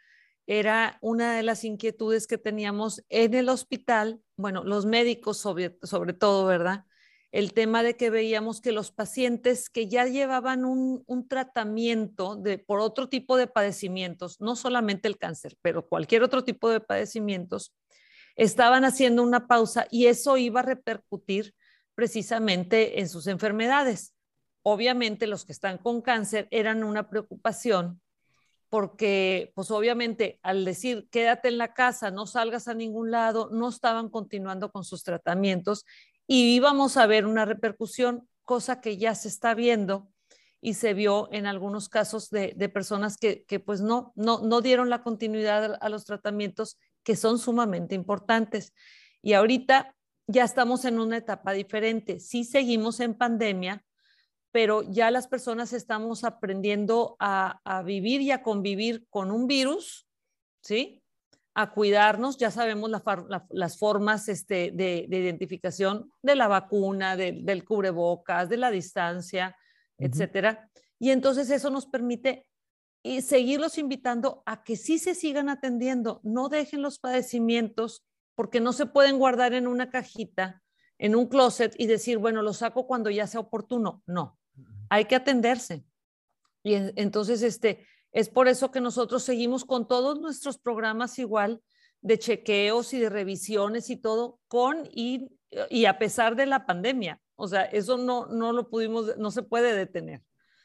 era 0.46 0.98
una 1.02 1.38
de 1.38 1.44
las 1.44 1.64
inquietudes 1.64 2.28
que 2.28 2.38
teníamos 2.38 3.04
en 3.10 3.34
el 3.34 3.48
hospital, 3.48 4.22
bueno, 4.36 4.64
los 4.64 4.86
médicos 4.86 5.38
sobre, 5.38 5.78
sobre 5.84 6.14
todo, 6.14 6.46
¿verdad? 6.46 6.86
El 7.34 7.52
tema 7.54 7.82
de 7.82 7.98
que 7.98 8.12
veíamos 8.12 8.62
que 8.62 8.72
los 8.72 8.92
pacientes 8.92 9.72
que 9.72 9.88
ya 9.88 10.06
llevaban 10.06 10.66
un, 10.66 11.28
tratamiento 11.28 12.36
de, 12.36 12.60
por 12.60 12.80
otro 12.80 13.10
tipo 13.10 13.38
de 13.38 13.48
padecimientos, 13.48 14.40
no 14.40 14.56
solamente 14.56 15.08
el 15.08 15.18
cáncer, 15.18 15.58
pero 15.64 15.88
cualquier 15.88 16.22
otro 16.22 16.44
tipo 16.44 16.70
de 16.70 16.80
padecimientos, 16.80 17.74
estaban 18.36 18.86
haciendo 18.86 19.24
una 19.24 19.48
pausa 19.48 19.88
y 19.90 20.06
eso 20.06 20.38
iba 20.38 20.60
a 20.60 20.64
repercutir 20.64 21.56
precisamente 21.96 23.00
en 23.00 23.10
sus 23.10 23.26
enfermedades. 23.26 24.14
Obviamente 24.62 25.26
los 25.26 25.44
que 25.44 25.54
están 25.54 25.80
con 25.80 26.04
cáncer 26.04 26.48
eran 26.52 26.84
una 26.84 27.10
preocupación 27.10 28.00
porque 28.70 29.52
pues 29.54 29.70
obviamente 29.70 30.40
al 30.42 30.66
decir 30.66 31.08
quédate 31.12 31.48
en 31.48 31.60
la 31.60 31.76
casa, 31.76 32.10
no 32.10 32.26
salgas 32.26 32.68
a 32.68 32.74
ningún 32.74 33.12
lado, 33.12 33.50
no 33.52 33.70
estaban 33.70 34.10
continuando 34.10 34.72
con 34.72 34.84
sus 34.84 35.04
tratamientos 35.04 35.86
y 36.28 36.56
íbamos 36.56 36.98
a 36.98 37.06
ver 37.06 37.26
una 37.26 37.46
repercusión, 37.46 38.28
cosa 38.44 38.82
que 38.82 38.98
ya 38.98 39.16
se 39.16 39.28
está 39.28 39.54
viendo 39.54 40.12
y 40.62 40.76
se 40.76 40.94
vio 40.94 41.28
en 41.32 41.46
algunos 41.46 41.90
casos 41.90 42.30
de, 42.30 42.54
personas 42.74 43.18
que, 43.18 43.60
pues 43.66 43.82
no, 43.82 44.14
no, 44.16 44.40
no 44.40 44.62
dieron 44.62 44.90
la 44.90 45.04
continuidad 45.04 45.78
a 45.80 45.90
los 45.90 46.06
tratamientos 46.06 46.78
que 47.04 47.18
son 47.18 47.38
sumamente 47.38 47.96
importantes. 47.96 48.74
Y 49.22 49.34
ahorita 49.34 49.94
ya 50.28 50.46
estamos 50.46 50.86
en 50.86 51.00
una 51.00 51.18
etapa 51.18 51.52
diferente. 51.52 52.20
Sí 52.20 52.46
seguimos 52.46 53.00
en 53.02 53.14
pandemia, 53.14 53.84
pero 54.52 54.84
ya 54.84 55.12
las 55.12 55.28
personas 55.28 55.74
estamos 55.74 56.24
aprendiendo 56.24 57.18
a, 57.20 57.82
vivir 57.86 58.22
y 58.22 58.32
a 58.32 58.42
convivir 58.44 59.06
con 59.10 59.32
un 59.32 59.48
virus, 59.48 60.08
¿sí? 60.62 61.03
A 61.56 61.72
cuidarnos, 61.72 62.38
ya 62.38 62.50
sabemos 62.50 62.90
las 63.50 63.78
formas 63.78 64.28
este, 64.28 64.72
de, 64.74 65.08
identificación 65.10 66.12
de 66.22 66.36
la 66.36 66.48
vacuna, 66.48 67.16
del 67.16 67.64
cubrebocas, 67.64 68.50
de 68.50 68.58
la 68.58 68.72
distancia, 68.72 69.56
etcétera. 69.98 70.70
Y 71.00 71.12
entonces 71.12 71.50
eso 71.52 71.70
nos 71.70 71.86
permite 71.86 72.48
y 73.04 73.22
seguirlos 73.22 73.78
invitando 73.78 74.42
a 74.46 74.64
que 74.64 74.78
sí 74.78 74.98
se 74.98 75.14
sigan 75.14 75.50
atendiendo, 75.50 76.22
no 76.24 76.48
dejen 76.50 76.82
los 76.82 77.00
padecimientos 77.00 78.06
porque 78.36 78.62
no 78.62 78.74
se 78.74 78.86
pueden 78.86 79.20
guardar 79.20 79.54
en 79.54 79.68
una 79.68 79.90
cajita, 79.90 80.64
en 80.98 81.16
un 81.16 81.28
closet 81.28 81.76
y 81.78 81.86
decir, 81.86 82.18
bueno, 82.18 82.42
lo 82.42 82.54
saco 82.54 82.88
cuando 82.88 83.10
ya 83.10 83.28
sea 83.28 83.42
oportuno. 83.42 84.02
No, 84.08 84.40
hay 84.90 85.06
que 85.06 85.16
atenderse. 85.16 85.86
Y 86.64 86.76
entonces, 86.76 87.44
este, 87.44 87.86
es 88.14 88.30
por 88.30 88.48
eso 88.48 88.72
que 88.72 88.80
nosotros 88.80 89.24
seguimos 89.24 89.66
con 89.66 89.88
todos 89.88 90.20
nuestros 90.22 90.60
programas 90.60 91.18
igual 91.18 91.62
de 92.02 92.20
chequeos 92.20 92.94
y 92.94 93.00
de 93.00 93.10
revisiones 93.10 93.90
y 93.90 93.98
todo 93.98 94.40
con 94.48 94.88
y, 94.92 95.30
a 95.86 95.98
pesar 95.98 96.36
de 96.36 96.46
la 96.46 96.66
pandemia. 96.66 97.20
O 97.36 97.48
sea, 97.48 97.64
eso 97.64 97.98
no, 97.98 98.28
no 98.28 98.54
lo 98.54 98.70
pudimos, 98.70 99.18
no 99.18 99.32
se 99.32 99.42
puede 99.42 99.76
detener. 99.76 100.22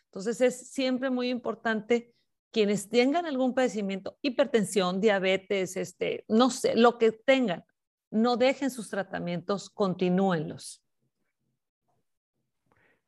Entonces 0.07 0.40
es 0.42 0.70
siempre 0.70 1.09
muy 1.09 1.30
importante 1.30 2.12
quienes 2.51 2.88
tengan 2.90 3.24
algún 3.24 3.55
padecimiento, 3.55 4.18
hipertensión, 4.20 5.01
diabetes, 5.01 5.76
este, 5.76 6.24
no 6.28 6.51
sé, 6.51 6.76
lo 6.76 6.99
que 6.99 7.12
tengan, 7.12 7.64
no 8.11 8.36
dejen 8.36 8.70
sus 8.70 8.90
tratamientos, 8.90 9.70
continúenlos. 9.70 10.82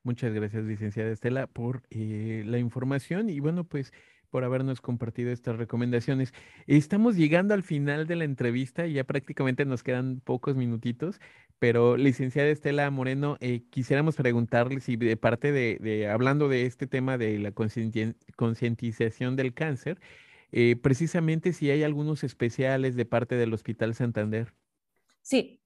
Muchas 0.03 0.33
gracias, 0.33 0.65
licenciada 0.65 1.11
Estela, 1.11 1.47
por 1.47 1.83
eh, 1.91 2.43
la 2.47 2.59
información 2.59 3.29
y 3.29 3.41
bueno, 3.41 3.65
pues 3.65 3.93
por 4.31 4.45
habernos 4.45 4.81
compartido 4.81 5.31
estas 5.31 5.57
recomendaciones. 5.57 6.33
Estamos 6.67 7.17
llegando 7.17 7.55
al 7.55 7.63
final 7.63 8.07
de 8.07 8.17
la 8.17 8.25
entrevista 8.25 8.87
y 8.87 8.95
ya 8.95 9.05
prácticamente 9.05 9.65
nos 9.65 9.83
quedan 9.83 10.21
pocos 10.21 10.57
minutitos, 10.57 11.21
pero 11.59 11.97
licenciada 11.97 12.49
Estela 12.49 12.91
Moreno, 12.91 13.37
eh, 13.41 13.65
quisiéramos 13.71 14.17
preguntarle 14.17 14.81
si 14.81 14.97
de 14.97 15.17
parte 15.17 15.53
de, 15.53 16.09
hablando 16.09 16.49
de 16.49 16.67
este 16.67 16.87
tema 16.87 17.19
de 17.19 17.39
la 17.39 17.53
concientización 17.53 19.37
del 19.37 19.53
cáncer, 19.53 20.01
eh, 20.53 20.77
precisamente 20.77 21.53
si 21.53 21.71
hay 21.71 21.83
algunos 21.83 22.25
especiales 22.25 22.97
de 22.97 23.05
parte 23.05 23.35
del 23.35 23.53
Hospital 23.53 23.95
Santander. 23.95 24.55
Sí, 25.23 25.61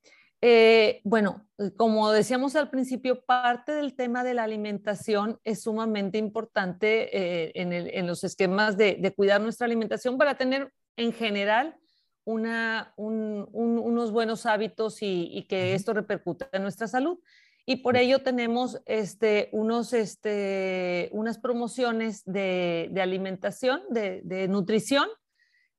eh, 0.47 1.01
bueno, 1.05 1.49
eh, 1.57 1.71
como 1.75 2.13
decíamos 2.13 2.55
al 2.55 2.69
principio, 2.69 3.25
parte 3.25 3.73
del 3.73 3.97
tema 3.97 4.23
de 4.23 4.35
la 4.35 4.43
alimentación 4.43 5.41
es 5.43 5.63
sumamente 5.63 6.19
importante 6.19 7.47
eh, 7.47 7.53
en, 7.55 8.07
los 8.07 8.25
esquemas 8.25 8.77
de, 8.77 9.11
cuidar 9.17 9.41
nuestra 9.41 9.65
alimentación 9.65 10.19
para 10.19 10.35
tener 10.35 10.71
en 10.97 11.15
general 11.15 11.79
unos 12.27 14.13
buenos 14.13 14.45
hábitos 14.45 14.99
y, 15.01 15.47
que 15.49 15.73
esto 15.73 15.95
repercute 15.95 16.47
en 16.53 16.61
nuestra 16.61 16.89
salud. 16.89 17.19
Y 17.65 17.77
por 17.77 17.97
ello 17.97 18.19
tenemos 18.19 18.83
este, 18.85 19.49
unos, 19.53 19.95
este, 19.95 21.09
unas 21.13 21.39
promociones 21.39 22.23
de, 22.27 22.93
alimentación, 23.01 23.81
de 23.89 24.47
nutrición, 24.51 25.09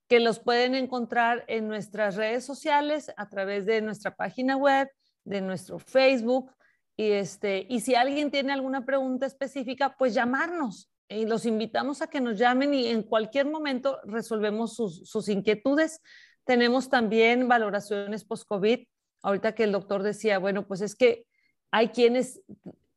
que 0.07 0.19
los 0.19 0.39
pueden 0.39 0.75
encontrar 0.75 1.43
en 1.47 1.67
nuestras 1.67 2.15
redes 2.15 2.45
sociales 2.45 3.11
a 3.17 3.29
través 3.29 3.65
de 3.65 3.81
nuestra 3.81 4.15
página 4.15 4.55
web, 4.55 4.89
de 5.23 5.41
nuestro 5.41 5.79
Facebook. 5.79 6.51
Y, 6.95 7.11
este, 7.11 7.65
y 7.69 7.81
si 7.81 7.95
alguien 7.95 8.31
tiene 8.31 8.53
alguna 8.53 8.85
pregunta 8.85 9.25
específica, 9.25 9.95
pues 9.97 10.13
llamarnos. 10.13 10.91
Y 11.09 11.25
los 11.25 11.45
invitamos 11.45 12.01
a 12.01 12.07
que 12.07 12.21
nos 12.21 12.37
llamen 12.37 12.73
y 12.73 12.87
en 12.87 13.03
cualquier 13.03 13.47
momento 13.47 13.99
resolvemos 14.05 14.75
sus, 14.75 15.07
sus 15.07 15.29
inquietudes. 15.29 16.01
Tenemos 16.45 16.89
también 16.89 17.47
valoraciones 17.47 18.23
post-COVID. 18.23 18.87
Ahorita 19.21 19.55
que 19.55 19.63
el 19.63 19.71
doctor 19.71 20.03
decía, 20.03 20.39
bueno, 20.39 20.67
pues 20.67 20.81
es 20.81 20.95
que 20.95 21.25
hay 21.71 21.89
quienes 21.89 22.41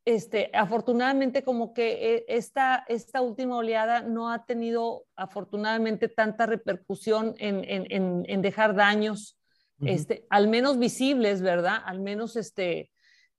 este, 0.09 0.51
afortunadamente 0.55 1.43
como 1.43 1.75
que 1.75 2.15
eh, 2.15 2.25
esta, 2.29 2.87
esta 2.89 3.21
última 3.21 3.59
oleada 3.59 4.01
no 4.01 4.33
ha 4.33 4.47
tenido 4.47 5.05
afortunadamente 5.17 6.09
tanta 6.09 6.47
repercusión 6.47 7.35
en, 7.37 8.41
dejar 8.41 8.75
daños, 8.75 9.39
este, 9.83 10.25
al 10.31 10.49
menos 10.49 10.79
visibles, 10.79 11.43
¿verdad? 11.43 11.83
Al 11.85 12.01
menos 12.01 12.37
este, 12.37 12.91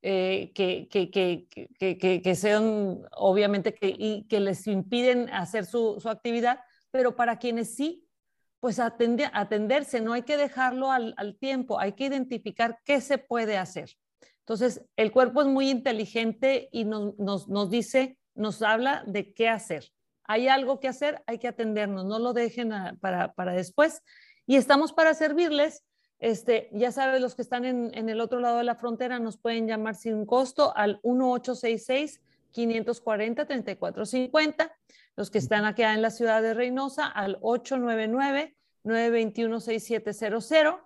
eh, 0.04 0.52
que, 0.54 0.88
que, 0.88 2.36
sean, 2.36 3.02
obviamente, 3.18 3.74
que, 3.74 3.88
y 3.98 4.28
que 4.28 4.40
les 4.40 4.68
impiden 4.68 5.28
hacer 5.32 5.66
su, 5.66 6.00
actividad, 6.06 6.60
pero 6.92 7.16
para 7.16 7.40
quienes 7.40 7.76
sí, 7.76 8.08
pues 8.60 8.80
atenderse, 8.80 10.02
no 10.02 10.14
hay 10.14 10.22
que 10.22 10.38
dejarlo 10.38 10.92
al, 10.92 11.16
al 11.18 11.36
tiempo, 11.36 11.80
hay 11.80 11.94
que 11.94 12.06
identificar 12.06 12.78
qué 12.86 13.02
se 13.02 13.18
puede 13.18 13.58
hacer. 13.58 13.90
Entonces, 14.50 14.84
el 14.96 15.12
cuerpo 15.12 15.42
es 15.42 15.48
muy 15.48 15.70
inteligente 15.70 16.70
y 16.72 16.84
nos, 16.84 17.70
dice, 17.70 18.18
nos 18.34 18.64
habla 18.64 19.04
de 19.06 19.32
qué 19.32 19.48
hacer. 19.48 19.92
Hay 20.24 20.48
algo 20.48 20.80
que 20.80 20.88
hacer, 20.88 21.22
hay 21.28 21.38
que 21.38 21.48
atendernos, 21.48 22.04
no 22.06 22.18
lo 22.18 22.34
dejen 22.34 22.72
para, 23.00 23.54
después. 23.54 24.02
Y 24.48 24.56
estamos 24.56 24.92
para 24.92 25.14
servirles. 25.14 25.84
Este, 26.18 26.68
ya 26.72 26.92
saben, 26.92 27.22
los 27.22 27.36
que 27.36 27.44
están 27.44 27.64
en, 27.64 27.92
en, 27.94 28.10
el 28.10 28.20
otro 28.20 28.40
lado 28.40 28.58
de 28.58 28.64
la 28.64 28.74
frontera 28.74 29.20
nos 29.20 29.38
pueden 29.38 29.68
llamar 29.68 29.94
sin 29.94 30.26
costo 30.26 30.76
al 30.76 31.00
1866 31.04 32.20
540 32.50 33.46
3450. 33.46 34.76
Los 35.16 35.30
que 35.30 35.38
están 35.38 35.66
aquí 35.66 35.84
en 35.84 36.02
la 36.02 36.10
ciudad 36.10 36.42
de 36.42 36.56
Reynosa 36.56 37.06
al 37.06 37.38
899 37.42 38.56
921 38.84 39.60
6700. 39.60 40.82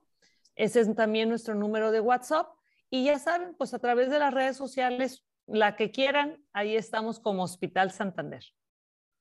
Ese 0.57 0.81
es 0.81 0.95
también 0.95 1.29
nuestro 1.29 1.55
número 1.55 1.93
de 1.93 2.01
WhatsApp. 2.01 2.49
Y 2.93 3.05
ya 3.05 3.17
saben, 3.17 3.55
pues 3.57 3.73
a 3.73 3.79
través 3.79 4.11
de 4.11 4.19
las 4.19 4.31
redes 4.31 4.55
sociales, 4.55 5.25
la 5.47 5.75
que 5.75 5.89
quieran, 5.89 6.37
ahí 6.53 6.75
estamos 6.75 7.19
como 7.19 7.41
Hospital 7.41 7.89
Santander. 7.89 8.43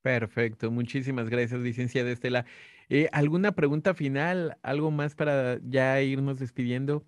Perfecto, 0.03 0.71
muchísimas 0.71 1.31
gracias, 1.31 1.59
licenciada 1.59 2.11
Estela. 2.11 2.45
Eh, 2.91 3.09
¿Alguna 3.13 3.53
pregunta 3.53 3.95
final? 3.95 4.59
¿Algo 4.63 4.91
más 4.91 5.15
para 5.15 5.59
ya 5.63 6.03
irnos 6.03 6.39
despidiendo? 6.39 7.07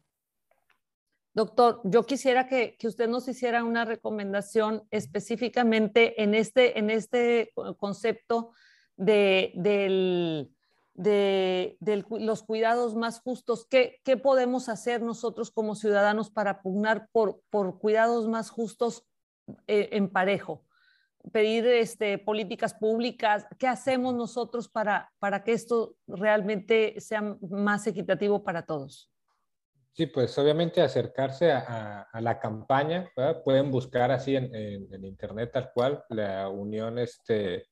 Doctor, 1.34 1.82
yo 1.84 2.06
quisiera 2.06 2.48
que, 2.48 2.78
usted 2.84 3.08
nos 3.08 3.28
hiciera 3.28 3.62
una 3.62 3.84
recomendación 3.84 4.84
específicamente 4.90 6.22
en 6.22 6.34
este, 6.34 6.78
en 6.78 6.88
este 6.88 7.52
concepto 7.76 8.52
de, 8.96 9.52
los 10.94 12.42
cuidados 12.42 12.94
más 12.94 13.20
justos. 13.20 13.66
¿Qué, 13.68 14.00
podemos 14.22 14.68
hacer 14.68 15.02
nosotros 15.02 15.50
como 15.50 15.74
ciudadanos 15.74 16.30
para 16.30 16.62
pugnar 16.62 17.08
por, 17.12 17.40
por 17.50 17.78
cuidados 17.78 18.28
más 18.28 18.50
justos 18.50 19.06
eh, 19.66 19.90
en 19.92 20.08
parejo? 20.08 20.64
Pedir 21.32 21.66
este, 21.66 22.18
políticas 22.18 22.74
públicas. 22.74 23.46
¿Qué 23.58 23.66
hacemos 23.66 24.14
nosotros 24.14 24.68
para, 24.68 25.12
para 25.18 25.42
que 25.42 25.52
esto 25.52 25.96
realmente 26.06 27.00
sea 27.00 27.36
más 27.40 27.86
equitativo 27.86 28.44
para 28.44 28.66
todos? 28.66 29.10
Sí, 29.94 30.06
pues 30.06 30.36
obviamente 30.38 30.82
acercarse 30.82 31.52
a, 31.52 32.08
la 32.20 32.40
campaña, 32.40 33.08
pueden 33.44 33.70
buscar 33.70 34.10
así 34.10 34.34
en, 34.34 35.04
internet 35.04 35.52
tal 35.52 35.70
cual 35.72 36.04
la 36.08 36.48
Unión 36.48 36.98
este, 36.98 37.68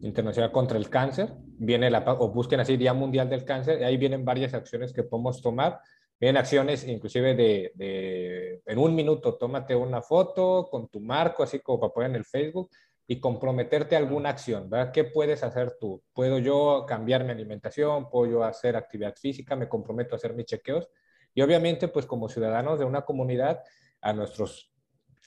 Internacional 0.00 0.50
contra 0.50 0.78
el 0.78 0.90
Cáncer, 0.90 1.32
viene 1.58 1.88
la, 1.88 2.00
o 2.00 2.28
busquen 2.32 2.58
así 2.60 2.76
Día 2.76 2.92
Mundial 2.92 3.30
del 3.30 3.44
Cáncer, 3.44 3.80
y 3.80 3.84
ahí 3.84 3.96
vienen 3.96 4.24
varias 4.24 4.52
acciones 4.52 4.92
que 4.92 5.04
podemos 5.04 5.40
tomar. 5.40 5.78
Vienen 6.18 6.36
acciones 6.36 6.86
inclusive 6.86 7.34
de, 7.34 8.60
en 8.64 8.78
un 8.78 8.94
minuto, 8.94 9.34
tómate 9.34 9.74
una 9.74 10.02
foto 10.02 10.68
con 10.70 10.88
tu 10.88 11.00
marco, 11.00 11.42
así 11.42 11.60
como 11.60 11.80
para 11.80 11.92
poner 11.92 12.10
en 12.10 12.16
el 12.16 12.24
Facebook, 12.24 12.70
y 13.06 13.20
comprometerte 13.20 13.96
a 13.96 13.98
alguna 13.98 14.30
acción, 14.30 14.70
¿verdad? 14.70 14.92
¿Qué 14.92 15.04
puedes 15.04 15.42
hacer 15.42 15.76
tú? 15.78 16.02
¿Puedo 16.12 16.38
yo 16.38 16.84
cambiar 16.86 17.24
mi 17.24 17.30
alimentación? 17.32 18.08
¿Puedo 18.08 18.30
yo 18.30 18.44
hacer 18.44 18.76
actividad 18.76 19.14
física? 19.16 19.56
¿Me 19.56 19.68
comprometo 19.68 20.14
a 20.14 20.16
hacer 20.16 20.34
mis 20.34 20.46
chequeos? 20.46 20.88
Y 21.34 21.42
obviamente, 21.42 21.88
pues 21.88 22.06
como 22.06 22.28
ciudadanos 22.28 22.78
de 22.78 22.84
una 22.84 23.02
comunidad, 23.02 23.60
a 24.00 24.12
nuestras 24.12 24.71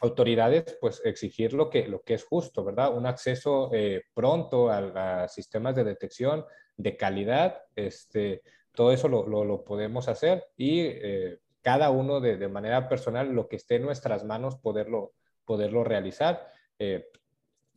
autoridades, 0.01 0.77
pues 0.81 1.01
exigir 1.05 1.53
lo 1.53 1.69
que, 1.69 1.87
lo 1.87 2.01
que 2.01 2.15
es 2.15 2.23
justo, 2.23 2.63
¿verdad? 2.63 2.95
Un 2.95 3.05
acceso 3.05 3.69
eh, 3.73 4.03
pronto 4.13 4.69
a, 4.69 5.27
sistemas 5.27 5.75
de 5.75 5.83
detección 5.83 6.45
de 6.77 6.97
calidad, 6.97 7.61
este, 7.75 8.41
todo 8.73 8.91
eso 8.91 9.07
lo, 9.07 9.25
lo, 9.25 9.63
podemos 9.63 10.09
hacer 10.09 10.45
y 10.57 10.81
eh, 10.81 11.39
cada 11.61 11.89
uno 11.89 12.19
de, 12.19 12.37
de, 12.37 12.47
manera 12.49 12.89
personal, 12.89 13.31
lo 13.31 13.47
que 13.47 13.55
esté 13.55 13.75
en 13.75 13.83
nuestras 13.83 14.25
manos, 14.25 14.57
poderlo, 14.57 15.13
poderlo 15.45 15.83
realizar. 15.83 16.47
Eh, 16.77 17.07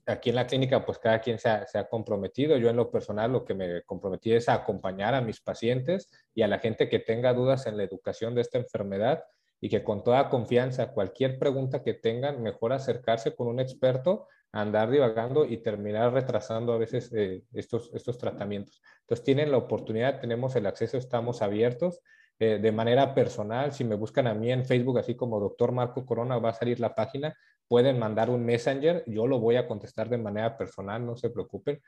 aquí 0.09 0.31
en 0.31 0.37
la 0.37 0.47
clínica, 0.47 0.85
pues 0.85 0.99
cada 0.99 1.21
quien 1.21 1.39
se 1.39 1.49
ha, 1.49 1.89
comprometido. 1.89 2.57
Yo 2.57 2.71
en 2.71 2.77
lo 2.77 2.91
personal 2.91 3.33
lo 3.33 3.45
que 3.45 3.55
me 3.55 3.83
comprometí 3.83 4.33
es 4.33 4.49
a 4.49 4.55
acompañar 4.55 5.15
a 5.15 5.21
mis 5.21 5.41
pacientes 5.41 6.11
y 6.35 6.43
a 6.43 6.49
la 6.49 6.59
gente 6.59 6.89
que 6.89 6.99
tenga 6.99 7.35
dudas 7.35 7.67
en 7.67 7.77
la 7.77 7.85
educación 7.85 8.35
de 8.35 8.41
esta 8.41 8.59
enfermedad 8.59 9.25
y 9.61 9.69
que 9.69 9.83
con 9.83 10.05
toda 10.05 10.29
confianza, 10.29 10.93
cualquier 10.93 11.39
pregunta 11.39 11.83
que 11.83 11.95
tengan, 11.95 12.43
mejor 12.43 12.73
acercarse 12.73 13.35
con 13.35 13.49
un 13.49 13.61
experto, 13.61 14.29
andar 14.53 14.91
divagando 14.91 15.45
y 15.45 15.59
terminar 15.59 16.13
retrasando 16.13 16.73
a 16.73 16.79
veces 16.79 17.13
eh, 17.15 17.43
estos, 17.53 17.91
estos 17.95 18.19
tratamientos. 18.19 18.81
Entonces 19.01 19.25
tienen 19.25 19.51
la 19.51 19.59
oportunidad, 19.59 20.21
tenemos 20.21 20.57
el 20.57 20.67
acceso, 20.67 20.97
estamos 20.97 21.43
abiertos. 21.43 22.01
Eh, 22.39 22.59
de 22.61 22.73
manera 22.73 23.15
personal, 23.15 23.73
si 23.73 23.85
me 23.85 23.97
buscan 23.97 24.29
a 24.29 24.35
mí 24.35 24.53
en 24.53 24.65
Facebook, 24.65 24.99
así 24.99 25.17
como 25.17 25.41
doctor 25.41 25.73
Marco 25.73 26.07
Corona, 26.07 26.39
va 26.39 26.51
a 26.51 26.55
salir 26.55 26.79
la 26.79 26.95
página 26.95 27.37
pueden 27.69 27.99
mandar 27.99 28.31
un 28.31 28.45
messenger, 28.45 29.05
yo 29.07 29.27
lo 29.27 29.39
voy 29.39 29.57
a 29.57 29.69
contestar 29.69 30.09
de 30.09 30.19
manera 30.19 30.57
personal, 30.57 31.05
no 31.05 31.17
se 31.17 31.31
preocupen. 31.31 31.81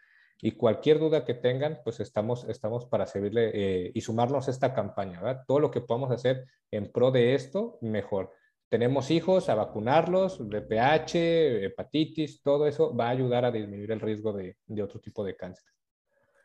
Y 0.43 0.53
cualquier 0.53 0.99
duda 0.99 1.24
que 1.24 1.34
tengan, 1.34 1.80
pues 1.84 2.01
estamos, 2.01 2.45
estamos 2.45 2.86
para 2.86 3.07
servirle 3.07 3.51
eh, 3.53 3.93
y 3.95 4.01
sumarnos 4.01 4.49
a 4.49 4.51
esta 4.51 4.72
campaña, 4.72 5.20
¿verdad? 5.20 5.45
Todo 5.47 5.61
lo 5.61 5.70
que 5.70 5.80
podamos 5.80 6.11
hacer 6.11 6.47
en 6.70 6.91
pro 6.91 7.11
de 7.11 7.34
esto, 7.34 7.78
mejor. 7.82 8.32
Tenemos 8.68 9.11
hijos, 9.11 9.49
a 9.49 9.55
vacunarlos, 9.55 10.41
VPH, 10.41 11.64
hepatitis, 11.64 12.43
todo 12.43 12.66
eso 12.66 12.95
va 12.95 13.09
a 13.09 13.11
ayudar 13.11 13.45
a 13.45 13.51
disminuir 13.51 13.91
el 13.93 14.01
riesgo 14.01 14.32
de, 14.32 14.57
de 14.66 14.82
otro 14.82 15.01
tipo 15.01 15.24
de 15.24 15.36
cáncer. 15.36 15.68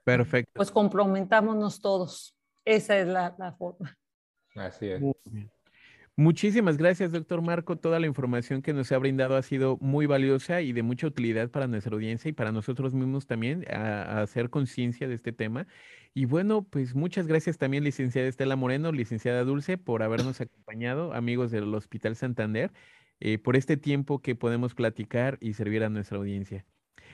Perfecto. 0.04 0.52
Pues 0.56 0.72
comprometámonos 0.72 1.80
todos. 1.80 2.36
Esa 2.66 2.98
es 2.98 3.08
la, 3.08 3.36
la 3.38 3.54
forma. 3.54 3.96
Así 4.56 4.88
es. 4.88 5.02
Muchísimas 6.18 6.78
gracias, 6.78 7.12
doctor 7.12 7.42
Marco. 7.42 7.76
Toda 7.76 8.00
la 8.00 8.08
información 8.08 8.62
que 8.62 8.72
nos 8.72 8.90
ha 8.94 8.98
brindado 8.98 9.36
ha 9.36 9.42
sido 9.42 9.78
muy 9.82 10.06
valiosa 10.06 10.62
y 10.62 10.72
de 10.72 10.82
mucha 10.82 11.08
utilidad 11.08 11.50
para 11.52 11.68
nuestra 11.68 11.94
audiencia 11.94 12.30
y 12.30 12.32
para 12.32 12.54
nosotros 12.54 12.94
mismos 12.94 13.28
también 13.28 13.66
a, 13.70 14.22
hacer 14.22 14.50
conciencia 14.50 15.10
de 15.10 15.16
este 15.16 15.34
tema. 15.34 15.68
Y 16.14 16.24
bueno, 16.24 16.64
pues 16.64 16.96
muchas 16.96 17.28
gracias 17.28 17.58
también, 17.58 17.84
licenciada 17.84 18.30
Estela 18.30 18.56
Moreno, 18.56 18.94
licenciada 18.94 19.44
Dulce, 19.44 19.78
por 19.78 20.04
habernos 20.04 20.40
acompañado, 20.40 21.14
amigos 21.14 21.52
del 21.52 21.74
Hospital 21.74 22.16
Santander, 22.16 22.72
eh, 23.20 23.38
por 23.38 23.58
este 23.58 23.76
tiempo 23.76 24.22
que 24.22 24.36
podemos 24.36 24.74
platicar 24.74 25.38
y 25.42 25.54
servir 25.54 25.84
a 25.84 25.90
nuestra 25.90 26.18
audiencia. 26.18 26.66